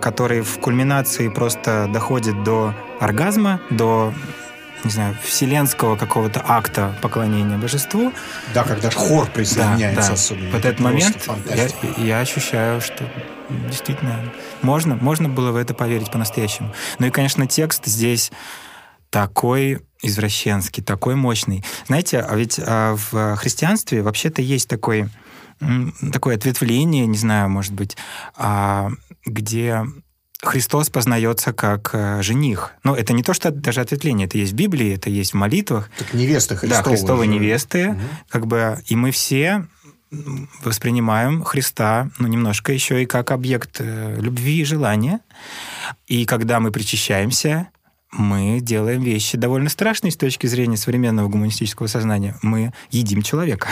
который 0.00 0.40
в 0.40 0.58
кульминации 0.58 1.28
просто 1.28 1.88
доходит 1.92 2.42
до 2.42 2.74
оргазма, 3.00 3.60
до 3.70 4.12
не 4.84 4.90
знаю, 4.90 5.14
вселенского 5.22 5.96
какого-то 5.96 6.42
акта 6.46 6.94
поклонения 7.02 7.58
божеству, 7.58 8.12
Да, 8.54 8.64
когда 8.64 8.90
хор 8.90 9.26
да, 9.26 9.32
присоединяется 9.32 10.08
да. 10.08 10.12
особенно. 10.14 10.50
В 10.50 10.54
Это 10.54 10.68
этот 10.68 10.80
момент 10.80 11.28
я, 11.54 11.68
я 12.02 12.20
ощущаю, 12.20 12.80
что 12.80 13.04
действительно 13.68 14.32
можно, 14.62 14.96
можно 14.96 15.28
было 15.28 15.52
в 15.52 15.56
это 15.56 15.74
поверить 15.74 16.10
по-настоящему. 16.10 16.72
Ну 16.98 17.06
и, 17.06 17.10
конечно, 17.10 17.46
текст 17.46 17.86
здесь 17.86 18.30
такой 19.10 19.80
извращенский, 20.02 20.82
такой 20.82 21.14
мощный. 21.14 21.64
Знаете, 21.86 22.20
а 22.20 22.34
ведь 22.36 22.58
а, 22.64 22.96
в 22.96 23.36
христианстве 23.36 24.02
вообще-то 24.02 24.40
есть 24.40 24.68
такой, 24.68 25.08
такое 26.12 26.36
ответвление, 26.36 27.06
не 27.06 27.18
знаю, 27.18 27.50
может 27.50 27.72
быть, 27.72 27.96
а, 28.36 28.90
где 29.26 29.84
Христос 30.42 30.88
познается 30.88 31.52
как 31.52 31.90
э, 31.92 32.22
жених. 32.22 32.72
Но 32.82 32.96
это 32.96 33.12
не 33.12 33.22
то, 33.22 33.34
что 33.34 33.50
даже 33.50 33.82
ответвление, 33.82 34.26
это 34.26 34.38
есть 34.38 34.52
в 34.52 34.56
Библии, 34.56 34.94
это 34.94 35.10
есть 35.10 35.32
в 35.32 35.36
молитвах. 35.36 35.90
Так 35.98 36.14
невеста 36.14 36.56
Христова. 36.56 36.82
Да, 36.82 36.88
Христовы 36.90 37.24
же. 37.26 37.30
невесты, 37.30 37.88
Мгм. 37.90 38.00
как 38.30 38.46
бы, 38.46 38.78
и 38.86 38.96
мы 38.96 39.10
все 39.10 39.66
воспринимаем 40.64 41.42
Христа, 41.44 42.10
ну, 42.18 42.26
немножко 42.26 42.72
еще 42.72 43.02
и 43.02 43.06
как 43.06 43.30
объект 43.30 43.76
э, 43.78 44.16
любви 44.20 44.60
и 44.60 44.64
желания. 44.64 45.20
И 46.06 46.26
когда 46.26 46.58
мы 46.58 46.72
причащаемся, 46.72 47.68
мы 48.12 48.58
делаем 48.60 49.02
вещи 49.02 49.38
довольно 49.38 49.68
страшные 49.68 50.10
с 50.10 50.16
точки 50.16 50.48
зрения 50.48 50.76
современного 50.76 51.28
гуманистического 51.28 51.86
сознания. 51.86 52.36
Мы 52.42 52.72
едим 52.90 53.22
человека. 53.22 53.68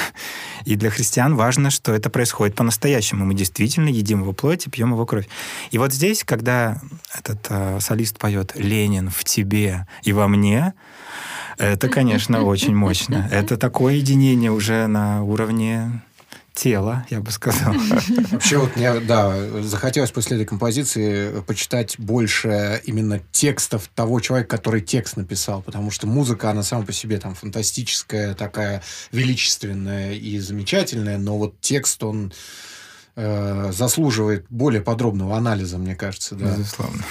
И 0.65 0.77
для 0.77 0.91
христиан 0.91 1.35
важно, 1.35 1.71
что 1.71 1.93
это 1.93 2.09
происходит 2.09 2.55
по-настоящему. 2.55 3.25
Мы 3.25 3.35
действительно 3.35 3.89
едим 3.89 4.21
его 4.21 4.33
плоть 4.33 4.67
и 4.67 4.71
пьем 4.71 4.93
его 4.93 5.07
кровь. 5.07 5.29
И 5.73 5.79
вот 5.79 5.93
здесь, 5.93 6.23
когда 6.23 6.81
этот 7.19 7.47
э, 7.49 7.81
солист 7.81 8.19
поет 8.19 8.53
«Ленин 8.55 9.11
в 9.11 9.25
тебе 9.25 9.89
и 10.05 10.13
во 10.13 10.29
мне», 10.29 10.75
это, 11.57 11.89
конечно, 11.89 12.45
очень 12.45 12.77
мощно. 12.77 13.29
Это 13.33 13.57
такое 13.57 13.95
единение 13.95 14.53
уже 14.53 14.87
на 14.87 15.25
уровне 15.25 16.03
тела, 16.59 17.07
я 17.09 17.21
бы 17.21 17.31
сказал. 17.31 17.73
Вообще 18.33 18.59
вот 18.59 18.75
мне, 18.75 18.99
да, 19.01 19.63
захотелось 19.63 20.11
после 20.11 20.37
этой 20.37 20.47
композиции 20.47 21.41
почитать 21.43 21.99
больше 21.99 22.83
именно 22.85 23.21
текстов 23.31 23.89
того 23.95 24.19
человека, 24.19 24.57
который 24.57 24.81
текст 24.81 25.17
написал, 25.17 25.63
потому 25.63 25.93
что 25.93 26.09
музыка, 26.09 26.51
она 26.51 26.65
сама 26.65 26.85
по 26.85 26.93
себе 26.93 27.19
там 27.19 27.37
фантастическая, 27.37 28.35
такая 28.35 28.83
величественная 29.13 30.15
и 30.15 30.39
замечательная, 30.41 31.17
но 31.17 31.39
вот 31.39 31.61
текст, 31.61 32.03
он 32.03 32.33
э, 33.15 33.71
заслуживает 33.73 34.45
более 34.51 34.83
подробного 34.83 35.37
анализа, 35.37 35.79
мне 35.79 35.95
кажется, 35.95 36.35
да. 36.35 36.57
Безусловно. 36.57 37.05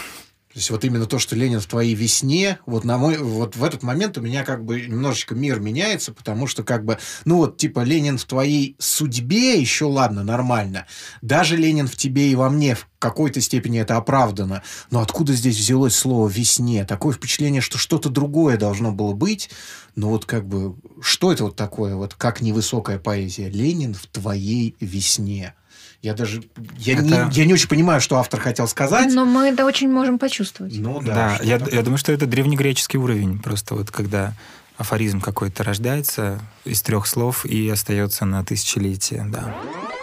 То 0.57 0.59
есть 0.59 0.71
вот 0.71 0.83
именно 0.85 1.05
то, 1.05 1.19
что 1.19 1.35
Ленин 1.35 1.59
в 1.59 1.67
твоей 1.67 1.93
весне, 1.93 2.57
вот 2.65 2.83
на 2.83 2.97
мой, 2.97 3.19
вот 3.19 3.55
в 3.55 3.63
этот 3.63 3.83
момент 3.83 4.17
у 4.17 4.21
меня 4.21 4.43
как 4.43 4.65
бы 4.65 4.81
немножечко 4.81 5.35
мир 5.35 5.59
меняется, 5.59 6.11
потому 6.11 6.47
что 6.47 6.63
как 6.63 6.83
бы, 6.83 6.97
ну 7.25 7.37
вот 7.37 7.57
типа 7.57 7.81
Ленин 7.81 8.17
в 8.17 8.23
твоей 8.23 8.75
судьбе 8.79 9.61
еще 9.61 9.85
ладно, 9.85 10.23
нормально. 10.23 10.87
Даже 11.21 11.57
Ленин 11.57 11.85
в 11.85 11.95
тебе 11.95 12.31
и 12.31 12.35
во 12.35 12.49
мне 12.49 12.73
в 12.73 12.87
какой-то 12.97 13.39
степени 13.39 13.79
это 13.79 13.97
оправдано. 13.97 14.63
Но 14.89 15.01
откуда 15.01 15.33
здесь 15.33 15.59
взялось 15.59 15.95
слово 15.95 16.27
«весне»? 16.27 16.85
Такое 16.85 17.13
впечатление, 17.13 17.61
что 17.61 17.77
что-то 17.77 18.09
другое 18.09 18.57
должно 18.57 18.91
было 18.91 19.13
быть. 19.13 19.51
Но 19.95 20.09
вот 20.09 20.25
как 20.25 20.47
бы, 20.47 20.75
что 21.01 21.31
это 21.31 21.43
вот 21.43 21.55
такое, 21.55 21.95
вот 21.95 22.15
как 22.15 22.41
невысокая 22.41 22.97
поэзия? 22.97 23.51
Ленин 23.51 23.93
в 23.93 24.07
твоей 24.07 24.75
весне. 24.79 25.53
Я 26.01 26.13
даже, 26.13 26.43
я, 26.77 26.93
Это- 26.93 27.03
не, 27.03 27.33
я 27.33 27.45
не 27.45 27.53
очень 27.53 27.67
понимаю, 27.67 27.99
что 28.01 28.17
автор 28.17 28.39
хотел 28.39 28.67
сказать. 28.67 29.11
Но 29.13 29.25
мы 29.25 29.47
это 29.49 29.65
очень 29.65 29.89
можем 29.89 30.19
почувствовать. 30.19 30.73
Ну 30.77 31.01
да, 31.01 31.37
Да, 31.39 31.43
я, 31.43 31.57
я 31.57 31.81
думаю, 31.81 31.97
что 31.97 32.11
это 32.11 32.25
древнегреческий 32.27 32.99
уровень. 32.99 33.39
Просто 33.39 33.73
вот 33.75 33.89
когда 33.91 34.33
афоризм 34.77 35.21
какой-то 35.21 35.63
рождается 35.63 36.39
из 36.65 36.81
трех 36.83 37.07
слов 37.07 37.45
и 37.45 37.67
остается 37.69 38.25
на 38.25 38.45
тысячелетие, 38.45 39.25
да. 39.27 39.55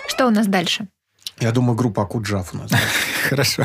Что 0.08 0.26
у 0.26 0.30
нас 0.30 0.46
дальше? 0.48 0.88
Я 1.40 1.52
думаю, 1.52 1.76
группа 1.76 2.02
Акуджав 2.02 2.54
у 2.54 2.58
нас. 2.58 2.70
Хорошо. 3.28 3.64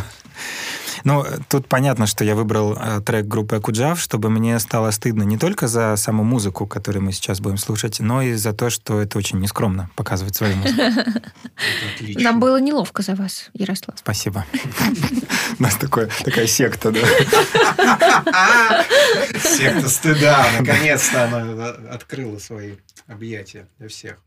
Ну, 1.03 1.25
тут 1.47 1.67
понятно, 1.67 2.07
что 2.07 2.23
я 2.23 2.35
выбрал 2.35 2.77
э, 2.77 3.01
трек 3.01 3.25
группы 3.27 3.55
Акуджав, 3.55 3.99
чтобы 3.99 4.29
мне 4.29 4.59
стало 4.59 4.91
стыдно 4.91 5.23
не 5.23 5.37
только 5.37 5.67
за 5.67 5.95
саму 5.95 6.23
музыку, 6.23 6.67
которую 6.67 7.03
мы 7.03 7.11
сейчас 7.11 7.39
будем 7.39 7.57
слушать, 7.57 7.99
но 7.99 8.21
и 8.21 8.33
за 8.33 8.53
то, 8.53 8.69
что 8.69 9.01
это 9.01 9.17
очень 9.17 9.39
нескромно 9.39 9.89
показывать 9.95 10.35
свою 10.35 10.55
музыку. 10.55 10.81
Отлично. 11.95 12.21
Нам 12.21 12.39
было 12.39 12.59
неловко 12.59 13.01
за 13.01 13.15
вас, 13.15 13.49
Ярослав. 13.53 13.97
Спасибо. 13.99 14.45
У 15.57 15.63
нас 15.63 15.75
такое, 15.75 16.09
такая 16.23 16.47
секта, 16.47 16.91
да. 16.91 18.85
Секта 19.39 19.89
стыда. 19.89 20.45
Наконец-то 20.59 21.25
она 21.25 21.69
открыла 21.93 22.37
свои 22.39 22.75
объятия 23.07 23.67
для 23.77 23.87
всех. 23.89 24.17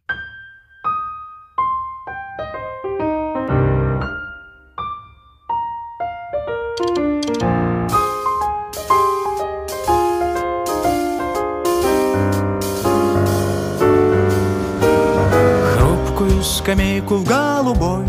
Скамейку 16.63 17.17
в 17.17 17.25
голубой 17.25 18.05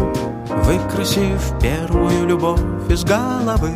Выкрасив 0.63 1.59
первую 1.59 2.27
любовь 2.27 2.59
из 2.87 3.03
головы. 3.03 3.71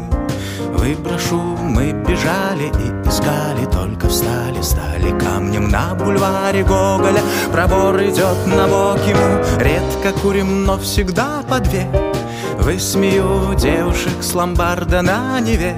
Выброшу, 0.74 1.38
мы 1.38 1.92
бежали 1.92 2.66
и 2.66 3.10
искали 3.10 3.66
Только 3.72 4.08
встали, 4.08 4.62
стали 4.62 5.18
камнем 5.18 5.70
на 5.70 5.96
бульваре 5.96 6.64
Гоголя. 6.64 7.22
Пробор 7.52 7.98
идет 8.04 8.38
на 8.46 8.68
бок 8.68 9.00
ему 9.08 9.44
Редко 9.60 10.12
курим, 10.22 10.66
но 10.66 10.78
всегда 10.78 11.42
по 11.50 11.60
две. 11.60 11.88
Высмею 12.60 13.56
девушек 13.56 14.22
с 14.22 14.36
ломбарда 14.36 15.02
на 15.02 15.40
Неве 15.40 15.76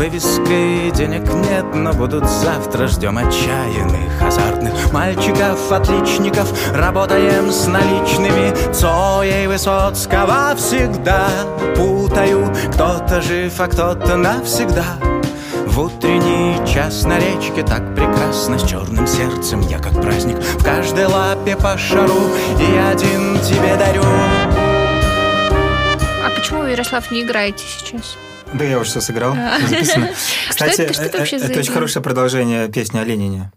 Вывеской 0.00 0.90
денег 0.92 1.30
нет, 1.30 1.74
но 1.74 1.92
будут 1.92 2.26
завтра. 2.26 2.86
Ждем 2.86 3.18
отчаянных, 3.18 4.22
азартных 4.22 4.90
мальчиков, 4.94 5.70
отличников. 5.70 6.50
Работаем 6.74 7.50
с 7.50 7.66
наличными. 7.66 8.72
Цоя 8.72 9.44
и 9.44 9.46
Высоцкого 9.46 10.54
всегда 10.56 11.28
Путаю, 11.76 12.50
кто-то 12.72 13.20
жив, 13.20 13.60
а 13.60 13.66
кто-то 13.66 14.16
навсегда. 14.16 14.86
В 15.66 15.78
утренний 15.78 16.56
час 16.66 17.04
на 17.04 17.18
речке 17.18 17.62
так 17.62 17.94
прекрасно 17.94 18.58
С 18.58 18.66
черным 18.66 19.06
сердцем 19.06 19.60
я 19.60 19.78
как 19.80 20.00
праздник 20.00 20.38
В 20.38 20.64
каждой 20.64 21.08
лапе 21.08 21.56
по 21.56 21.76
шару 21.76 22.22
И 22.58 22.76
один 22.90 23.38
тебе 23.40 23.76
дарю. 23.76 24.02
А 26.24 26.30
почему 26.34 26.60
вы, 26.60 26.70
Ярослав, 26.70 27.10
не 27.10 27.20
играете 27.20 27.66
сейчас? 27.66 28.16
Да 28.54 28.64
я 28.64 28.78
уже 28.78 28.90
все 28.90 29.00
сыграл. 29.00 29.32
А. 29.36 29.60
записано. 29.60 30.10
Кстати, 30.48 30.80
это- 30.82 30.92
что 30.94 31.02
это 31.02 31.18
э, 31.18 31.26
э, 31.30 31.36
это 31.36 31.58
очень 31.60 31.72
хорошее 31.72 32.02
продолжение 32.02 32.68
песни 32.68 32.98
о 32.98 33.04
Ленине. 33.04 33.52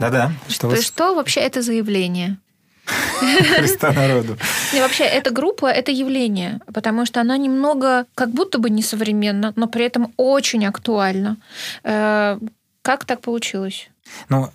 Да-да, 0.00 0.32
что 0.48 0.62
То 0.62 0.68
вы 0.68 0.74
есть 0.76 0.86
что 0.88 1.14
вообще 1.14 1.40
это 1.40 1.60
за 1.62 1.72
явление? 1.72 2.38
Христа 3.56 3.92
народу. 3.92 4.36
Не, 4.72 4.80
вообще, 4.80 5.04
эта 5.04 5.30
группа— 5.30 5.66
это 5.70 5.92
явление, 5.92 6.60
потому 6.72 7.04
что 7.06 7.20
она 7.20 7.36
немного 7.36 8.06
как 8.14 8.30
будто 8.30 8.58
бы 8.58 8.70
несовременна, 8.70 9.52
но 9.56 9.68
при 9.68 9.84
этом 9.84 10.12
очень 10.16 10.64
актуальна. 10.66 11.36
Э, 11.84 12.38
Как 12.82 13.04
так 13.04 13.20
получилось? 13.20 13.90
Ну, 14.30 14.50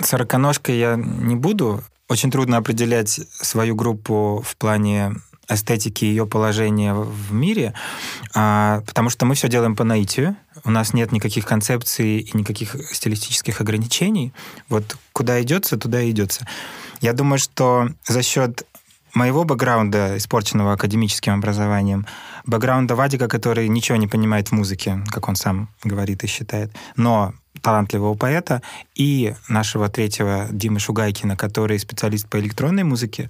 сороконожкой 0.00 0.78
я 0.78 0.94
не 0.96 1.34
буду. 1.34 1.82
Очень 2.08 2.30
трудно 2.30 2.56
определять 2.56 3.20
свою 3.32 3.74
группу 3.74 4.42
в 4.46 4.56
плане 4.56 5.12
эстетики 5.48 6.04
ее 6.04 6.26
положения 6.26 6.94
в 6.94 7.32
мире, 7.32 7.74
а, 8.34 8.82
потому 8.86 9.10
что 9.10 9.26
мы 9.26 9.34
все 9.34 9.48
делаем 9.48 9.74
по 9.74 9.84
наитию. 9.84 10.36
У 10.64 10.70
нас 10.70 10.92
нет 10.92 11.12
никаких 11.12 11.46
концепций 11.46 12.18
и 12.18 12.36
никаких 12.36 12.76
стилистических 12.92 13.60
ограничений. 13.60 14.32
Вот 14.68 14.96
куда 15.12 15.40
идется, 15.42 15.76
туда 15.76 16.08
идется. 16.08 16.46
Я 17.00 17.12
думаю, 17.12 17.38
что 17.38 17.88
за 18.06 18.22
счет 18.22 18.66
моего 19.14 19.44
бэкграунда, 19.44 20.16
испорченного 20.18 20.74
академическим 20.74 21.34
образованием, 21.34 22.06
бэкграунда 22.44 22.94
Вадика, 22.94 23.28
который 23.28 23.68
ничего 23.68 23.96
не 23.96 24.06
понимает 24.06 24.48
в 24.48 24.52
музыке, 24.52 25.02
как 25.08 25.28
он 25.28 25.36
сам 25.36 25.70
говорит 25.82 26.24
и 26.24 26.26
считает, 26.26 26.70
но 26.96 27.34
талантливого 27.62 28.14
поэта, 28.14 28.62
и 28.94 29.34
нашего 29.48 29.88
третьего 29.88 30.46
Димы 30.50 30.78
Шугайкина, 30.78 31.36
который 31.36 31.78
специалист 31.78 32.28
по 32.28 32.38
электронной 32.38 32.84
музыке, 32.84 33.28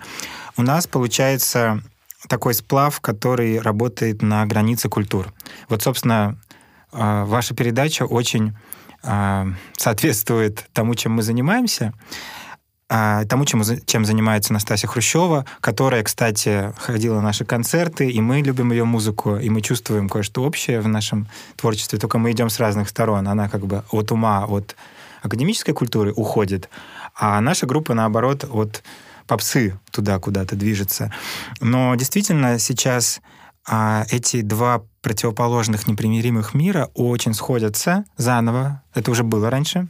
у 0.56 0.62
нас 0.62 0.86
получается 0.86 1.82
такой 2.28 2.54
сплав, 2.54 3.00
который 3.00 3.60
работает 3.60 4.22
на 4.22 4.44
границе 4.46 4.88
культур. 4.88 5.32
Вот, 5.68 5.82
собственно, 5.82 6.38
э, 6.92 7.24
ваша 7.24 7.54
передача 7.54 8.04
очень 8.04 8.56
э, 9.02 9.46
соответствует 9.76 10.68
тому, 10.72 10.94
чем 10.94 11.12
мы 11.12 11.22
занимаемся, 11.22 11.92
а, 12.90 13.26
тому, 13.26 13.44
чем, 13.44 13.62
чем 13.84 14.06
занимается 14.06 14.54
Настасья 14.54 14.88
Хрущева, 14.88 15.44
которая, 15.60 16.02
кстати, 16.02 16.72
ходила 16.78 17.16
на 17.16 17.20
наши 17.22 17.44
концерты, 17.44 18.10
и 18.10 18.18
мы 18.22 18.40
любим 18.40 18.72
ее 18.72 18.84
музыку, 18.84 19.36
и 19.36 19.50
мы 19.50 19.60
чувствуем 19.60 20.08
кое-что 20.08 20.42
общее 20.42 20.80
в 20.80 20.88
нашем 20.88 21.28
творчестве, 21.56 21.98
только 21.98 22.16
мы 22.16 22.32
идем 22.32 22.48
с 22.48 22.58
разных 22.58 22.88
сторон. 22.88 23.28
Она 23.28 23.50
как 23.50 23.66
бы 23.66 23.84
от 23.90 24.10
ума, 24.10 24.46
от 24.46 24.74
академической 25.20 25.72
культуры 25.72 26.12
уходит, 26.14 26.70
а 27.14 27.38
наша 27.42 27.66
группа, 27.66 27.92
наоборот, 27.92 28.44
от 28.50 28.82
попсы 29.28 29.78
туда 29.92 30.18
куда-то 30.18 30.56
движется. 30.56 31.12
Но 31.60 31.94
действительно 31.94 32.58
сейчас 32.58 33.20
а, 33.70 34.06
эти 34.10 34.40
два 34.40 34.82
противоположных 35.02 35.86
непримиримых 35.86 36.54
мира 36.54 36.90
очень 36.94 37.34
сходятся 37.34 38.04
заново. 38.16 38.82
Это 38.94 39.10
уже 39.10 39.24
было 39.24 39.50
раньше, 39.50 39.88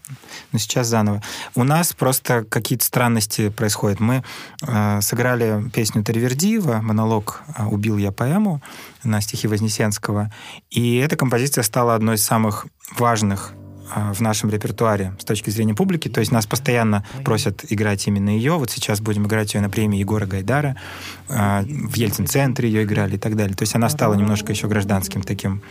но 0.53 0.59
сейчас 0.59 0.89
заново. 0.89 1.22
У 1.55 1.64
нас 1.64 1.93
просто 1.93 2.45
какие-то 2.45 2.84
странности 2.84 3.49
происходят. 3.49 4.01
Мы 4.01 4.22
э, 4.62 5.01
сыграли 5.01 5.70
песню 5.70 6.05
Таривердиева, 6.05 6.80
монолог 6.82 7.43
э, 7.57 7.64
«Убил 7.64 7.97
я 7.97 8.12
поэму» 8.12 8.61
на 9.03 9.20
стихи 9.20 9.49
Вознесенского, 9.49 10.32
и 10.70 10.97
эта 10.97 11.16
композиция 11.16 11.62
стала 11.62 11.95
одной 11.95 12.16
из 12.16 12.24
самых 12.24 12.66
важных 12.99 13.55
в 13.95 14.20
нашем 14.20 14.51
репертуаре 14.51 15.14
с 15.18 15.24
точки 15.24 15.51
зрения 15.51 15.74
публики. 15.74 16.09
То 16.09 16.20
есть 16.20 16.32
нас 16.32 16.47
постоянно 16.47 17.05
просят 17.24 17.64
играть 17.68 18.07
именно 18.07 18.30
ее. 18.30 18.53
Вот 18.59 18.70
сейчас 18.70 19.01
будем 19.01 19.26
играть 19.26 19.55
ее 19.55 19.61
на 19.61 19.70
премии 19.70 19.99
Егора 19.99 20.26
Гайдара. 20.26 20.76
Э, 21.28 21.62
В 21.62 21.95
Ельцин-центре 21.95 22.68
ее 22.68 22.84
играли 22.84 23.16
и 23.16 23.18
так 23.18 23.36
далее. 23.36 23.57
То 23.57 23.62
есть 23.62 23.74
она 23.74 23.89
стала 23.89 24.14
немножко 24.14 24.53
еще 24.53 24.68
гражданским 24.68 25.22
таким 25.22 25.62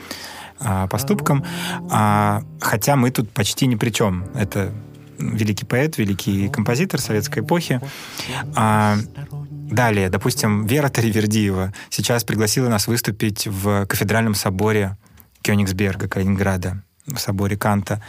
а, 0.59 0.87
поступком. 0.87 1.43
А, 1.89 2.43
Хотя 2.59 2.95
мы 2.95 3.11
тут 3.11 3.29
почти 3.29 3.67
ни 3.67 3.75
при 3.75 3.91
чем. 3.91 4.25
Это 4.33 4.71
великий 5.19 5.65
поэт, 5.65 5.97
великий 5.97 6.49
композитор 6.49 6.99
советской 6.99 7.39
эпохи. 7.39 7.79
А, 8.55 8.97
Далее, 9.49 10.09
допустим, 10.09 10.65
Вера 10.65 10.87
Таривердиева 10.87 11.73
сейчас 11.89 12.23
пригласила 12.23 12.69
нас 12.69 12.87
выступить 12.87 13.47
в 13.47 13.85
кафедральном 13.85 14.33
соборе 14.33 14.97
Кёнигсберга, 15.41 16.07
Калининграда, 16.07 16.83
в 17.07 17.17
соборе 17.17 17.57
Канта. 17.57 18.01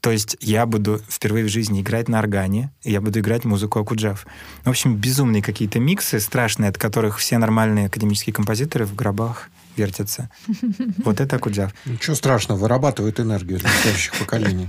То 0.00 0.12
есть 0.12 0.36
я 0.40 0.64
буду 0.64 1.00
впервые 1.08 1.44
в 1.44 1.48
жизни 1.48 1.80
играть 1.80 2.08
на 2.08 2.20
органе, 2.20 2.70
и 2.82 2.92
я 2.92 3.00
буду 3.00 3.18
играть 3.18 3.44
музыку 3.44 3.80
Акуджав. 3.80 4.26
В 4.64 4.70
общем, 4.70 4.96
безумные 4.96 5.42
какие-то 5.42 5.80
миксы, 5.80 6.20
страшные, 6.20 6.70
от 6.70 6.78
которых 6.78 7.18
все 7.18 7.38
нормальные 7.38 7.86
академические 7.86 8.32
композиторы 8.32 8.84
в 8.84 8.94
гробах 8.94 9.50
вертятся. 9.76 10.30
Вот 11.04 11.20
это 11.20 11.36
Акуджав. 11.36 11.74
Ничего 11.84 12.14
страшного, 12.14 12.58
вырабатывает 12.58 13.18
энергию 13.20 13.58
для 13.58 13.70
следующих 13.70 14.14
поколений. 14.18 14.68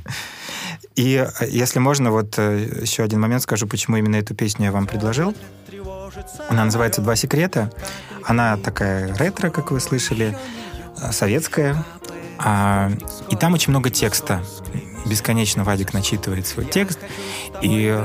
И 0.96 1.26
если 1.48 1.80
можно, 1.80 2.12
вот 2.12 2.34
э, 2.38 2.82
еще 2.82 3.04
один 3.04 3.22
момент 3.22 3.44
скажу, 3.44 3.68
почему 3.68 3.98
именно 3.98 4.18
эту 4.18 4.36
песню 4.36 4.66
я 4.66 4.72
вам 4.72 4.88
предложил. 4.88 5.36
Она 6.50 6.66
называется 6.66 7.02
«Два 7.02 7.16
секрета». 7.16 7.72
Она 8.26 8.58
такая 8.58 9.16
ретро, 9.16 9.50
как 9.50 9.72
вы 9.72 9.80
слышали, 9.80 10.38
э, 11.02 11.12
советская. 11.12 11.86
А, 12.40 12.90
и 13.30 13.36
там 13.36 13.54
очень 13.54 13.72
много 13.72 13.90
текста. 13.90 14.42
Бесконечно 15.06 15.64
Вадик 15.64 15.94
начитывает 15.94 16.48
свой 16.48 16.66
текст. 16.66 17.00
И 17.62 18.02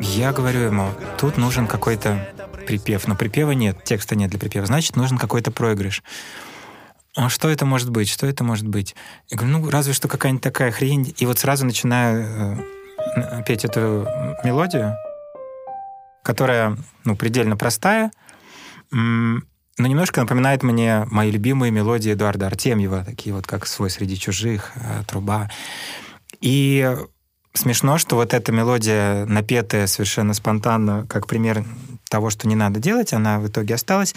я 0.00 0.32
говорю 0.32 0.60
ему, 0.60 0.90
тут 1.18 1.36
нужен 1.36 1.66
какой-то 1.66 2.28
припев. 2.66 3.06
Но 3.08 3.16
припева 3.16 3.52
нет, 3.52 3.82
текста 3.84 4.14
нет 4.14 4.30
для 4.30 4.38
припева. 4.38 4.66
Значит, 4.66 4.96
нужен 4.96 5.18
какой-то 5.18 5.50
проигрыш. 5.50 6.02
А 7.16 7.28
что 7.28 7.48
это 7.48 7.66
может 7.66 7.90
быть? 7.90 8.08
Что 8.08 8.26
это 8.26 8.44
может 8.44 8.68
быть? 8.68 8.94
Я 9.28 9.36
говорю, 9.36 9.58
ну, 9.58 9.70
разве 9.70 9.94
что 9.94 10.06
какая-нибудь 10.06 10.42
такая 10.42 10.70
хрень. 10.70 11.14
И 11.18 11.26
вот 11.26 11.38
сразу 11.38 11.66
начинаю 11.66 12.64
э, 13.16 13.42
петь 13.44 13.64
эту 13.64 14.06
мелодию, 14.44 14.94
которая, 16.22 16.76
ну, 17.04 17.16
предельно 17.16 17.56
простая, 17.56 18.12
но 19.80 19.86
немножко 19.86 20.20
напоминает 20.20 20.62
мне 20.62 21.06
мои 21.10 21.30
любимые 21.30 21.70
мелодии 21.70 22.12
Эдуарда 22.12 22.48
Артемьева, 22.48 23.02
такие 23.04 23.34
вот, 23.34 23.46
как 23.46 23.66
«Свой 23.66 23.88
среди 23.88 24.18
чужих», 24.18 24.72
э, 24.74 25.02
«Труба». 25.06 25.50
И 26.42 26.96
смешно, 27.54 27.96
что 27.96 28.16
вот 28.16 28.34
эта 28.34 28.52
мелодия, 28.52 29.24
напетая 29.24 29.86
совершенно 29.86 30.34
спонтанно, 30.34 31.06
как 31.08 31.26
пример 31.26 31.64
того, 32.10 32.28
что 32.28 32.46
не 32.46 32.56
надо 32.56 32.78
делать, 32.78 33.14
она 33.14 33.40
в 33.40 33.48
итоге 33.48 33.74
осталась 33.74 34.14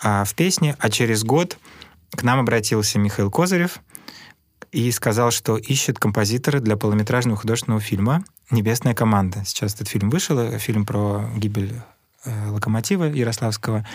а, 0.00 0.24
в 0.24 0.34
песне, 0.34 0.76
а 0.78 0.88
через 0.88 1.24
год 1.24 1.58
к 2.10 2.22
нам 2.22 2.40
обратился 2.40 2.98
Михаил 2.98 3.30
Козырев 3.30 3.80
и 4.70 4.90
сказал, 4.92 5.30
что 5.30 5.58
ищет 5.58 5.98
композитора 5.98 6.60
для 6.60 6.76
полнометражного 6.78 7.36
художественного 7.36 7.82
фильма 7.82 8.24
«Небесная 8.50 8.94
команда». 8.94 9.44
Сейчас 9.44 9.74
этот 9.74 9.88
фильм 9.88 10.08
вышел, 10.08 10.38
э, 10.38 10.58
фильм 10.58 10.86
про 10.86 11.28
гибель 11.36 11.74
локомотива 12.24 13.04
Ярославского. 13.04 13.86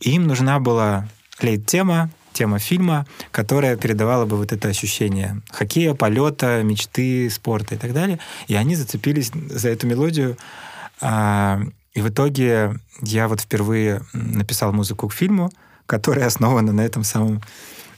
И 0.00 0.12
им 0.12 0.26
нужна 0.26 0.58
была 0.58 1.08
лейт-тема, 1.42 2.10
тема 2.32 2.58
фильма, 2.58 3.06
которая 3.32 3.76
передавала 3.76 4.24
бы 4.24 4.36
вот 4.36 4.52
это 4.52 4.68
ощущение 4.68 5.40
хоккея, 5.50 5.94
полета, 5.94 6.62
мечты, 6.62 7.28
спорта 7.30 7.74
и 7.74 7.78
так 7.78 7.92
далее. 7.92 8.18
И 8.46 8.54
они 8.54 8.76
зацепились 8.76 9.30
за 9.32 9.68
эту 9.68 9.86
мелодию. 9.86 10.36
А, 11.00 11.60
и 11.92 12.00
в 12.00 12.08
итоге 12.08 12.76
я 13.02 13.28
вот 13.28 13.40
впервые 13.40 14.02
написал 14.12 14.72
музыку 14.72 15.08
к 15.08 15.12
фильму, 15.12 15.50
которая 15.86 16.26
основана 16.26 16.72
на 16.72 16.82
этом 16.82 17.04
самом 17.04 17.40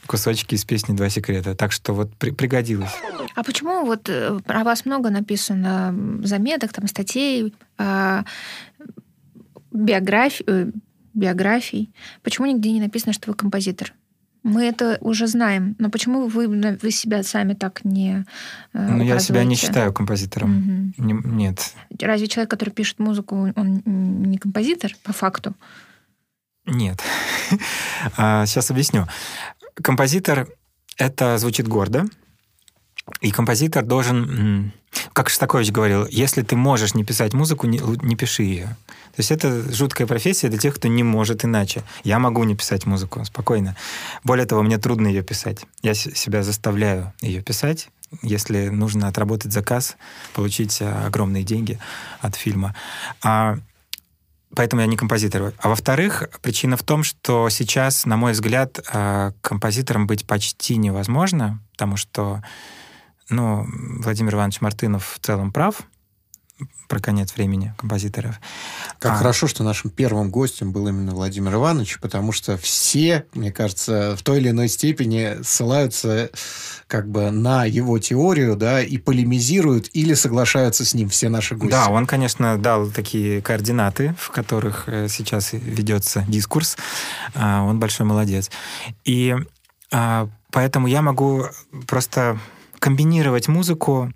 кусочке 0.07 0.57
из 0.57 0.65
песни 0.65 0.95
«Два 0.95 1.09
секрета». 1.09 1.55
Так 1.55 1.73
что 1.73 1.93
вот 1.93 2.13
при, 2.17 2.31
пригодилось. 2.31 2.91
А 3.35 3.45
почему 3.45 3.85
вот 3.85 4.09
э, 4.09 4.39
про 4.45 4.65
вас 4.65 4.85
много 4.85 5.11
написано 5.11 5.95
заметок, 6.25 6.73
там, 6.73 6.89
статей, 6.89 7.55
э, 7.79 8.23
биографий, 9.73 10.45
э, 10.47 10.71
биографий? 11.15 11.93
Почему 12.23 12.47
нигде 12.47 12.73
не 12.73 12.81
написано, 12.81 13.13
что 13.13 13.31
вы 13.31 13.35
композитор? 13.35 13.93
Мы 14.43 14.65
это 14.65 14.99
уже 15.01 15.29
знаем, 15.29 15.77
но 15.79 15.89
почему 15.89 16.27
вы, 16.27 16.49
вы 16.49 16.91
себя 16.91 17.23
сами 17.23 17.55
так 17.55 17.85
не 17.85 18.25
э, 18.73 18.89
Ну, 18.89 19.05
я 19.05 19.21
себя 19.21 19.45
не 19.45 19.55
считаю 19.55 19.93
композитором. 19.93 20.51
Мгм. 20.51 20.95
Не- 20.99 21.43
нет. 21.45 21.75
Разве 22.01 22.27
человек, 22.27 22.51
который 22.51 22.71
пишет 22.71 22.99
музыку, 22.99 23.53
он 23.55 23.83
не 23.87 24.39
композитор 24.39 24.95
по 25.05 25.13
факту? 25.13 25.55
Нет. 26.67 27.01
А, 28.17 28.47
Сейчас 28.47 28.71
объясню. 28.71 29.07
Композитор— 29.75 30.49
это 30.97 31.39
звучит 31.39 31.69
гордо, 31.69 32.07
и 33.21 33.31
композитор 33.31 33.85
должен, 33.85 34.73
как 35.13 35.29
Шостакович 35.29 35.71
говорил, 35.71 36.07
если 36.07 36.43
ты 36.43 36.57
можешь 36.57 36.95
не 36.95 37.05
писать 37.05 37.35
музыку, 37.35 37.67
не, 37.67 37.79
не 37.79 38.17
пиши 38.17 38.43
ее. 38.45 38.77
То 39.15 39.19
есть 39.19 39.31
это 39.31 39.73
жуткая 39.73 40.07
профессия 40.07 40.49
для 40.49 40.59
тех, 40.59 40.75
кто 40.75 40.89
не 40.89 41.03
может 41.03 41.45
иначе. 41.45 41.83
Я 42.05 42.19
могу 42.19 42.45
не 42.45 42.55
писать 42.55 42.87
музыку 42.87 43.25
спокойно. 43.25 43.77
Более 44.25 44.47
того, 44.47 44.63
мне 44.63 44.79
трудно 44.79 45.07
ее 45.09 45.23
писать. 45.23 45.67
Я 45.83 45.95
себя 45.95 46.43
заставляю 46.43 47.13
ее 47.21 47.43
писать, 47.43 47.89
если 48.23 48.69
нужно 48.69 49.09
отработать 49.09 49.53
заказ, 49.53 49.97
получить 50.33 50.79
а, 50.81 51.07
огромные 51.07 51.43
деньги 51.45 51.79
от 52.21 52.37
фильма. 52.37 52.75
А 53.23 53.59
Поэтому 54.55 54.83
я 54.83 54.87
не 54.87 54.97
композитор. 54.97 55.55
А 55.59 55.69
во-вторых, 55.71 56.25
причина 56.43 56.77
в 56.77 56.83
том, 56.83 57.05
что 57.05 57.49
сейчас, 57.49 58.05
на 58.05 58.19
мой 58.19 58.33
взгляд, 58.33 58.81
э, 58.93 59.33
композитором 59.41 60.07
быть 60.07 60.27
почти 60.27 60.77
невозможно, 60.77 61.59
потому 61.73 61.97
что 61.97 62.43
ну, 63.29 63.67
Владимир 64.01 64.35
Иванович 64.35 64.61
Мартынов 64.61 65.15
в 65.15 65.25
целом 65.25 65.53
прав 65.53 65.83
про 66.89 67.01
конец 67.01 67.35
времени 67.35 67.75
композиторов. 67.79 68.39
Как 68.99 69.13
А. 69.13 69.17
хорошо, 69.17 69.47
что 69.47 69.65
нашим 69.65 69.91
первым 69.91 70.31
гостем 70.31 70.73
был 70.73 70.87
именно 70.89 71.13
Владимир 71.13 71.55
Иванович, 71.55 71.99
потому 72.01 72.33
что 72.33 72.59
все, 72.59 73.25
мне 73.33 73.51
кажется, 73.51 74.15
в 74.15 74.23
той 74.23 74.39
или 74.39 74.51
иной 74.51 74.69
степени 74.69 75.43
ссылаются 75.43 76.31
как 76.87 77.09
бы 77.09 77.31
на 77.31 77.65
его 77.65 77.99
теорию, 77.99 78.57
да, 78.57 78.83
и 78.83 78.99
полемизируют 78.99 79.89
или 79.95 80.13
соглашаются 80.13 80.85
с 80.85 80.93
ним 80.93 81.09
все 81.09 81.31
наши 81.31 81.55
гости. 81.57 81.71
Да, 81.71 81.89
он, 81.89 82.05
конечно, 82.05 82.59
дал 82.59 82.91
такие 82.91 83.41
координаты, 83.41 84.15
в 84.19 84.31
которых 84.31 84.85
э, 84.87 85.09
сейчас 85.09 85.55
ведется 85.55 86.27
дискурс. 86.29 86.77
А, 87.35 87.63
Он 87.63 87.81
большой 87.81 88.05
молодец. 88.05 88.51
И 89.07 89.35
а, 89.91 90.29
поэтому 90.51 90.89
я 90.89 91.01
могу 91.01 91.47
просто 91.87 92.39
комбинировать 92.83 93.47
музыку. 93.47 94.13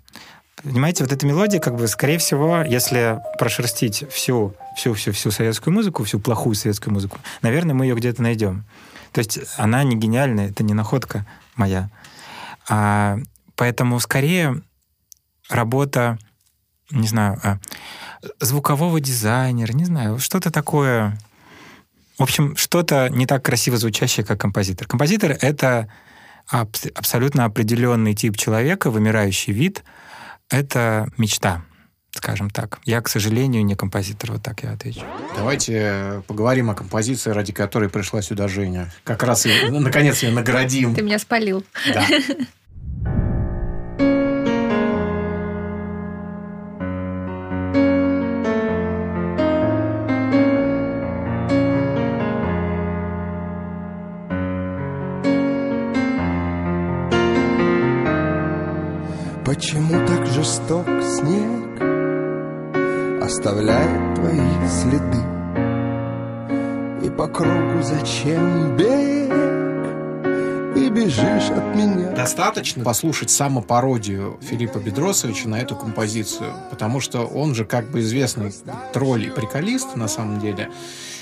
Понимаете, 0.61 1.05
вот 1.05 1.13
эта 1.13 1.25
мелодия, 1.25 1.61
как 1.61 1.77
бы, 1.77 1.87
скорее 1.87 2.17
всего, 2.17 2.63
если 2.63 3.21
прошерстить 3.39 4.03
всю, 4.11 4.55
всю, 4.75 4.93
всю, 4.93 5.13
всю 5.13 5.31
советскую 5.31 5.73
музыку, 5.73 6.03
всю 6.03 6.19
плохую 6.19 6.53
советскую 6.53 6.93
музыку, 6.93 7.17
наверное, 7.41 7.73
мы 7.73 7.85
ее 7.85 7.95
где-то 7.95 8.21
найдем. 8.21 8.65
То 9.13 9.19
есть 9.19 9.39
она 9.55 9.83
не 9.83 9.95
гениальная, 9.95 10.49
это 10.49 10.63
не 10.63 10.73
находка 10.73 11.25
моя. 11.55 11.89
А, 12.67 13.19
поэтому 13.55 14.01
скорее 14.01 14.61
работа, 15.49 16.19
не 16.91 17.07
знаю, 17.07 17.39
а, 17.43 17.59
звукового 18.41 18.99
дизайнера, 18.99 19.71
не 19.71 19.85
знаю, 19.85 20.19
что-то 20.19 20.51
такое. 20.51 21.17
В 22.17 22.23
общем, 22.23 22.57
что-то 22.57 23.07
не 23.07 23.27
так 23.27 23.45
красиво 23.45 23.77
звучащее, 23.77 24.25
как 24.25 24.41
композитор. 24.41 24.87
Композитор— 24.87 25.37
это 25.39 25.87
абс- 26.51 26.87
абсолютно 26.93 27.45
определенный 27.45 28.13
тип 28.13 28.37
человека, 28.37 28.89
вымирающий 28.89 29.53
вид. 29.53 29.83
Это 30.49 31.09
мечта, 31.17 31.63
скажем 32.11 32.49
так. 32.49 32.79
Я, 32.85 33.01
к 33.01 33.09
сожалению, 33.09 33.65
не 33.65 33.75
композитор, 33.75 34.33
вот 34.33 34.43
так 34.43 34.63
я 34.63 34.71
отвечу. 34.71 35.01
Давайте 35.35 35.73
э, 35.75 36.21
поговорим 36.27 36.69
о 36.69 36.75
композиции, 36.75 37.31
ради 37.31 37.51
которой 37.51 37.89
пришла 37.89 38.21
сюда 38.21 38.47
Женя. 38.47 38.91
Как 39.03 39.23
раз 39.23 39.45
ну, 39.69 39.79
наконец 39.79 40.23
ее 40.23 40.31
наградим. 40.31 40.95
Ты 40.95 41.01
меня 41.01 41.19
спалил. 41.19 41.65
Да. 41.93 42.05
Кругу 67.37 67.83
зачем 67.83 68.75
бег 68.75 69.31
И 70.75 70.89
бежишь 70.89 71.51
от 71.51 71.75
меня 71.75 72.11
Достаточно 72.13 72.83
послушать 72.83 73.29
самопародию 73.29 74.39
Филиппа 74.41 74.79
Бедросовича 74.79 75.47
на 75.47 75.59
эту 75.59 75.75
композицию, 75.75 76.51
потому 76.71 76.99
что 76.99 77.27
он 77.27 77.53
же 77.53 77.63
как 77.63 77.91
бы 77.91 77.99
известный 77.99 78.51
тролль 78.91 79.27
и 79.27 79.29
приколист 79.29 79.95
на 79.95 80.07
самом 80.07 80.39
деле. 80.39 80.71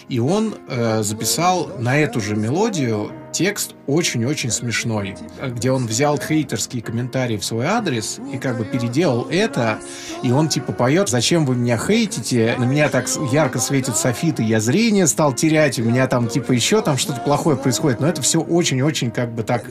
И 0.07 0.19
он 0.19 0.55
э, 0.69 1.03
записал 1.03 1.69
на 1.79 1.97
эту 1.97 2.21
же 2.21 2.37
мелодию 2.37 3.11
текст 3.35 3.75
очень-очень 3.85 4.49
смешной, 4.49 5.17
где 5.43 5.69
он 5.69 5.87
взял 5.87 6.17
хейтерские 6.17 6.81
комментарии 6.81 7.35
в 7.35 7.43
свой 7.43 7.65
адрес 7.65 8.17
и 8.33 8.37
как 8.37 8.57
бы 8.57 8.63
переделал 8.63 9.27
это, 9.29 9.79
и 10.23 10.31
он 10.31 10.47
типа 10.47 10.71
поет 10.71 11.09
«Зачем 11.09 11.45
вы 11.45 11.55
меня 11.55 11.77
хейтите? 11.77 12.55
На 12.57 12.63
меня 12.63 12.87
так 12.87 13.07
ярко 13.31 13.59
светит 13.59 13.97
софит, 13.97 14.39
и 14.39 14.43
я 14.43 14.61
зрение 14.61 15.05
стал 15.05 15.33
терять, 15.33 15.77
у 15.79 15.83
меня 15.83 16.07
там 16.07 16.29
типа 16.29 16.53
еще 16.53 16.81
там 16.81 16.97
что-то 16.97 17.19
плохое 17.19 17.57
происходит». 17.57 17.99
Но 17.99 18.07
это 18.07 18.21
все 18.21 18.39
очень-очень 18.39 19.11
как 19.11 19.33
бы 19.33 19.43
так 19.43 19.65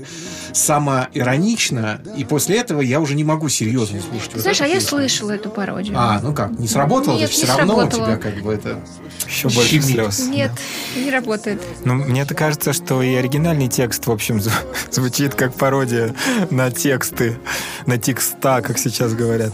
самоиронично, 0.53 2.01
и 2.17 2.25
после 2.25 2.59
этого 2.59 2.83
я 2.83 3.01
уже 3.01 3.15
не 3.15 3.25
могу 3.25 3.49
серьезно 3.49 4.01
слушать. 4.01 4.33
Знаешь, 4.35 4.61
а 4.61 4.67
я 4.67 4.81
слышала 4.81 5.31
эту 5.33 5.49
пародию. 5.49 5.95
А, 5.99 6.21
ну 6.23 6.35
как, 6.35 6.59
не 6.59 6.69
сработало, 6.69 7.17
Нет, 7.17 7.31
то 7.31 7.37
все 7.37 7.47
не 7.47 7.53
равно 7.53 7.75
сработало. 7.77 8.03
у 8.03 8.07
тебя 8.07 8.17
как 8.19 8.43
бы 8.43 8.53
это 8.53 8.81
Еще 9.27 9.49
больше 9.49 9.81
слез. 9.81 10.29
Нет, 10.29 10.51
не 10.97 11.11
работает. 11.11 11.63
Ну, 11.85 11.95
мне-то 11.95 12.35
кажется, 12.35 12.73
что 12.75 13.03
и 13.03 13.15
оригинальный 13.55 13.69
текст, 13.69 14.07
в 14.07 14.11
общем, 14.11 14.39
зв- 14.39 14.53
звучит 14.91 15.35
как 15.35 15.55
пародия 15.55 16.15
на 16.51 16.71
тексты, 16.71 17.39
на 17.87 17.99
текста, 17.99 18.61
как 18.63 18.79
сейчас 18.79 19.15
говорят. 19.15 19.53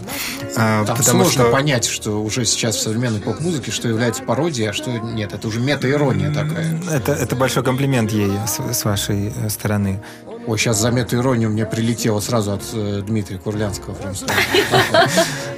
А, 0.57 0.85
Там 0.85 1.01
сложно 1.03 1.43
что- 1.43 1.51
понять, 1.51 1.85
что 1.85 2.21
уже 2.21 2.45
сейчас 2.45 2.75
в 2.75 2.81
современной 2.81 3.21
поп-музыке, 3.21 3.71
что 3.71 3.87
является 3.87 4.23
пародией, 4.23 4.69
а 4.69 4.73
что 4.73 4.91
нет. 4.91 5.33
Это 5.33 5.47
уже 5.47 5.59
мета-ирония 5.59 6.31
такая. 6.33 6.79
Это, 6.91 7.13
это 7.13 7.35
большой 7.35 7.63
комплимент 7.63 8.11
ей 8.11 8.31
с, 8.47 8.59
с 8.79 8.85
вашей 8.85 9.31
стороны. 9.49 10.01
Ой, 10.47 10.57
сейчас 10.57 10.79
за 10.79 10.91
мета-иронию 10.91 11.49
мне 11.49 11.65
прилетело 11.65 12.19
сразу 12.19 12.53
от 12.53 12.63
э, 12.73 13.01
Дмитрия 13.05 13.37
Курлянского. 13.37 13.95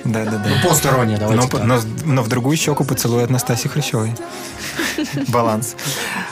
Да, 0.06 0.26
да, 0.26 0.32
да. 0.32 0.46
Ну, 0.50 0.68
пост-ирония, 0.68 1.18
давайте 1.18 1.48
Но, 2.04 2.24
в 2.24 2.28
другую 2.28 2.58
щеку 2.58 2.84
поцелуй 2.84 3.24
от 3.24 3.30
Настасьи 3.30 3.70
Хрущевой. 3.70 4.14
Баланс. 5.30 5.78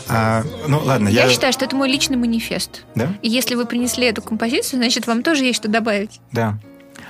А, 0.09 0.43
ну, 0.67 0.81
ладно, 0.83 1.07
Я 1.07 1.23
я... 1.23 1.29
считаю, 1.29 1.53
что 1.53 1.63
это 1.63 1.75
мой 1.77 1.89
личный 1.89 2.17
манифест. 2.17 2.83
Да? 2.95 3.13
И 3.21 3.29
если 3.29 3.55
вы 3.55 3.65
принесли 3.65 4.07
эту 4.07 4.21
композицию, 4.21 4.79
значит, 4.79 5.07
вам 5.07 5.23
тоже 5.23 5.45
есть 5.45 5.57
что 5.59 5.69
добавить. 5.69 6.19
Да. 6.33 6.59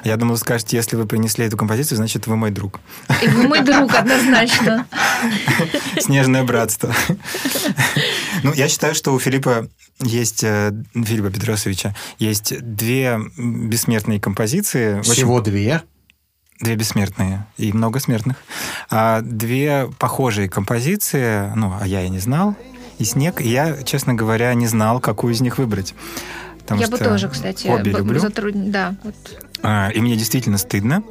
Я 0.03 0.17
думал, 0.17 0.37
скажете, 0.37 0.77
если 0.77 0.95
вы 0.95 1.05
принесли 1.05 1.45
эту 1.45 1.57
композицию, 1.57 1.97
значит, 1.97 2.25
вы 2.27 2.35
мой 2.35 2.51
друг. 2.51 2.79
И 3.21 3.27
вы 3.27 3.47
мой 3.47 3.61
друг 3.61 3.93
однозначно. 3.93 4.85
Снежное 5.99 6.43
братство. 6.43 6.93
Ну, 8.43 8.53
я 8.53 8.67
считаю, 8.69 8.95
что 8.95 9.13
у 9.13 9.19
Филиппа 9.19 9.67
есть, 9.99 10.43
э, 10.43 10.71
Филиппа 10.95 11.29
Петросовича, 11.29 11.93
есть 12.17 12.59
две 12.59 13.19
бессмертные 13.37 14.19
композиции. 14.19 14.97
Очень- 14.99 15.11
Всего 15.13 15.41
две. 15.41 15.83
Две 16.59 16.75
бессмертные 16.75 17.45
и 17.57 17.71
много 17.71 17.99
смертных. 17.99 18.37
А 18.89 19.21
две 19.21 19.91
похожие 19.99 20.49
композиции, 20.49 21.51
ну, 21.55 21.77
а 21.79 21.85
я 21.85 22.01
и 22.03 22.09
не 22.09 22.17
знал, 22.19 22.55
и 22.97 23.03
«Снег», 23.03 23.41
и 23.41 23.47
я, 23.49 23.83
честно 23.83 24.15
говоря, 24.15 24.51
не 24.55 24.65
знал, 24.65 24.99
какую 24.99 25.33
из 25.33 25.41
них 25.41 25.59
выбрать. 25.59 25.93
Потому 26.59 26.81
Я 26.81 26.87
бы 26.87 26.97
тоже, 26.97 27.29
кстати, 27.29 27.67
обе 27.67 27.91
люблю. 27.91 28.19
затруд- 28.21 28.69
Да, 28.71 28.95
вот. 29.03 29.15
А, 29.63 29.89
и 29.89 29.99
мне 30.01 30.15
действительно 30.15 30.57
стыдно. 30.57 31.03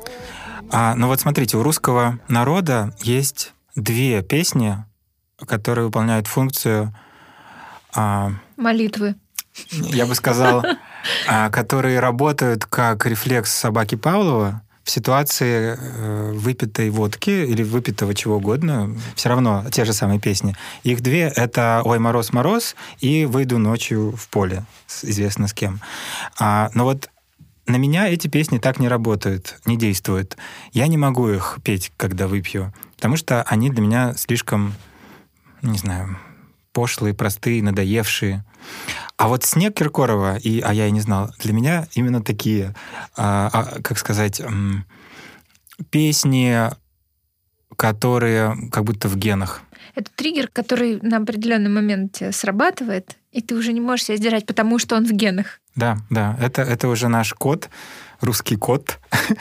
А, 0.71 0.95
но 0.95 1.09
вот 1.09 1.21
смотрите, 1.21 1.57
у 1.57 1.63
русского 1.63 2.19
народа 2.29 2.95
есть 3.03 3.53
две 3.75 4.23
песни, 4.23 4.77
которые 5.47 5.87
выполняют 5.87 6.27
функцию, 6.27 6.95
а, 7.95 8.33
молитвы. 8.57 9.17
я 9.73 10.07
бы 10.07 10.15
сказал, 10.15 10.65
а, 11.27 11.51
которые 11.51 12.01
работают 12.01 12.67
как 12.67 13.07
рефлекс 13.07 13.53
собаки 13.53 13.97
Павлова 13.97 14.63
в 14.83 14.91
ситуации 14.91 15.77
э, 15.79 16.33
выпитой 16.33 16.91
водки 16.91 17.31
или 17.31 17.63
выпитого 17.63 18.15
чего 18.15 18.37
угодно, 18.37 18.97
все 19.15 19.29
равно 19.29 19.65
те 19.71 19.85
же 19.85 19.93
самые 19.93 20.19
песни. 20.19 20.57
Их 20.85 21.01
две— 21.03 21.33
это 21.37 21.83
«Ой, 21.85 21.99
мороз, 21.99 22.33
мороз» 22.33 22.75
и 22.99 23.27
«Выйду 23.27 23.59
ночью 23.59 24.17
в 24.17 24.29
поле», 24.29 24.65
известно 25.03 25.49
с 25.49 25.53
кем. 25.53 25.81
А, 26.39 26.71
но 26.75 26.85
вот 26.85 27.11
на 27.67 27.77
меня 27.77 28.09
эти 28.09 28.29
песни 28.29 28.59
так 28.59 28.81
не 28.81 28.89
работают, 28.89 29.61
не 29.65 29.77
действуют. 29.77 30.37
Я 30.73 30.87
не 30.87 30.97
могу 30.97 31.29
их 31.29 31.59
петь, 31.63 31.93
когда 31.97 32.27
выпью, 32.27 32.73
потому 32.97 33.17
что 33.17 33.43
они 33.43 33.71
для 33.71 33.83
меня 33.83 34.15
слишком, 34.15 34.75
не 35.63 35.79
знаю, 35.79 36.19
пошлые, 36.73 37.15
простые, 37.15 37.63
надоевшие. 37.63 38.45
А 39.17 39.29
вот 39.29 39.45
«Снег» 39.45 39.75
Киркорова, 39.75 40.37
и, 40.37 40.61
а 40.61 40.73
я 40.73 40.87
и 40.87 40.91
не 40.91 41.01
знал, 41.01 41.33
для 41.39 41.53
меня 41.53 41.89
именно 41.95 42.23
такие, 42.23 42.75
а, 43.17 43.51
а, 43.53 43.83
как 43.83 43.99
сказать, 43.99 44.41
песни, 45.91 46.71
которые 47.77 48.57
как 48.71 48.85
будто 48.85 49.09
в 49.09 49.17
генах. 49.17 49.63
Это 49.95 50.11
триггер, 50.15 50.49
который 50.49 51.01
на 51.01 51.19
определенный 51.19 51.71
момент 51.71 52.23
срабатывает, 52.33 53.17
и 53.33 53.43
ты 53.43 53.55
уже 53.55 53.73
не 53.73 53.81
можешь 53.81 54.07
себя 54.07 54.17
сдержать, 54.17 54.47
потому 54.47 54.79
что 54.79 54.97
он 54.97 55.05
в 55.05 55.13
генах. 55.13 55.60
Да, 55.77 55.99
да, 56.11 56.37
это, 56.41 56.63
это 56.63 56.89
уже 56.89 57.09
наш 57.09 57.33
код, 57.35 57.71
русский 58.21 58.57
код. 58.57 58.99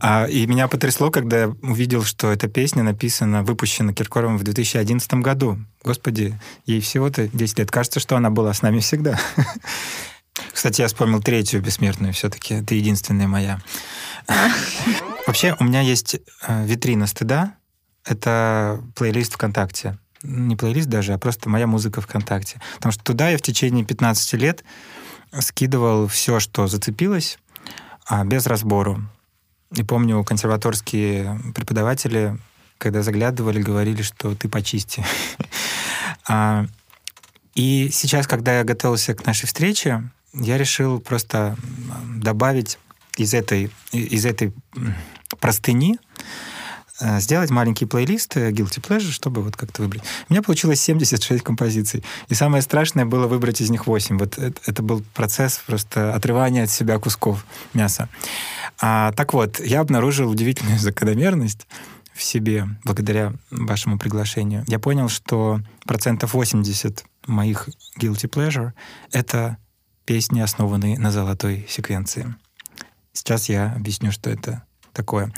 А, 0.00 0.24
И 0.24 0.46
меня 0.46 0.68
потрясло, 0.68 1.10
когда 1.10 1.42
я 1.42 1.48
увидел, 1.62 2.02
что 2.04 2.32
эта 2.32 2.48
песня 2.48 2.82
написана, 2.82 3.42
выпущена 3.42 3.92
Киркоровым 3.92 4.38
в 4.38 4.42
2011 4.42 5.14
году. 5.14 5.58
Господи, 5.82 6.38
ей 6.64 6.80
всего-то 6.80 7.28
10 7.28 7.58
лет. 7.58 7.70
Кажется, 7.70 8.00
что 8.00 8.16
она 8.16 8.30
была 8.30 8.54
с 8.54 8.62
нами 8.62 8.80
всегда. 8.80 9.18
Кстати, 10.52 10.80
я 10.80 10.88
вспомнил 10.88 11.20
третью 11.20 11.60
бессмертную 11.60 12.12
все-таки. 12.12 12.54
Это 12.54 12.74
единственная 12.74 13.28
моя. 13.28 13.60
Вообще, 15.26 15.54
у 15.60 15.64
меня 15.64 15.80
есть 15.80 16.16
э, 16.46 16.64
витрина 16.66 17.06
стыда. 17.06 17.54
Это 18.04 18.82
плейлист 18.94 19.34
ВКонтакте. 19.34 19.98
Не 20.22 20.56
плейлист 20.56 20.88
даже, 20.88 21.12
а 21.12 21.18
просто 21.18 21.48
моя 21.48 21.66
музыка 21.66 22.00
ВКонтакте. 22.00 22.60
Потому 22.76 22.92
что 22.92 23.04
туда 23.04 23.28
я 23.28 23.38
в 23.38 23.42
течение 23.42 23.84
15 23.84 24.32
лет 24.34 24.64
скидывал 25.40 26.06
все, 26.08 26.40
что 26.40 26.66
зацепилось, 26.66 27.38
а, 28.06 28.24
без 28.24 28.46
разбору. 28.46 29.00
И 29.72 29.82
помню, 29.82 30.22
консерваторские 30.24 31.40
преподаватели, 31.54 32.38
когда 32.78 33.02
заглядывали, 33.02 33.62
говорили, 33.62 34.02
что 34.02 34.34
ты 34.34 34.48
почисти. 34.48 35.04
А, 36.26 36.64
И 37.54 37.90
сейчас, 37.92 38.26
когда 38.26 38.56
я 38.58 38.64
готовился 38.64 39.14
к 39.14 39.26
нашей 39.26 39.44
встрече, 39.44 40.08
я 40.32 40.56
решил 40.56 40.98
просто 40.98 41.54
добавить 42.16 42.78
из 43.18 43.34
этой, 43.34 43.70
из 43.92 44.24
этой 44.24 44.54
простыни 45.38 45.98
сделать 47.00 47.50
маленький 47.50 47.86
плейлист 47.86 48.36
э, 48.36 48.50
Guilty 48.50 48.80
Pleasure, 48.80 49.10
чтобы 49.10 49.42
вот 49.42 49.56
как-то 49.56 49.82
выбрать. 49.82 50.02
У 50.28 50.32
меня 50.32 50.42
получилось 50.42 50.80
76 50.80 51.42
композиций. 51.42 52.04
И 52.28 52.34
самое 52.34 52.62
страшное 52.62 53.04
было 53.04 53.26
выбрать 53.26 53.60
из 53.60 53.70
них 53.70 53.86
8. 53.86 54.18
Вот 54.18 54.38
это, 54.38 54.60
это 54.66 54.82
был 54.82 55.02
процесс 55.14 55.60
просто 55.66 56.14
отрывания 56.14 56.64
от 56.64 56.70
себя 56.70 56.98
кусков 56.98 57.44
мяса. 57.72 58.08
А, 58.80 59.12
так 59.12 59.32
вот, 59.32 59.60
я 59.60 59.80
обнаружил 59.80 60.30
удивительную 60.30 60.78
закономерность 60.80 61.66
в 62.14 62.22
себе 62.22 62.68
благодаря 62.84 63.32
вашему 63.50 63.98
приглашению. 63.98 64.64
Я 64.68 64.78
понял, 64.78 65.08
что 65.08 65.60
процентов 65.84 66.34
80 66.34 67.04
моих 67.26 67.68
guilty 67.98 68.30
pleasure— 68.30 68.72
это 69.10 69.58
песни, 70.04 70.40
основанные 70.40 70.98
на 70.98 71.10
золотой 71.10 71.66
секвенции. 71.68 72.34
Сейчас 73.12 73.48
я 73.48 73.72
объясню, 73.72 74.12
что 74.12 74.30
это 74.30 74.62
такое. 74.94 75.32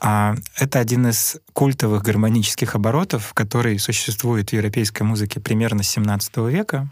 А, 0.00 0.34
это 0.56 0.78
один 0.78 1.08
из 1.08 1.36
культовых 1.52 2.02
гармонических 2.02 2.74
оборотов, 2.74 3.34
который 3.34 3.78
существует 3.78 4.50
в 4.50 4.52
европейской 4.52 5.02
музыке 5.02 5.40
примерно 5.40 5.82
с 5.82 5.88
17 5.88 6.36
века. 6.48 6.88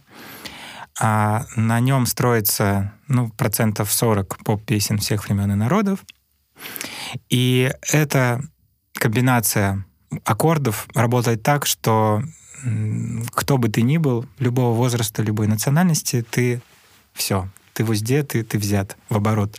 А 1.01 1.47
на 1.57 1.81
нем 1.81 2.05
строится 2.05 2.93
ну, 3.09 3.31
процентов 3.31 3.91
40 3.91 4.45
поп-песен 4.45 4.99
всех 4.99 5.25
времен 5.25 5.53
и 5.53 5.55
народов. 5.55 6.01
И 7.31 7.73
эта 7.91 8.43
комбинация 8.95 9.85
аккордов 10.25 10.87
работает 10.95 11.43
так, 11.43 11.67
что 11.67 12.23
кто 13.33 13.59
бы 13.59 13.69
ты 13.69 13.83
ни 13.83 13.97
был, 13.97 14.27
любого 14.39 14.75
возраста, 14.75 15.23
любой 15.23 15.47
национальности, 15.49 16.25
ты 16.29 16.63
все, 17.13 17.49
ты 17.73 17.85
в 17.85 17.91
узде, 17.91 18.23
ты, 18.23 18.45
ты 18.45 18.59
взят 18.59 18.97
в 19.09 19.17
оборот. 19.17 19.59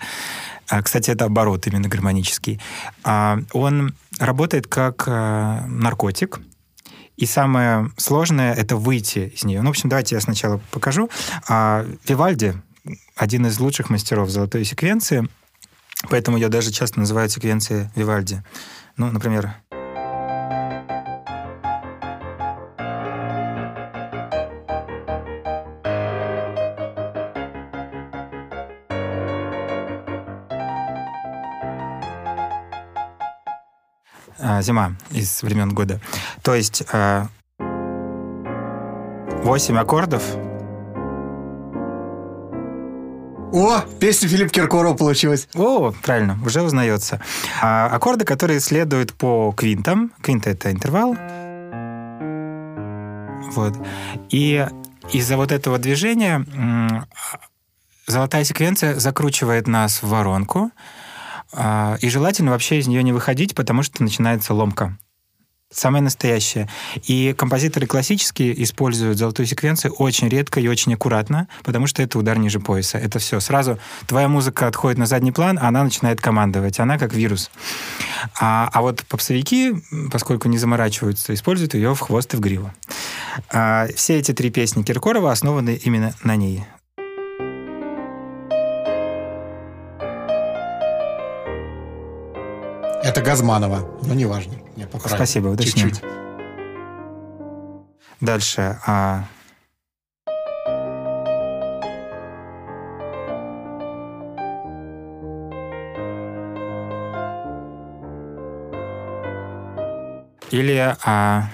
А, 0.69 0.81
Кстати, 0.81 1.11
это 1.11 1.25
оборот 1.25 1.67
именно 1.67 1.87
гармонический. 1.87 2.59
А, 3.03 3.39
Он 3.53 3.95
работает 4.19 4.67
как 4.67 5.03
а, 5.07 5.65
наркотик, 5.67 6.39
и 7.15 7.25
самое 7.25 7.91
сложное— 7.97 8.53
это 8.55 8.75
выйти 8.75 9.31
из 9.35 9.43
нее. 9.43 9.61
Ну, 9.61 9.67
в 9.67 9.71
общем, 9.71 9.89
давайте 9.89 10.15
я 10.15 10.21
сначала 10.21 10.59
покажу. 10.71 11.09
А, 11.47 11.85
Вивальди— 12.07 12.55
один 13.15 13.45
из 13.45 13.59
лучших 13.59 13.89
мастеров 13.89 14.29
золотой 14.29 14.65
секвенции, 14.65 15.29
поэтому 16.09 16.37
ее 16.37 16.49
даже 16.49 16.71
часто 16.71 16.99
называют 16.99 17.31
секвенцией 17.31 17.89
Вивальди. 17.95 18.43
Ну, 18.97 19.11
например, 19.11 19.55
зима 34.63 34.95
из 35.11 35.43
времен 35.43 35.73
года. 35.73 35.99
То 36.41 36.55
есть 36.55 36.83
а, 36.91 37.27
8 39.43 39.77
аккордов. 39.77 40.23
О, 43.53 43.81
песня 43.99 44.27
Филипп 44.27 44.51
Киркоров 44.51 44.97
получилась. 44.97 45.47
О, 45.53 45.91
правильно, 46.01 46.39
уже 46.43 46.63
узнается. 46.63 47.21
А, 47.61 47.85
аккорды, 47.87 48.25
которые 48.25 48.59
следуют 48.59 49.13
по 49.13 49.51
квинтам. 49.51 50.11
Квинта— 50.21 50.49
это 50.51 50.71
интервал. 50.71 51.15
Вот. 53.51 53.75
И 54.29 54.65
из-за 55.11 55.37
вот 55.37 55.51
этого 55.51 55.77
движения 55.77 56.43
м, 56.55 57.05
золотая 58.07 58.43
секвенция 58.43 58.95
закручивает 58.95 59.67
нас 59.67 60.01
в 60.01 60.07
воронку, 60.07 60.71
а, 60.71 61.02
и 61.55 62.09
желательно 62.09 62.51
вообще 62.51 62.79
из 62.79 62.87
нее 62.87 63.03
не 63.03 63.13
выходить, 63.13 63.55
потому 63.55 63.83
что 63.83 64.01
начинается 64.03 64.53
ломка. 64.53 64.97
самое 65.71 66.03
настоящее. 66.03 66.69
И 67.07 67.33
композиторы 67.37 67.87
классические 67.87 68.61
используют 68.63 69.17
золотую 69.17 69.45
секвенцию 69.45 69.93
очень 69.93 70.29
редко 70.29 70.59
и 70.59 70.67
очень 70.67 70.93
аккуратно, 70.93 71.47
потому 71.63 71.87
что 71.87 72.01
это 72.01 72.19
удар 72.19 72.37
ниже 72.37 72.59
пояса. 72.59 72.97
Это 72.97 73.19
все. 73.19 73.39
Сразу 73.39 73.79
твоя 74.07 74.27
музыка 74.27 74.67
отходит 74.67 74.97
на 74.97 75.05
задний 75.05 75.31
план, 75.31 75.57
а 75.61 75.67
она 75.67 75.83
начинает 75.83 76.21
командовать. 76.21 76.79
Она 76.79 76.97
как 76.97 77.13
вирус. 77.13 77.49
А, 78.39 78.69
а 78.71 78.81
вот 78.81 79.03
попсовики, 79.07 79.73
поскольку 80.11 80.47
не 80.47 80.57
заморачиваются, 80.57 81.33
используют 81.33 81.73
ее 81.73 81.95
в 81.95 81.99
хвост 81.99 82.33
и 82.33 82.37
в 82.37 82.39
гриву. 82.39 82.71
А, 83.51 83.87
все 83.95 84.19
эти 84.19 84.31
три 84.33 84.49
песни 84.49 84.83
Киркорова 84.83 85.31
основаны 85.31 85.79
именно 85.83 86.13
на 86.23 86.35
ней. 86.35 86.65
Это 93.03 93.21
Газманова, 93.21 93.85
но 94.03 94.13
неважно. 94.13 94.53
Я 94.77 94.87
поправил. 94.87 95.17
Спасибо, 95.17 95.47
уточним. 95.49 95.89
Чуть-чуть. 95.89 96.03
Дальше. 98.21 98.79
а, 98.87 99.25
Или 110.51 110.95
а, 111.03 111.49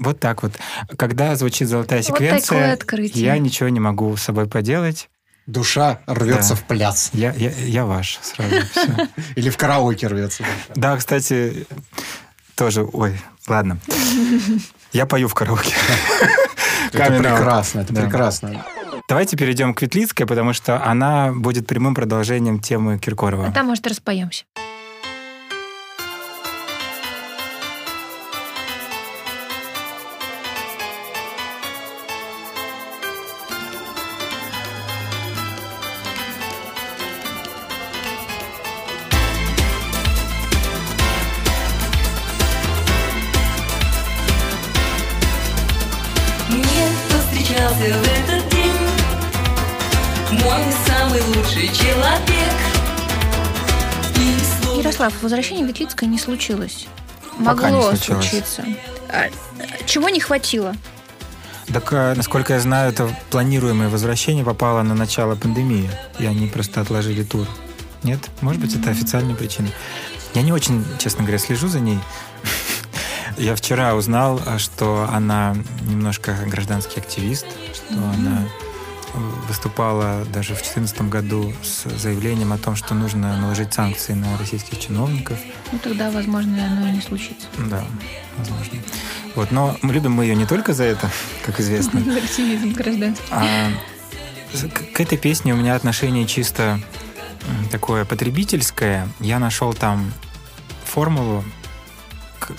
Вот 0.00 0.18
так 0.18 0.42
вот. 0.42 0.52
Когда 0.96 1.36
звучит 1.36 1.68
золотая 1.68 2.00
Вот 2.00 2.06
секвенция, 2.06 2.72
открытие. 2.72 3.24
я 3.24 3.38
ничего 3.38 3.68
не 3.68 3.80
могу 3.80 4.16
с 4.16 4.22
собой 4.22 4.46
поделать. 4.48 5.08
Душа 5.46 6.00
рвется 6.06 6.50
Да. 6.50 6.54
в 6.56 6.62
пляс. 6.64 7.10
Я, 7.12 7.32
я, 7.34 7.50
я 7.50 7.84
ваш 7.84 8.18
сразу. 8.22 8.54
Или 9.36 9.50
в 9.50 9.56
караоке 9.56 10.06
рвется. 10.06 10.44
Да, 10.74 10.96
кстати, 10.96 11.66
тоже... 12.54 12.84
Ой, 12.92 13.20
ладно. 13.48 13.78
Я 14.92 15.06
пою 15.06 15.28
в 15.28 15.34
караоке. 15.34 15.74
Это 16.92 17.06
прекрасно, 17.18 17.80
это 17.80 17.94
прекрасно. 17.94 18.64
Давайте 19.08 19.36
перейдем 19.36 19.74
к 19.74 19.82
Ветлицкой, 19.82 20.26
потому 20.26 20.52
что 20.52 20.84
она 20.84 21.32
будет 21.32 21.66
прямым 21.66 21.94
продолжением 21.94 22.58
темы 22.60 22.98
Киркорова. 22.98 23.46
А 23.46 23.52
там, 23.52 23.66
может, 23.66 23.86
распоемся. 23.86 24.44
Ярослав, 55.00 55.22
возвращение 55.22 55.66
Ветлицкой 55.66 56.08
не 56.08 56.18
случилось. 56.18 56.86
Пока 57.42 57.70
не 57.70 57.76
Могло 57.76 57.90
случилось. 57.90 58.26
случиться. 58.26 58.64
А, 59.08 59.30
чего 59.86 60.10
не 60.10 60.20
хватило? 60.20 60.74
Так, 61.72 61.90
э, 61.92 62.14
насколько 62.14 62.52
я 62.52 62.60
знаю, 62.60 62.92
это 62.92 63.08
планируемое 63.30 63.88
возвращение 63.88 64.44
попало 64.44 64.82
на 64.82 64.94
начало 64.94 65.36
пандемии, 65.36 65.90
и 66.18 66.26
они 66.26 66.48
просто 66.48 66.82
отложили 66.82 67.22
тур. 67.22 67.46
Нет? 68.02 68.18
Может 68.42 68.60
быть, 68.60 68.76
это 68.76 68.90
официальная 68.90 69.34
причина. 69.34 69.68
Я 70.34 70.42
не 70.42 70.52
очень, 70.52 70.84
честно 70.98 71.22
говоря, 71.22 71.38
слежу 71.38 71.68
за 71.68 71.80
ней. 71.80 71.98
Я 73.38 73.54
вчера 73.54 73.94
узнал, 73.94 74.38
а, 74.44 74.58
что 74.58 75.08
она 75.10 75.56
немножко 75.80 76.36
гражданский 76.46 77.00
активист, 77.00 77.46
что 77.72 77.94
она 77.94 78.42
выступала 79.48 80.24
даже 80.26 80.54
в 80.54 80.62
2014 80.62 81.02
году 81.02 81.52
с 81.62 81.88
заявлением 81.98 82.52
о 82.52 82.58
том, 82.58 82.76
что 82.76 82.94
нужно 82.94 83.36
наложить 83.36 83.72
санкции 83.72 84.12
на 84.12 84.36
российских 84.38 84.78
чиновников. 84.78 85.38
Ну, 85.72 85.78
тогда, 85.78 86.10
возможно, 86.10 86.66
оно 86.66 86.88
и 86.88 86.92
не 86.92 87.00
случится. 87.00 87.46
Да, 87.58 87.84
возможно. 88.36 88.78
Вот, 89.34 89.50
но 89.50 89.76
мы 89.82 89.92
любим 89.92 90.12
мы 90.12 90.24
ее 90.24 90.34
не 90.34 90.46
только 90.46 90.72
за 90.72 90.84
это, 90.84 91.10
как 91.44 91.60
известно. 91.60 92.00
Активизм 92.16 92.72
гражданский. 92.72 93.24
А 93.30 93.70
к, 94.94 95.00
этой 95.00 95.18
песне 95.18 95.54
у 95.54 95.56
меня 95.56 95.74
отношение 95.74 96.26
чисто 96.26 96.80
такое 97.70 98.04
потребительское. 98.04 99.08
Я 99.20 99.38
нашел 99.38 99.72
там 99.72 100.12
формулу, 100.84 101.44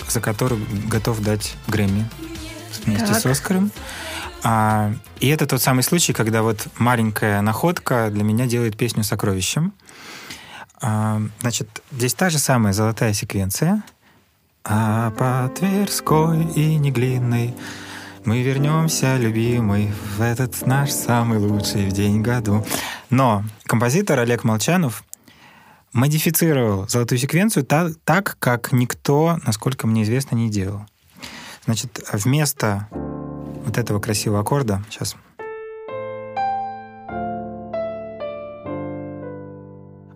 за 0.08 0.20
которую 0.20 0.64
готов 0.88 1.20
дать 1.20 1.54
Грэмми 1.68 2.08
вместе 2.84 3.06
Так. 3.06 3.20
с 3.20 3.26
Оскаром. 3.26 3.70
А, 4.42 4.92
и 5.20 5.28
это 5.28 5.46
тот 5.46 5.62
самый 5.62 5.82
случай, 5.82 6.12
когда 6.12 6.42
вот 6.42 6.66
маленькая 6.78 7.40
находка 7.42 8.10
для 8.10 8.24
меня 8.24 8.46
делает 8.46 8.76
песню 8.76 9.04
сокровищем. 9.04 9.72
А, 10.80 11.22
значит, 11.40 11.82
здесь 11.92 12.14
та 12.14 12.30
же 12.30 12.38
самая 12.38 12.72
золотая 12.72 13.12
секвенция. 13.12 13.82
А 14.64 15.10
по 15.12 15.48
Тверской 15.54 16.44
и 16.54 16.76
Неглинной 16.76 17.54
мы 18.24 18.42
вернемся, 18.42 19.16
любимый, 19.16 19.92
в 20.16 20.20
этот 20.20 20.64
наш 20.66 20.90
самый 20.90 21.38
лучший 21.38 21.88
в 21.88 21.92
день 21.92 22.22
году. 22.22 22.64
Но 23.10 23.44
композитор 23.64 24.20
Олег 24.20 24.44
Молчанов 24.44 25.04
модифицировал 25.92 26.88
золотую 26.88 27.18
секвенцию 27.18 27.64
та- 27.64 27.90
так, 28.04 28.36
как 28.38 28.72
никто, 28.72 29.38
насколько 29.44 29.86
мне 29.86 30.04
известно, 30.04 30.36
не 30.36 30.50
делал. 30.50 30.86
Значит, 31.64 32.00
вместо 32.12 32.88
вот 33.64 33.78
этого 33.78 34.00
красивого 34.00 34.40
аккорда, 34.40 34.82
сейчас. 34.90 35.16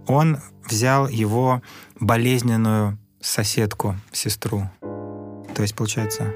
Он 0.08 0.38
взял 0.64 1.08
его 1.08 1.62
болезненную 1.98 2.98
соседку, 3.20 3.96
сестру. 4.12 4.68
То 5.54 5.62
есть, 5.62 5.74
получается, 5.74 6.32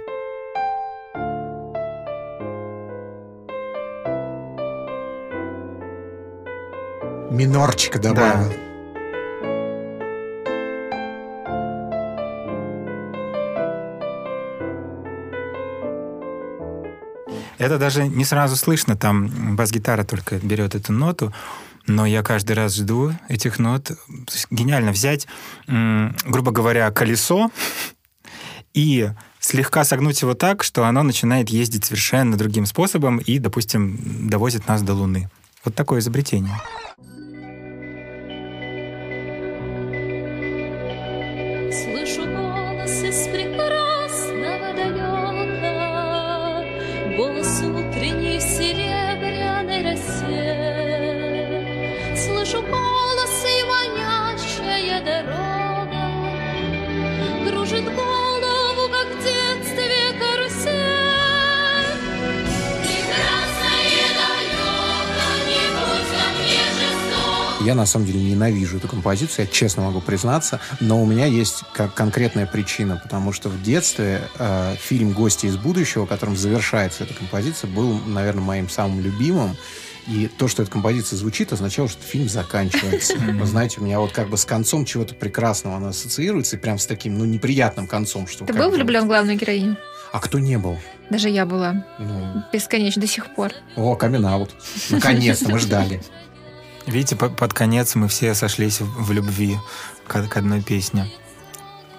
Минорчика 7.30 8.00
добавил. 8.00 8.69
Это 17.60 17.78
даже 17.78 18.08
не 18.08 18.24
сразу 18.24 18.56
слышно, 18.56 18.96
там 18.96 19.54
бас-гитара 19.54 20.02
только 20.02 20.36
берет 20.38 20.74
эту 20.74 20.94
ноту, 20.94 21.34
но 21.86 22.06
я 22.06 22.22
каждый 22.22 22.52
раз 22.52 22.74
жду 22.74 23.12
этих 23.28 23.58
нот. 23.58 23.92
Гениально 24.50 24.92
взять, 24.92 25.26
грубо 25.66 26.52
говоря, 26.52 26.90
колесо 26.90 27.50
и 28.72 29.10
слегка 29.40 29.84
согнуть 29.84 30.22
его 30.22 30.32
так, 30.32 30.64
что 30.64 30.86
оно 30.86 31.02
начинает 31.02 31.50
ездить 31.50 31.84
совершенно 31.84 32.38
другим 32.38 32.64
способом 32.64 33.18
и, 33.18 33.38
допустим, 33.38 34.28
довозит 34.30 34.66
нас 34.66 34.80
до 34.80 34.94
Луны. 34.94 35.28
Вот 35.62 35.74
такое 35.74 36.00
изобретение. 36.00 36.58
Я 67.60 67.74
на 67.74 67.84
самом 67.84 68.06
деле 68.06 68.22
ненавижу 68.22 68.78
эту 68.78 68.88
композицию, 68.88 69.44
я 69.44 69.52
честно 69.52 69.82
могу 69.82 70.00
признаться, 70.00 70.60
но 70.80 71.02
у 71.02 71.04
меня 71.04 71.26
есть 71.26 71.62
как 71.74 71.94
конкретная 71.94 72.46
причина, 72.46 72.98
потому 73.02 73.32
что 73.32 73.50
в 73.50 73.62
детстве 73.62 74.22
э, 74.38 74.76
фильм 74.80 75.12
«Гости 75.12 75.44
из 75.44 75.58
будущего», 75.58 76.06
которым 76.06 76.36
завершается 76.36 77.04
эта 77.04 77.12
композиция, 77.12 77.68
был, 77.68 77.98
наверное, 78.06 78.42
моим 78.42 78.70
самым 78.70 79.00
любимым. 79.00 79.56
И 80.06 80.28
то, 80.38 80.48
что 80.48 80.62
эта 80.62 80.72
композиция 80.72 81.18
звучит, 81.18 81.52
означало, 81.52 81.86
что 81.88 82.02
фильм 82.02 82.30
заканчивается. 82.30 83.16
Вы 83.18 83.46
знаете, 83.46 83.80
у 83.80 83.84
меня 83.84 84.00
вот 84.00 84.12
как 84.12 84.30
бы 84.30 84.38
с 84.38 84.46
концом 84.46 84.86
чего-то 84.86 85.14
прекрасного 85.14 85.76
она 85.76 85.90
ассоциируется, 85.90 86.56
и 86.56 86.58
прям 86.58 86.78
с 86.78 86.86
таким, 86.86 87.18
ну, 87.18 87.26
неприятным 87.26 87.86
концом. 87.86 88.26
Что 88.26 88.46
Ты 88.46 88.54
был 88.54 88.70
бы- 88.70 88.76
влюблен 88.76 89.04
в 89.04 89.08
главную 89.08 89.38
героиню? 89.38 89.76
А 90.12 90.18
кто 90.18 90.38
не 90.38 90.56
был? 90.58 90.78
Даже 91.10 91.28
я 91.28 91.44
была. 91.44 91.84
Ну, 91.98 92.42
Бесконечно 92.52 93.02
до 93.02 93.06
сих 93.06 93.34
пор. 93.34 93.52
о, 93.76 93.94
камин 93.96 94.26
Наконец-то 94.88 95.50
мы 95.50 95.58
ждали. 95.58 96.02
Видите, 96.90 97.16
по- 97.16 97.28
под 97.28 97.52
конец 97.52 97.94
мы 97.94 98.08
все 98.08 98.34
сошлись 98.34 98.80
в 98.80 99.12
любви 99.12 99.58
к, 100.06 100.22
к 100.28 100.36
одной 100.36 100.60
песне. 100.62 101.10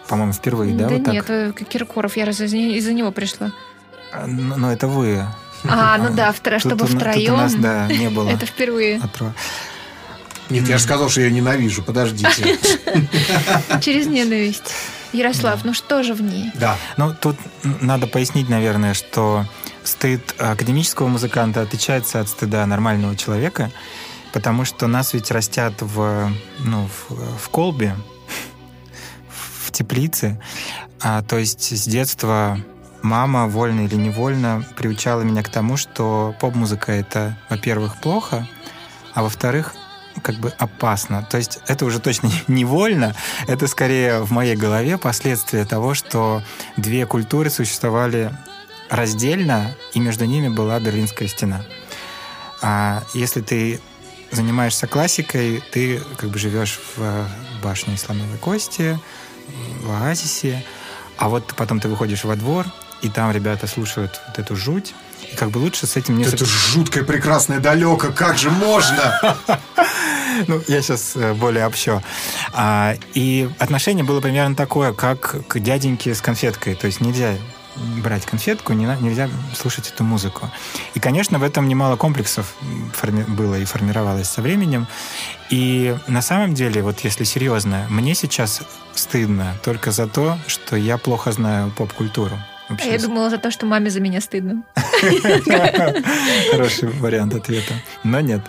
По-моему, 0.08 0.34
впервые, 0.34 0.74
да? 0.76 0.88
да 0.90 0.96
вот 0.96 1.04
так? 1.06 1.14
нет, 1.14 1.26
э, 1.30 1.54
Киркоров, 1.70 2.18
я 2.18 2.26
раз 2.26 2.42
из-за 2.42 2.94
него 2.94 3.12
пришла. 3.12 3.52
А, 4.12 4.28
Но, 4.28 4.58
но 4.58 4.72
это 4.74 4.88
вы. 4.88 5.26
А, 5.64 5.98
ну 5.98 6.14
да, 6.14 6.32
втро- 6.32 6.60
Тут 6.60 6.60
чтобы 6.60 6.84
на- 6.84 6.90
тут 6.90 6.98
втроем. 7.00 7.34
у 7.34 7.38
нас, 7.38 7.54
да, 7.56 7.88
не 7.88 8.10
было. 8.10 8.30
Это 8.32 8.46
впервые. 8.46 8.98
отро- 8.98 9.32
Нет, 10.50 10.68
я 10.68 10.78
же 10.78 10.84
сказал, 10.84 11.08
что 11.10 11.22
я 11.22 11.30
ненавижу. 11.30 11.82
Подождите. 11.84 12.58
Через 13.82 14.08
ненависть. 14.08 14.74
Ярослав, 15.14 15.64
ну 15.66 15.74
что 15.74 16.04
же 16.04 16.14
в 16.14 16.22
ней? 16.22 16.52
Да. 16.56 16.78
Ну, 16.98 17.14
тут 17.14 17.36
надо 17.64 18.08
пояснить, 18.08 18.50
наверное, 18.50 18.94
что 18.94 19.46
стыд 19.84 20.36
академического 20.38 21.08
музыканта 21.08 21.62
отличается 21.62 22.20
от 22.22 22.28
стыда 22.30 22.66
нормального 22.66 23.16
человека, 23.16 23.72
потому 24.34 24.66
что 24.66 24.88
нас 24.88 25.14
ведь 25.14 25.32
растят 25.32 25.74
в, 25.80 26.32
ну, 26.60 26.88
в, 26.88 27.38
в 27.38 27.50
колбе, 27.50 27.96
в 29.66 29.72
теплице. 29.72 30.42
А, 31.02 31.22
то 31.24 31.38
есть 31.38 31.76
с 31.78 31.86
детства 31.86 32.60
мама, 33.02 33.48
вольно 33.48 33.82
или 33.82 33.96
невольно, 33.96 34.66
приучала 34.78 35.22
меня 35.22 35.44
к 35.44 35.50
тому, 35.50 35.78
что 35.78 36.36
поп-музыка— 36.40 36.92
это, 36.94 37.38
во-первых, 37.50 38.00
плохо, 38.00 38.48
а 39.14 39.24
во-вторых, 39.24 39.74
как 40.22 40.36
бы 40.36 40.50
опасно. 40.58 41.26
То 41.30 41.38
есть 41.38 41.60
это 41.68 41.86
уже 41.86 42.00
точно 42.00 42.30
невольно, 42.48 43.16
это 43.48 43.68
скорее 43.68 44.20
в 44.20 44.32
моей 44.32 44.56
голове 44.56 44.98
последствия 44.98 45.66
того, 45.66 45.94
что 45.94 46.44
две 46.78 47.06
культуры 47.06 47.50
существовали 47.50 48.32
раздельно, 48.90 49.74
и 49.94 50.00
между 50.00 50.26
ними 50.26 50.50
была 50.50 50.80
Берлинская 50.80 51.28
стена. 51.28 51.64
А 52.62 53.04
если 53.14 53.42
ты 53.42 53.80
занимаешься 54.32 54.88
классикой, 54.88 55.64
ты 55.72 56.02
как 56.18 56.30
бы 56.30 56.40
живешь 56.40 56.80
в 56.96 57.28
башне 57.62 57.98
слоновой 57.98 58.38
кости, 58.38 59.00
в 59.82 59.92
оазисе, 59.92 60.64
а 61.18 61.30
вот 61.30 61.54
потом 61.56 61.80
ты 61.80 61.88
выходишь 61.88 62.24
во 62.24 62.36
двор, 62.36 62.66
и 63.02 63.10
там 63.10 63.32
ребята 63.32 63.68
слушают 63.68 64.20
вот 64.28 64.40
эту 64.40 64.56
жуть, 64.56 64.94
и 65.32 65.36
как 65.36 65.52
бы 65.52 65.60
лучше 65.60 65.88
с 65.88 65.96
этим 65.96 66.18
не... 66.18 66.24
Это 66.24 66.46
жуткое, 66.46 67.04
прекрасное 67.04 67.60
далеко. 67.60 68.12
Как 68.12 68.38
же 68.38 68.50
можно? 68.50 69.38
Ну, 70.48 70.62
я 70.68 70.82
сейчас 70.82 71.16
более 71.36 71.68
общо. 71.68 72.02
А, 72.54 72.96
и 73.14 73.50
отношение 73.60 74.04
было 74.04 74.22
примерно 74.22 74.56
такое, 74.56 74.94
как 74.94 75.46
к 75.48 75.60
дяденьке 75.60 76.16
с 76.16 76.22
конфеткой. 76.22 76.74
То 76.74 76.88
есть 76.88 77.02
нельзя 77.02 77.36
брать 77.76 78.26
конфетку, 78.26 78.74
не 78.74 78.86
нельзя 78.86 79.30
слушать 79.56 79.90
эту 79.90 80.04
музыку. 80.04 80.50
И, 80.94 81.00
конечно, 81.00 81.40
в 81.40 81.44
этом 81.44 81.68
немало 81.68 81.96
комплексов 81.96 82.56
форми- 82.94 83.26
было 83.28 83.56
и 83.56 83.66
формировалось 83.66 84.28
со 84.28 84.42
временем. 84.42 84.88
И 85.50 85.96
на 86.08 86.22
самом 86.22 86.54
деле, 86.54 86.82
вот 86.82 87.00
если 87.02 87.24
серьезно, 87.24 87.86
мне 87.90 88.16
сейчас 88.16 88.62
стыдно 88.94 89.56
только 89.64 89.92
за 89.92 90.08
то, 90.08 90.38
что 90.48 90.76
я 90.76 90.98
плохо 90.98 91.32
знаю 91.32 91.72
поп-культуру. 91.72 92.38
А 92.70 92.86
я 92.86 92.98
думала 93.00 93.30
за 93.30 93.38
то, 93.38 93.52
что 93.52 93.66
маме 93.66 93.90
за 93.90 94.00
меня 94.00 94.22
стыдно. 94.22 94.64
Хороший 96.52 96.90
вариант 96.90 97.34
ответа. 97.34 97.74
Но 98.04 98.22
нет. 98.22 98.42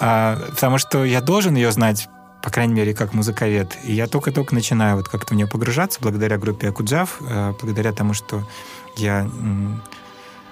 А, 0.00 0.36
потому 0.50 0.78
что 0.78 1.04
я 1.04 1.20
должен 1.20 1.54
ее 1.54 1.72
знать, 1.72 2.08
по 2.44 2.50
крайней 2.50 2.74
мере, 2.74 2.92
как 2.92 3.14
музыковед. 3.14 3.78
И 3.84 3.94
я 3.94 4.06
только-только 4.06 4.54
начинаю 4.54 4.96
вот 4.96 5.08
как-то 5.08 5.32
в 5.32 5.36
нее 5.36 5.46
погружаться 5.46 5.98
благодаря 6.02 6.36
группе 6.36 6.68
Акуджав, 6.68 7.16
э, 7.22 7.54
благодаря 7.58 7.90
тому, 7.92 8.12
что 8.12 8.46
я 8.98 9.26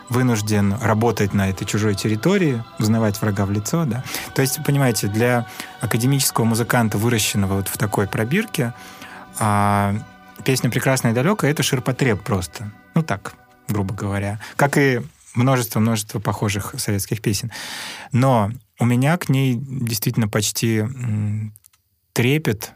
вынужден 0.08 0.74
работать 0.80 1.34
на 1.34 1.50
этой 1.50 1.66
чужой 1.66 1.94
территории, 1.94 2.64
узнавать 2.78 3.20
врага 3.20 3.44
в 3.44 3.50
лицо, 3.50 3.84
да. 3.84 4.04
То 4.34 4.40
есть, 4.40 4.64
понимаете, 4.64 5.08
для 5.08 5.46
академического 5.82 6.46
музыканта, 6.46 6.96
выращенного 6.96 7.56
вот 7.56 7.68
в 7.68 7.76
такой 7.76 8.06
пробирке, 8.06 8.72
а, 9.38 9.94
песня 10.46 10.70
«Прекрасная 10.70 11.12
и 11.12 11.14
далекая»— 11.14 11.50
это 11.52 11.62
ширпотреб 11.62 12.22
просто. 12.22 12.72
Ну 12.94 13.02
так, 13.02 13.34
грубо 13.68 13.94
говоря. 13.94 14.40
Как 14.56 14.78
и 14.78 15.02
множество-множество 15.34 16.20
похожих 16.20 16.74
советских 16.78 17.20
песен. 17.20 17.52
Но 18.12 18.50
у 18.78 18.86
меня 18.86 19.18
к 19.18 19.28
ней 19.28 19.58
действительно 19.60 20.28
почти 20.28 20.84
трепет. 22.12 22.72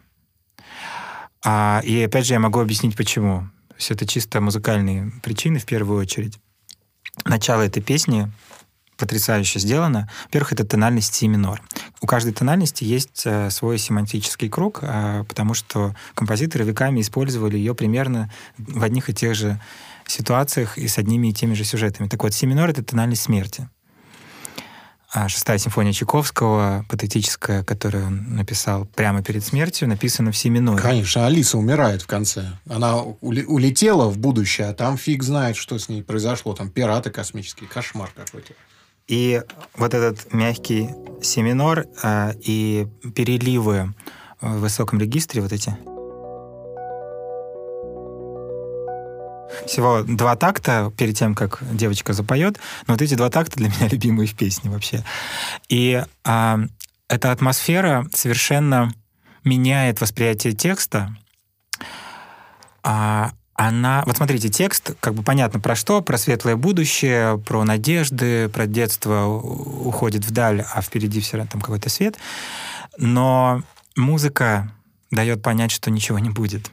А, 1.45 1.80
и 1.84 2.03
опять 2.03 2.26
же 2.26 2.34
я 2.34 2.41
могу 2.41 2.61
объяснить, 2.61 2.97
почему. 2.97 3.49
То 3.68 3.74
есть 3.76 3.91
это 3.91 4.07
чисто 4.07 4.41
музыкальные 4.41 5.12
причины 5.22 5.59
в 5.59 5.66
первую 5.66 6.01
очередь. 6.01 6.39
Начало 7.24 7.62
этой 7.62 7.82
песни 7.82 8.30
потрясающе 8.97 9.59
сделано. 9.59 10.09
Во-первых, 10.24 10.53
это 10.53 10.64
тональность 10.64 11.14
си 11.14 11.28
минор. 11.28 11.62
У 12.01 12.07
каждой 12.07 12.32
тональности 12.32 12.84
есть 12.84 13.22
э, 13.26 13.51
свой 13.51 13.78
семантический 13.78 14.49
круг, 14.49 14.80
э, 14.82 15.24
потому 15.28 15.55
что 15.55 15.95
композиторы 16.14 16.64
веками 16.64 17.01
использовали 17.01 17.57
ее 17.57 17.74
примерно 17.74 18.32
в 18.57 18.82
одних 18.82 19.11
и 19.11 19.14
тех 19.14 19.34
же 19.34 19.61
ситуациях 20.07 20.78
и 20.78 20.89
с 20.89 20.99
одними 20.99 21.28
и 21.28 21.32
теми 21.32 21.55
же 21.55 21.64
сюжетами. 21.64 22.09
Так 22.09 22.22
вот, 22.22 22.32
си 22.32 22.47
минор— 22.47 22.70
это 22.70 22.82
тональность 22.82 23.22
смерти. 23.22 23.68
А 25.19 25.31
шестая 25.31 25.57
симфония 25.57 25.95
Чайковского, 25.95 26.85
патетическая, 26.91 27.64
которую 27.64 28.07
он 28.07 28.35
написал 28.37 28.85
прямо 28.85 29.23
перед 29.23 29.43
смертью, 29.43 29.89
написана 29.89 30.31
в 30.31 30.37
си 30.37 30.51
миноре. 30.51 30.83
Конечно, 30.83 31.25
Алиса 31.25 31.57
умирает 31.57 32.03
в 32.03 32.07
конце. 32.07 32.51
Она 32.69 32.99
улетела 32.99 34.11
в 34.11 34.19
будущее, 34.19 34.67
а 34.67 34.75
там 34.75 34.99
фиг 34.99 35.23
знает, 35.23 35.57
что 35.57 35.79
с 35.79 35.89
ней 35.89 36.03
произошло. 36.03 36.53
Там 36.53 36.69
пираты 36.69 37.09
космические, 37.09 37.67
кошмар 37.67 38.11
какой-то. 38.14 38.53
И 39.09 39.43
вот 39.75 39.95
этот 39.95 40.35
мягкий 40.35 40.91
си 41.23 41.41
минор 41.41 41.87
а, 42.03 42.35
и 42.39 42.87
переливы 43.14 43.95
в 44.43 44.59
высоком 44.59 44.99
регистре, 44.99 45.41
вот 45.41 45.51
эти. 45.51 45.75
Всего 49.66 50.02
два 50.02 50.36
такта 50.36 50.92
перед 50.96 51.16
тем, 51.16 51.34
как 51.34 51.61
девочка 51.72 52.12
запоет. 52.12 52.59
Но 52.86 52.94
вот 52.94 53.02
эти 53.02 53.14
два 53.14 53.30
такта 53.30 53.57
для 53.57 53.68
меня 53.76 53.88
любимые 53.88 54.26
в 54.26 54.34
песне 54.34 54.70
вообще. 54.70 55.04
И 55.68 56.04
а, 56.24 56.59
эта 57.09 57.32
атмосфера 57.32 58.07
совершенно 58.12 58.92
меняет 59.44 60.00
восприятие 60.00 60.52
текста. 60.52 61.16
А, 62.82 63.32
она... 63.54 64.02
Вот 64.07 64.18
смотрите, 64.18 64.50
текст, 64.50 64.92
как 65.00 65.14
бы 65.14 65.22
понятно 65.22 65.61
про 65.61 65.74
что, 65.74 66.02
про 66.02 66.18
светлое 66.18 66.57
будущее, 66.57 67.38
про 67.38 67.64
надежды, 67.64 68.48
про 68.50 68.66
детство 68.66 69.24
уходит 69.24 70.24
вдаль, 70.24 70.64
а 70.72 70.82
впереди 70.82 71.20
все 71.20 71.38
равно 71.38 71.50
там 71.52 71.61
какой-то 71.62 71.88
свет. 71.88 72.18
Но 72.98 73.62
музыка 73.96 74.70
дает 75.11 75.42
понять, 75.42 75.70
что 75.70 75.90
ничего 75.90 76.18
не 76.18 76.30
будет, 76.30 76.70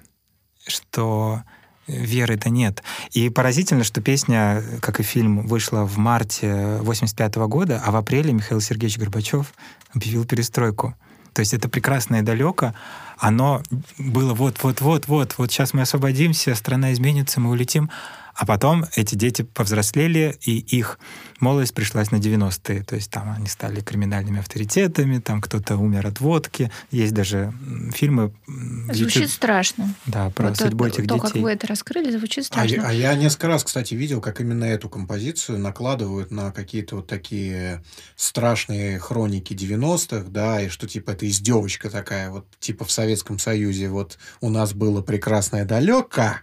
что 0.68 1.44
веры-то 1.88 2.50
нет. 2.50 2.84
И 3.12 3.30
поразительно, 3.30 3.84
что 3.84 4.02
песня, 4.02 4.64
как 4.82 5.00
и 5.00 5.04
фильм, 5.04 5.48
вышла 5.48 5.84
в 5.84 5.98
марте 5.98 6.78
85 6.82 7.36
года, 7.48 7.82
а 7.86 7.92
в 7.92 7.96
апреле 7.96 8.34
Михаил 8.34 8.62
Сергеевич 8.62 8.98
Горбачев 8.98 9.54
объявил 9.94 10.26
перестройку. 10.26 10.96
То 11.34 11.40
есть 11.40 11.54
это 11.54 11.68
прекрасное 11.68 12.22
далеко, 12.22 12.74
оно 13.18 13.64
было 13.98 14.34
вот-вот-вот-вот, 14.34 15.36
вот 15.38 15.52
сейчас 15.52 15.74
мы 15.74 15.82
освободимся, 15.82 16.54
страна 16.56 16.94
изменится, 16.94 17.40
мы 17.40 17.50
улетим. 17.50 17.90
А 18.36 18.46
потом 18.46 18.86
эти 18.96 19.16
дети 19.16 19.44
повзрослели, 19.44 20.38
и 20.42 20.58
их 20.58 21.00
молодость 21.40 21.74
пришлась 21.74 22.12
на 22.12 22.18
90-е. 22.18 22.84
То 22.84 22.96
есть 22.96 23.12
там 23.12 23.32
они 23.36 23.48
стали 23.48 23.82
криминальными 23.82 24.40
авторитетами, 24.40 25.20
там 25.20 25.42
кто-то 25.42 25.78
умер 25.78 26.08
от 26.08 26.20
водки. 26.20 26.72
Есть 26.92 27.14
даже 27.14 27.54
фильмы 27.94 28.34
Звучит 28.48 29.16
YouTube, 29.16 29.30
страшно. 29.32 29.94
да, 30.06 30.30
про 30.32 30.50
Вот 30.50 30.58
судьбу 30.58 30.86
то, 30.86 30.90
этих 30.90 31.08
то, 31.08 31.16
детей. 31.16 31.20
как 31.20 31.36
вы 31.36 31.52
это 31.52 31.68
раскрыли, 31.68 32.12
звучит 32.12 32.46
А 32.46 32.48
страшно. 32.48 32.76
я, 32.76 32.88
а 32.88 32.92
я 32.94 33.14
несколько 33.16 33.48
раз, 33.48 33.64
кстати, 33.64 33.94
видел, 33.94 34.22
как 34.22 34.42
именно 34.42 34.66
эту 34.66 34.90
композицию 34.90 35.60
накладывают 35.60 36.32
на 36.32 36.52
какие-то 36.52 36.98
вот 36.98 37.08
такие 37.08 37.84
страшные 38.16 39.00
хроники 39.00 39.54
90-х, 39.54 40.26
да, 40.30 40.62
и 40.62 40.70
что 40.70 40.88
типа 40.88 41.12
это 41.12 41.28
издевочка 41.28 41.90
такая, 41.90 42.30
вот 42.30 42.48
типа 42.60 42.86
в 42.86 42.92
Советском 42.92 43.38
Союзе 43.38 43.90
вот 43.90 44.18
у 44.42 44.50
нас 44.50 44.74
было 44.74 45.02
прекрасное 45.02 45.66
далеко, 45.66 46.38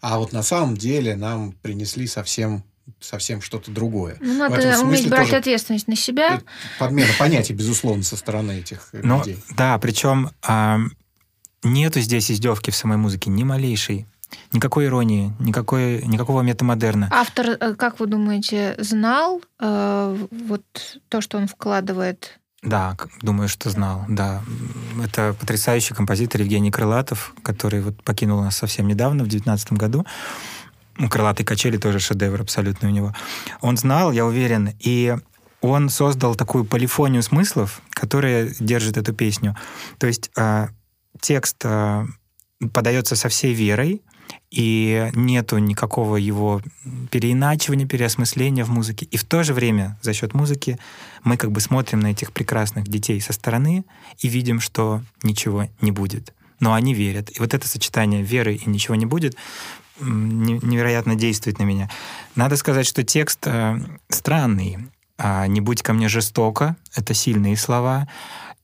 а 0.00 0.18
вот 0.18 0.32
на 0.32 0.42
самом 0.42 0.76
деле 0.76 1.16
нам 1.16 1.52
принесли 1.52 2.06
совсем 2.06 2.64
совсем 3.00 3.42
что-то 3.42 3.70
другое. 3.70 4.16
Ну, 4.20 4.38
надо 4.38 4.80
уметь 4.80 5.08
брать 5.08 5.32
ответственность 5.32 5.88
на 5.88 5.96
себя. 5.96 6.40
подмена 6.78 7.12
понятий, 7.18 7.52
безусловно, 7.52 8.02
со 8.02 8.16
стороны 8.16 8.60
этих 8.60 8.88
э, 8.92 9.00
Но, 9.02 9.18
людей. 9.18 9.38
да, 9.56 9.78
причем 9.78 10.30
а, 10.42 10.80
нету 11.62 12.00
здесь 12.00 12.30
издевки 12.30 12.70
в 12.70 12.76
самой 12.76 12.96
музыке, 12.96 13.30
ни 13.30 13.44
малейшей. 13.44 14.06
Никакой 14.52 14.86
иронии, 14.86 15.32
никакой, 15.38 16.02
никакого 16.02 16.42
метамодерна. 16.42 17.08
Автор, 17.10 17.46
э, 17.48 17.74
как 17.74 17.98
вы 17.98 18.06
думаете, 18.06 18.74
знал 18.78 19.40
э, 19.58 20.26
вот 20.30 20.64
то, 21.08 21.20
что 21.22 21.38
он 21.38 21.46
вкладывает? 21.46 22.38
Да, 22.62 22.96
думаю, 23.22 23.48
что 23.48 23.70
знал, 23.70 24.04
да. 24.08 24.42
Это 25.02 25.34
потрясающий 25.38 25.94
композитор 25.94 26.40
Евгений 26.40 26.72
Крылатов, 26.72 27.32
который 27.42 27.80
вот 27.80 28.02
покинул 28.02 28.40
нас 28.42 28.56
совсем 28.56 28.88
недавно, 28.88 29.22
в 29.22 29.28
2019 29.28 29.72
году. 29.74 30.04
ну, 30.96 31.08
«Крылатые 31.08 31.46
качели» 31.46 31.76
тоже 31.76 32.00
шедевр 32.00 32.40
абсолютно 32.40 32.88
у 32.88 32.90
него. 32.90 33.14
Он 33.60 33.76
знал, 33.76 34.10
я 34.10 34.26
уверен, 34.26 34.74
и 34.80 35.16
он 35.60 35.88
создал 35.88 36.34
такую 36.34 36.64
полифонию 36.64 37.22
смыслов, 37.22 37.80
которая 37.90 38.52
держит 38.58 38.96
эту 38.96 39.12
песню. 39.12 39.56
То 39.98 40.08
есть 40.08 40.30
э, 40.36 40.68
текст 41.20 41.56
э, 41.64 42.06
подается 42.72 43.14
со 43.14 43.28
всей 43.28 43.54
верой, 43.54 44.02
и 44.50 45.10
нету 45.14 45.58
никакого 45.58 46.16
его 46.16 46.62
переиначивания, 47.10 47.86
переосмысления 47.86 48.64
в 48.64 48.70
музыке. 48.70 49.06
И 49.10 49.16
в 49.16 49.24
то 49.24 49.42
же 49.42 49.54
время 49.54 49.98
за 50.02 50.12
счет 50.12 50.34
музыки 50.34 50.78
мы 51.24 51.36
как 51.36 51.52
бы 51.52 51.60
смотрим 51.60 52.00
на 52.00 52.08
этих 52.08 52.32
прекрасных 52.32 52.88
детей 52.88 53.20
со 53.20 53.32
стороны 53.32 53.84
и 54.18 54.28
видим, 54.28 54.60
что 54.60 55.02
ничего 55.22 55.68
не 55.80 55.92
будет. 55.92 56.34
Но 56.60 56.74
они 56.74 56.94
верят. 56.94 57.30
И 57.30 57.40
вот 57.40 57.54
это 57.54 57.68
сочетание 57.68 58.22
веры 58.22 58.54
и 58.54 58.68
ничего 58.68 58.94
не 58.94 59.06
будет 59.06 59.36
невероятно 60.00 61.16
действует 61.16 61.58
на 61.58 61.64
меня. 61.64 61.90
Надо 62.36 62.56
сказать, 62.56 62.86
что 62.86 63.02
текст 63.02 63.40
э, 63.46 63.78
странный. 64.08 64.78
А, 65.16 65.46
«Не 65.48 65.60
будь 65.60 65.82
ко 65.82 65.92
мне 65.92 66.08
жестоко»— 66.08 66.76
это 66.94 67.14
сильные 67.14 67.56
слова. 67.56 68.08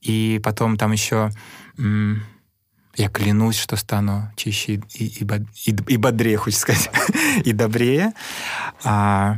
И 0.01 0.39
потом 0.43 0.77
там 0.77 0.91
еще 0.91 1.31
я 1.77 3.09
клянусь, 3.09 3.57
что 3.57 3.75
стану 3.75 4.31
чище 4.37 4.81
и, 4.93 5.05
и, 5.05 5.27
и, 5.65 5.75
и 5.87 5.97
бодрее, 5.97 6.37
хочется 6.37 6.61
сказать, 6.61 6.89
и 7.43 7.51
добрее. 7.51 8.13
А, 8.83 9.35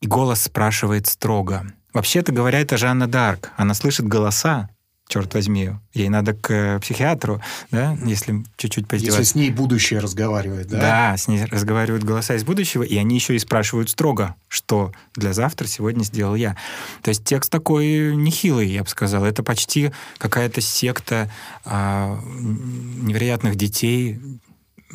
и 0.00 0.06
голос 0.06 0.42
спрашивает 0.42 1.08
строго. 1.08 1.66
Вообще-то 1.96 2.30
говоря, 2.30 2.60
это 2.60 2.76
Жанна 2.76 3.06
Дарк. 3.06 3.52
Она 3.56 3.72
слышит 3.72 4.06
голоса, 4.06 4.68
черт 5.08 5.32
возьми, 5.32 5.70
ей 5.94 6.10
надо 6.10 6.34
к 6.34 6.52
э, 6.52 6.78
психиатру, 6.78 7.40
да, 7.70 7.96
если 8.04 8.44
чуть-чуть 8.58 8.86
поиздеваться. 8.86 9.20
Если 9.20 9.32
с 9.32 9.34
ней 9.34 9.50
будущее 9.50 10.00
разговаривает, 10.00 10.68
да? 10.68 10.78
Да, 10.78 11.16
с 11.16 11.26
ней 11.26 11.46
разговаривают 11.46 12.04
голоса 12.04 12.34
из 12.34 12.44
будущего, 12.44 12.82
и 12.82 12.98
они 12.98 13.14
еще 13.14 13.34
и 13.34 13.38
спрашивают 13.38 13.88
строго, 13.88 14.34
что 14.46 14.92
для 15.14 15.32
завтра 15.32 15.66
сегодня 15.68 16.04
сделал 16.04 16.34
я. 16.34 16.54
То 17.00 17.08
есть 17.08 17.24
текст 17.24 17.50
такой 17.50 18.14
нехилый, 18.14 18.68
я 18.68 18.82
бы 18.82 18.90
сказал. 18.90 19.24
Это 19.24 19.42
почти 19.42 19.90
какая-то 20.18 20.60
секта 20.60 21.30
а, 21.64 22.20
невероятных 22.38 23.56
детей, 23.56 24.20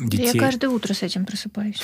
детей. 0.08 0.30
Я 0.34 0.40
каждое 0.40 0.68
утро 0.68 0.94
с 0.94 1.02
этим 1.02 1.24
просыпаюсь, 1.24 1.82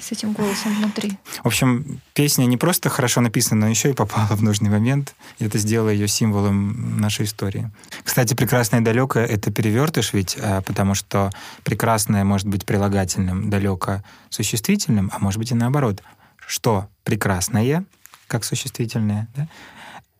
с 0.00 0.12
этим 0.12 0.32
голосом 0.32 0.74
внутри. 0.74 1.18
В 1.42 1.46
общем, 1.46 2.00
песня 2.12 2.44
не 2.46 2.56
просто 2.56 2.88
хорошо 2.88 3.20
написана, 3.20 3.62
но 3.62 3.68
еще 3.68 3.90
и 3.90 3.92
попала 3.92 4.36
в 4.36 4.42
нужный 4.42 4.70
момент. 4.70 5.14
И 5.38 5.44
это 5.44 5.58
сделало 5.58 5.88
ее 5.88 6.08
символом 6.08 6.98
нашей 7.00 7.26
истории. 7.26 7.70
Кстати, 8.02 8.34
«Прекрасное 8.34 8.80
и 8.80 8.82
далекое»— 8.82 9.26
это 9.26 9.50
перевертыш 9.50 10.12
ведь, 10.12 10.36
а, 10.40 10.60
потому 10.62 10.94
что 10.94 11.30
«прекрасное» 11.62 12.24
может 12.24 12.46
быть 12.46 12.64
прилагательным, 12.64 13.50
«далеко»— 13.50 14.02
существительным, 14.30 15.10
а 15.12 15.18
может 15.18 15.38
быть 15.38 15.50
и 15.50 15.54
наоборот. 15.54 16.02
Что 16.46 16.88
«прекрасное» 17.04 17.84
как 18.26 18.44
существительное, 18.44 19.28
да? 19.36 19.48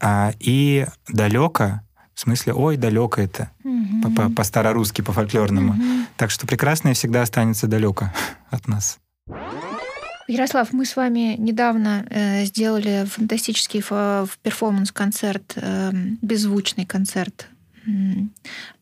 а, 0.01 0.33
и 0.39 0.87
«далеко» 1.09 1.81
В 2.15 2.20
смысле, 2.20 2.53
ой, 2.55 2.77
далеко 2.77 3.20
это. 3.20 3.51
Угу. 3.65 4.35
По-старорусски, 4.35 5.03
по-фольклорному. 5.03 5.73
Угу. 5.73 6.07
Так 6.16 6.31
что 6.31 6.47
прекрасное 6.47 6.95
всегда 6.95 7.23
останется 7.23 7.66
далеко 7.66 8.11
от 8.51 8.69
нас. 8.69 8.99
Ярослав, 10.27 10.73
мы 10.73 10.86
с 10.86 10.97
вами 10.97 11.36
недавно 11.39 12.07
э, 12.09 12.45
сделали 12.45 13.05
фантастический 13.05 13.82
перформанс-концерт, 14.43 15.53
э, 15.57 15.91
беззвучный 16.23 16.86
концерт 16.86 17.49
э, 17.86 17.91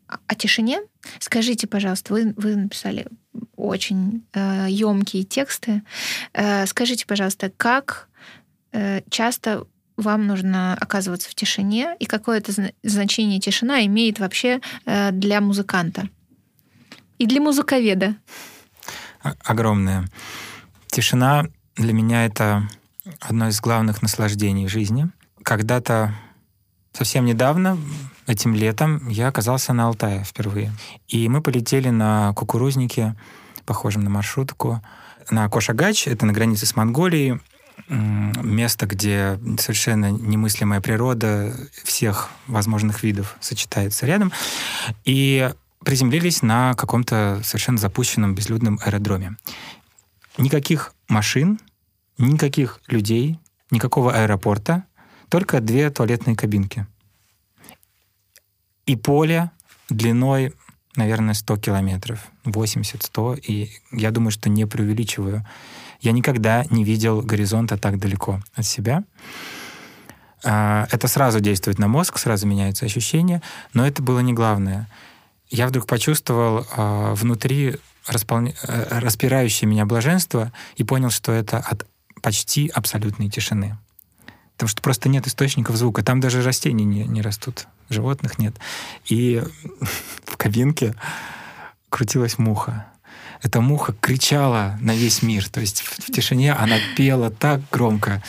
о 0.07 0.35
тишине. 0.37 0.81
Скажите, 1.19 1.67
пожалуйста, 1.67 2.13
вы, 2.13 2.35
вы 2.37 2.55
написали 2.55 3.07
очень 3.57 4.25
э, 4.35 4.67
емкие 4.69 5.25
тексты. 5.25 5.83
Э, 6.33 6.67
скажите, 6.67 7.07
пожалуйста, 7.07 7.51
как 7.57 8.09
э, 8.73 9.01
часто 9.11 9.67
вам 9.97 10.27
нужно 10.27 10.75
оказываться 10.75 11.29
в 11.29 11.35
тишине, 11.35 11.97
и 11.99 12.07
какое 12.07 12.39
это 12.39 12.53
значение 12.83 13.41
тишина 13.41 13.85
имеет 13.87 14.19
вообще 14.19 14.61
э, 14.85 15.11
для 15.13 15.41
музыканта 15.41 16.09
и 17.19 17.27
для 17.27 17.41
музыковеда? 17.41 18.17
Огромное. 19.45 20.09
Тишина 20.89 21.47
для 21.77 21.93
меня 21.93 22.25
это 22.25 22.69
одно 23.21 23.49
из 23.49 23.61
главных 23.61 24.03
наслаждений 24.03 24.69
жизни. 24.69 25.09
Когда-то 25.43 26.15
совсем 26.93 27.25
недавно, 27.25 27.79
этим 28.27 28.55
летом, 28.55 29.09
я 29.09 29.29
оказался 29.29 29.73
на 29.73 29.87
Алтае 29.87 30.25
впервые. 30.25 30.73
И 31.09 31.29
мы 31.29 31.41
полетели 31.41 31.89
на 31.91 32.33
кукурузнике, 32.35 33.15
похожем 33.65 34.05
на 34.05 34.11
маршрутку, 34.11 34.83
на 35.31 35.49
Кошагач, 35.49 36.07
это 36.09 36.27
на 36.27 36.33
границе 36.33 36.67
с 36.67 36.77
Монголией, 36.77 37.41
место, 37.93 38.87
где 38.87 39.39
совершенно 39.59 40.11
немыслимая 40.11 40.81
природа 40.81 41.55
всех 41.85 42.31
возможных 42.47 43.03
видов 43.03 43.37
сочетается 43.41 44.07
рядом, 44.07 44.33
и 45.05 45.53
приземлились 45.85 46.43
на 46.43 46.75
каком-то 46.75 47.41
совершенно 47.45 47.79
запущенном 47.79 48.35
безлюдном 48.35 48.79
аэродроме. 48.83 49.37
Никаких 50.39 50.95
машин, 51.09 51.61
никаких 52.19 52.81
людей, 52.87 53.39
никакого 53.71 54.13
аэропорта, 54.13 54.85
только 55.29 55.61
две 55.61 55.91
туалетные 55.91 56.37
кабинки. 56.37 56.87
И 58.87 58.97
поле 58.97 59.51
длиной, 59.89 60.55
наверное, 60.97 61.35
100 61.35 61.57
километров, 61.59 62.27
80-100, 62.45 63.41
и 63.41 63.71
я 63.93 64.11
думаю, 64.11 64.31
что 64.31 64.49
не 64.49 64.67
преувеличиваю. 64.67 65.47
Я 66.03 66.13
никогда 66.13 66.65
не 66.69 66.85
видел 66.85 67.23
горизонта 67.23 67.79
так 67.79 67.99
далеко 67.99 68.43
от 68.55 68.67
себя. 68.67 69.05
А, 70.45 70.87
это 70.91 71.09
сразу 71.09 71.41
действует 71.41 71.79
на 71.79 71.89
мозг, 71.89 72.19
сразу 72.19 72.47
меняются 72.47 72.85
ощущения, 72.85 73.41
но 73.73 73.87
это 73.87 74.03
было 74.03 74.19
не 74.19 74.35
главное. 74.35 74.89
Я 75.49 75.69
вдруг 75.69 75.87
почувствовал 75.87 76.67
а, 76.77 77.15
внутри. 77.15 77.77
Э, 78.09 78.99
распирающее 78.99 79.69
меня 79.69 79.87
блаженство 79.87 80.53
и 80.75 80.83
понял, 80.83 81.11
что 81.11 81.31
это 81.31 81.59
от 81.59 81.87
почти 82.21 82.69
абсолютной 82.69 83.29
тишины. 83.29 83.79
Потому 84.55 84.69
что 84.69 84.83
просто 84.83 85.09
нет 85.09 85.29
источников 85.29 85.77
звука. 85.77 86.03
Там 86.03 86.21
даже 86.21 86.43
растений 86.43 86.85
не, 86.85 87.05
не 87.05 87.23
растут, 87.23 87.69
животных 87.91 88.41
нет. 88.41 88.57
И 89.07 89.41
в 90.25 90.37
кабинке 90.37 90.97
крутилась 91.91 92.39
муха 92.39 92.92
эта 93.43 93.61
муха 93.61 93.95
кричала 94.01 94.79
на 94.81 94.95
весь 94.95 95.23
мир. 95.23 95.49
То 95.49 95.61
есть 95.61 95.83
в, 95.83 95.99
в 95.99 96.13
тишине 96.13 96.53
она 96.53 96.77
пела 96.97 97.31
так 97.31 97.61
громко. 97.71 98.23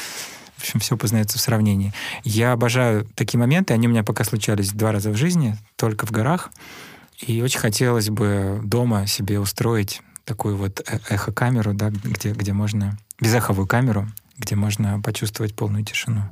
В 0.58 0.62
общем, 0.62 0.80
все 0.80 0.98
познается 0.98 1.38
в 1.38 1.42
сравнении. 1.42 1.94
Я 2.24 2.54
обожаю 2.54 3.06
такие 3.16 3.40
моменты. 3.40 3.74
Они 3.74 3.88
у 3.88 3.92
меня 3.92 4.04
пока 4.04 4.24
случались 4.24 4.72
два 4.72 4.92
раза 4.92 5.12
в 5.12 5.16
жизни, 5.16 5.58
только 5.76 6.06
в 6.06 6.12
горах. 6.12 6.52
И 7.20 7.42
очень 7.42 7.60
хотелось 7.60 8.10
бы 8.10 8.62
дома 8.64 9.08
себе 9.08 9.40
устроить 9.40 10.02
такую 10.26 10.56
вот 10.58 10.82
э, 10.88 11.00
эхокамеру, 11.10 11.74
да, 11.74 11.90
где, 11.90 12.32
где 12.32 12.54
можно... 12.54 12.98
Безэховую 13.20 13.68
камеру, 13.68 14.08
где 14.38 14.56
можно 14.56 15.00
почувствовать 15.02 15.56
полную 15.56 15.86
тишину. 15.86 16.24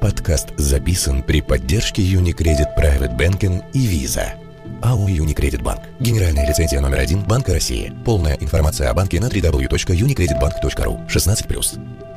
Подкаст 0.00 0.48
записан 0.56 1.22
при 1.22 1.40
поддержке 1.40 2.02
Unicredit 2.02 2.76
Private 2.76 3.16
Banking 3.16 3.62
и 3.72 3.86
Visa. 3.86 4.43
АО 4.82 5.08
«Юникредит 5.08 5.62
Банк». 5.62 5.82
Генеральная 6.00 6.48
лицензия 6.48 6.80
номер 6.80 7.00
один 7.00 7.22
Банка 7.22 7.52
России. 7.52 7.92
Полная 8.04 8.34
информация 8.34 8.90
о 8.90 8.94
банке 8.94 9.20
на 9.20 9.26
www.unicreditbank.ru. 9.26 11.06
16+. 11.06 12.13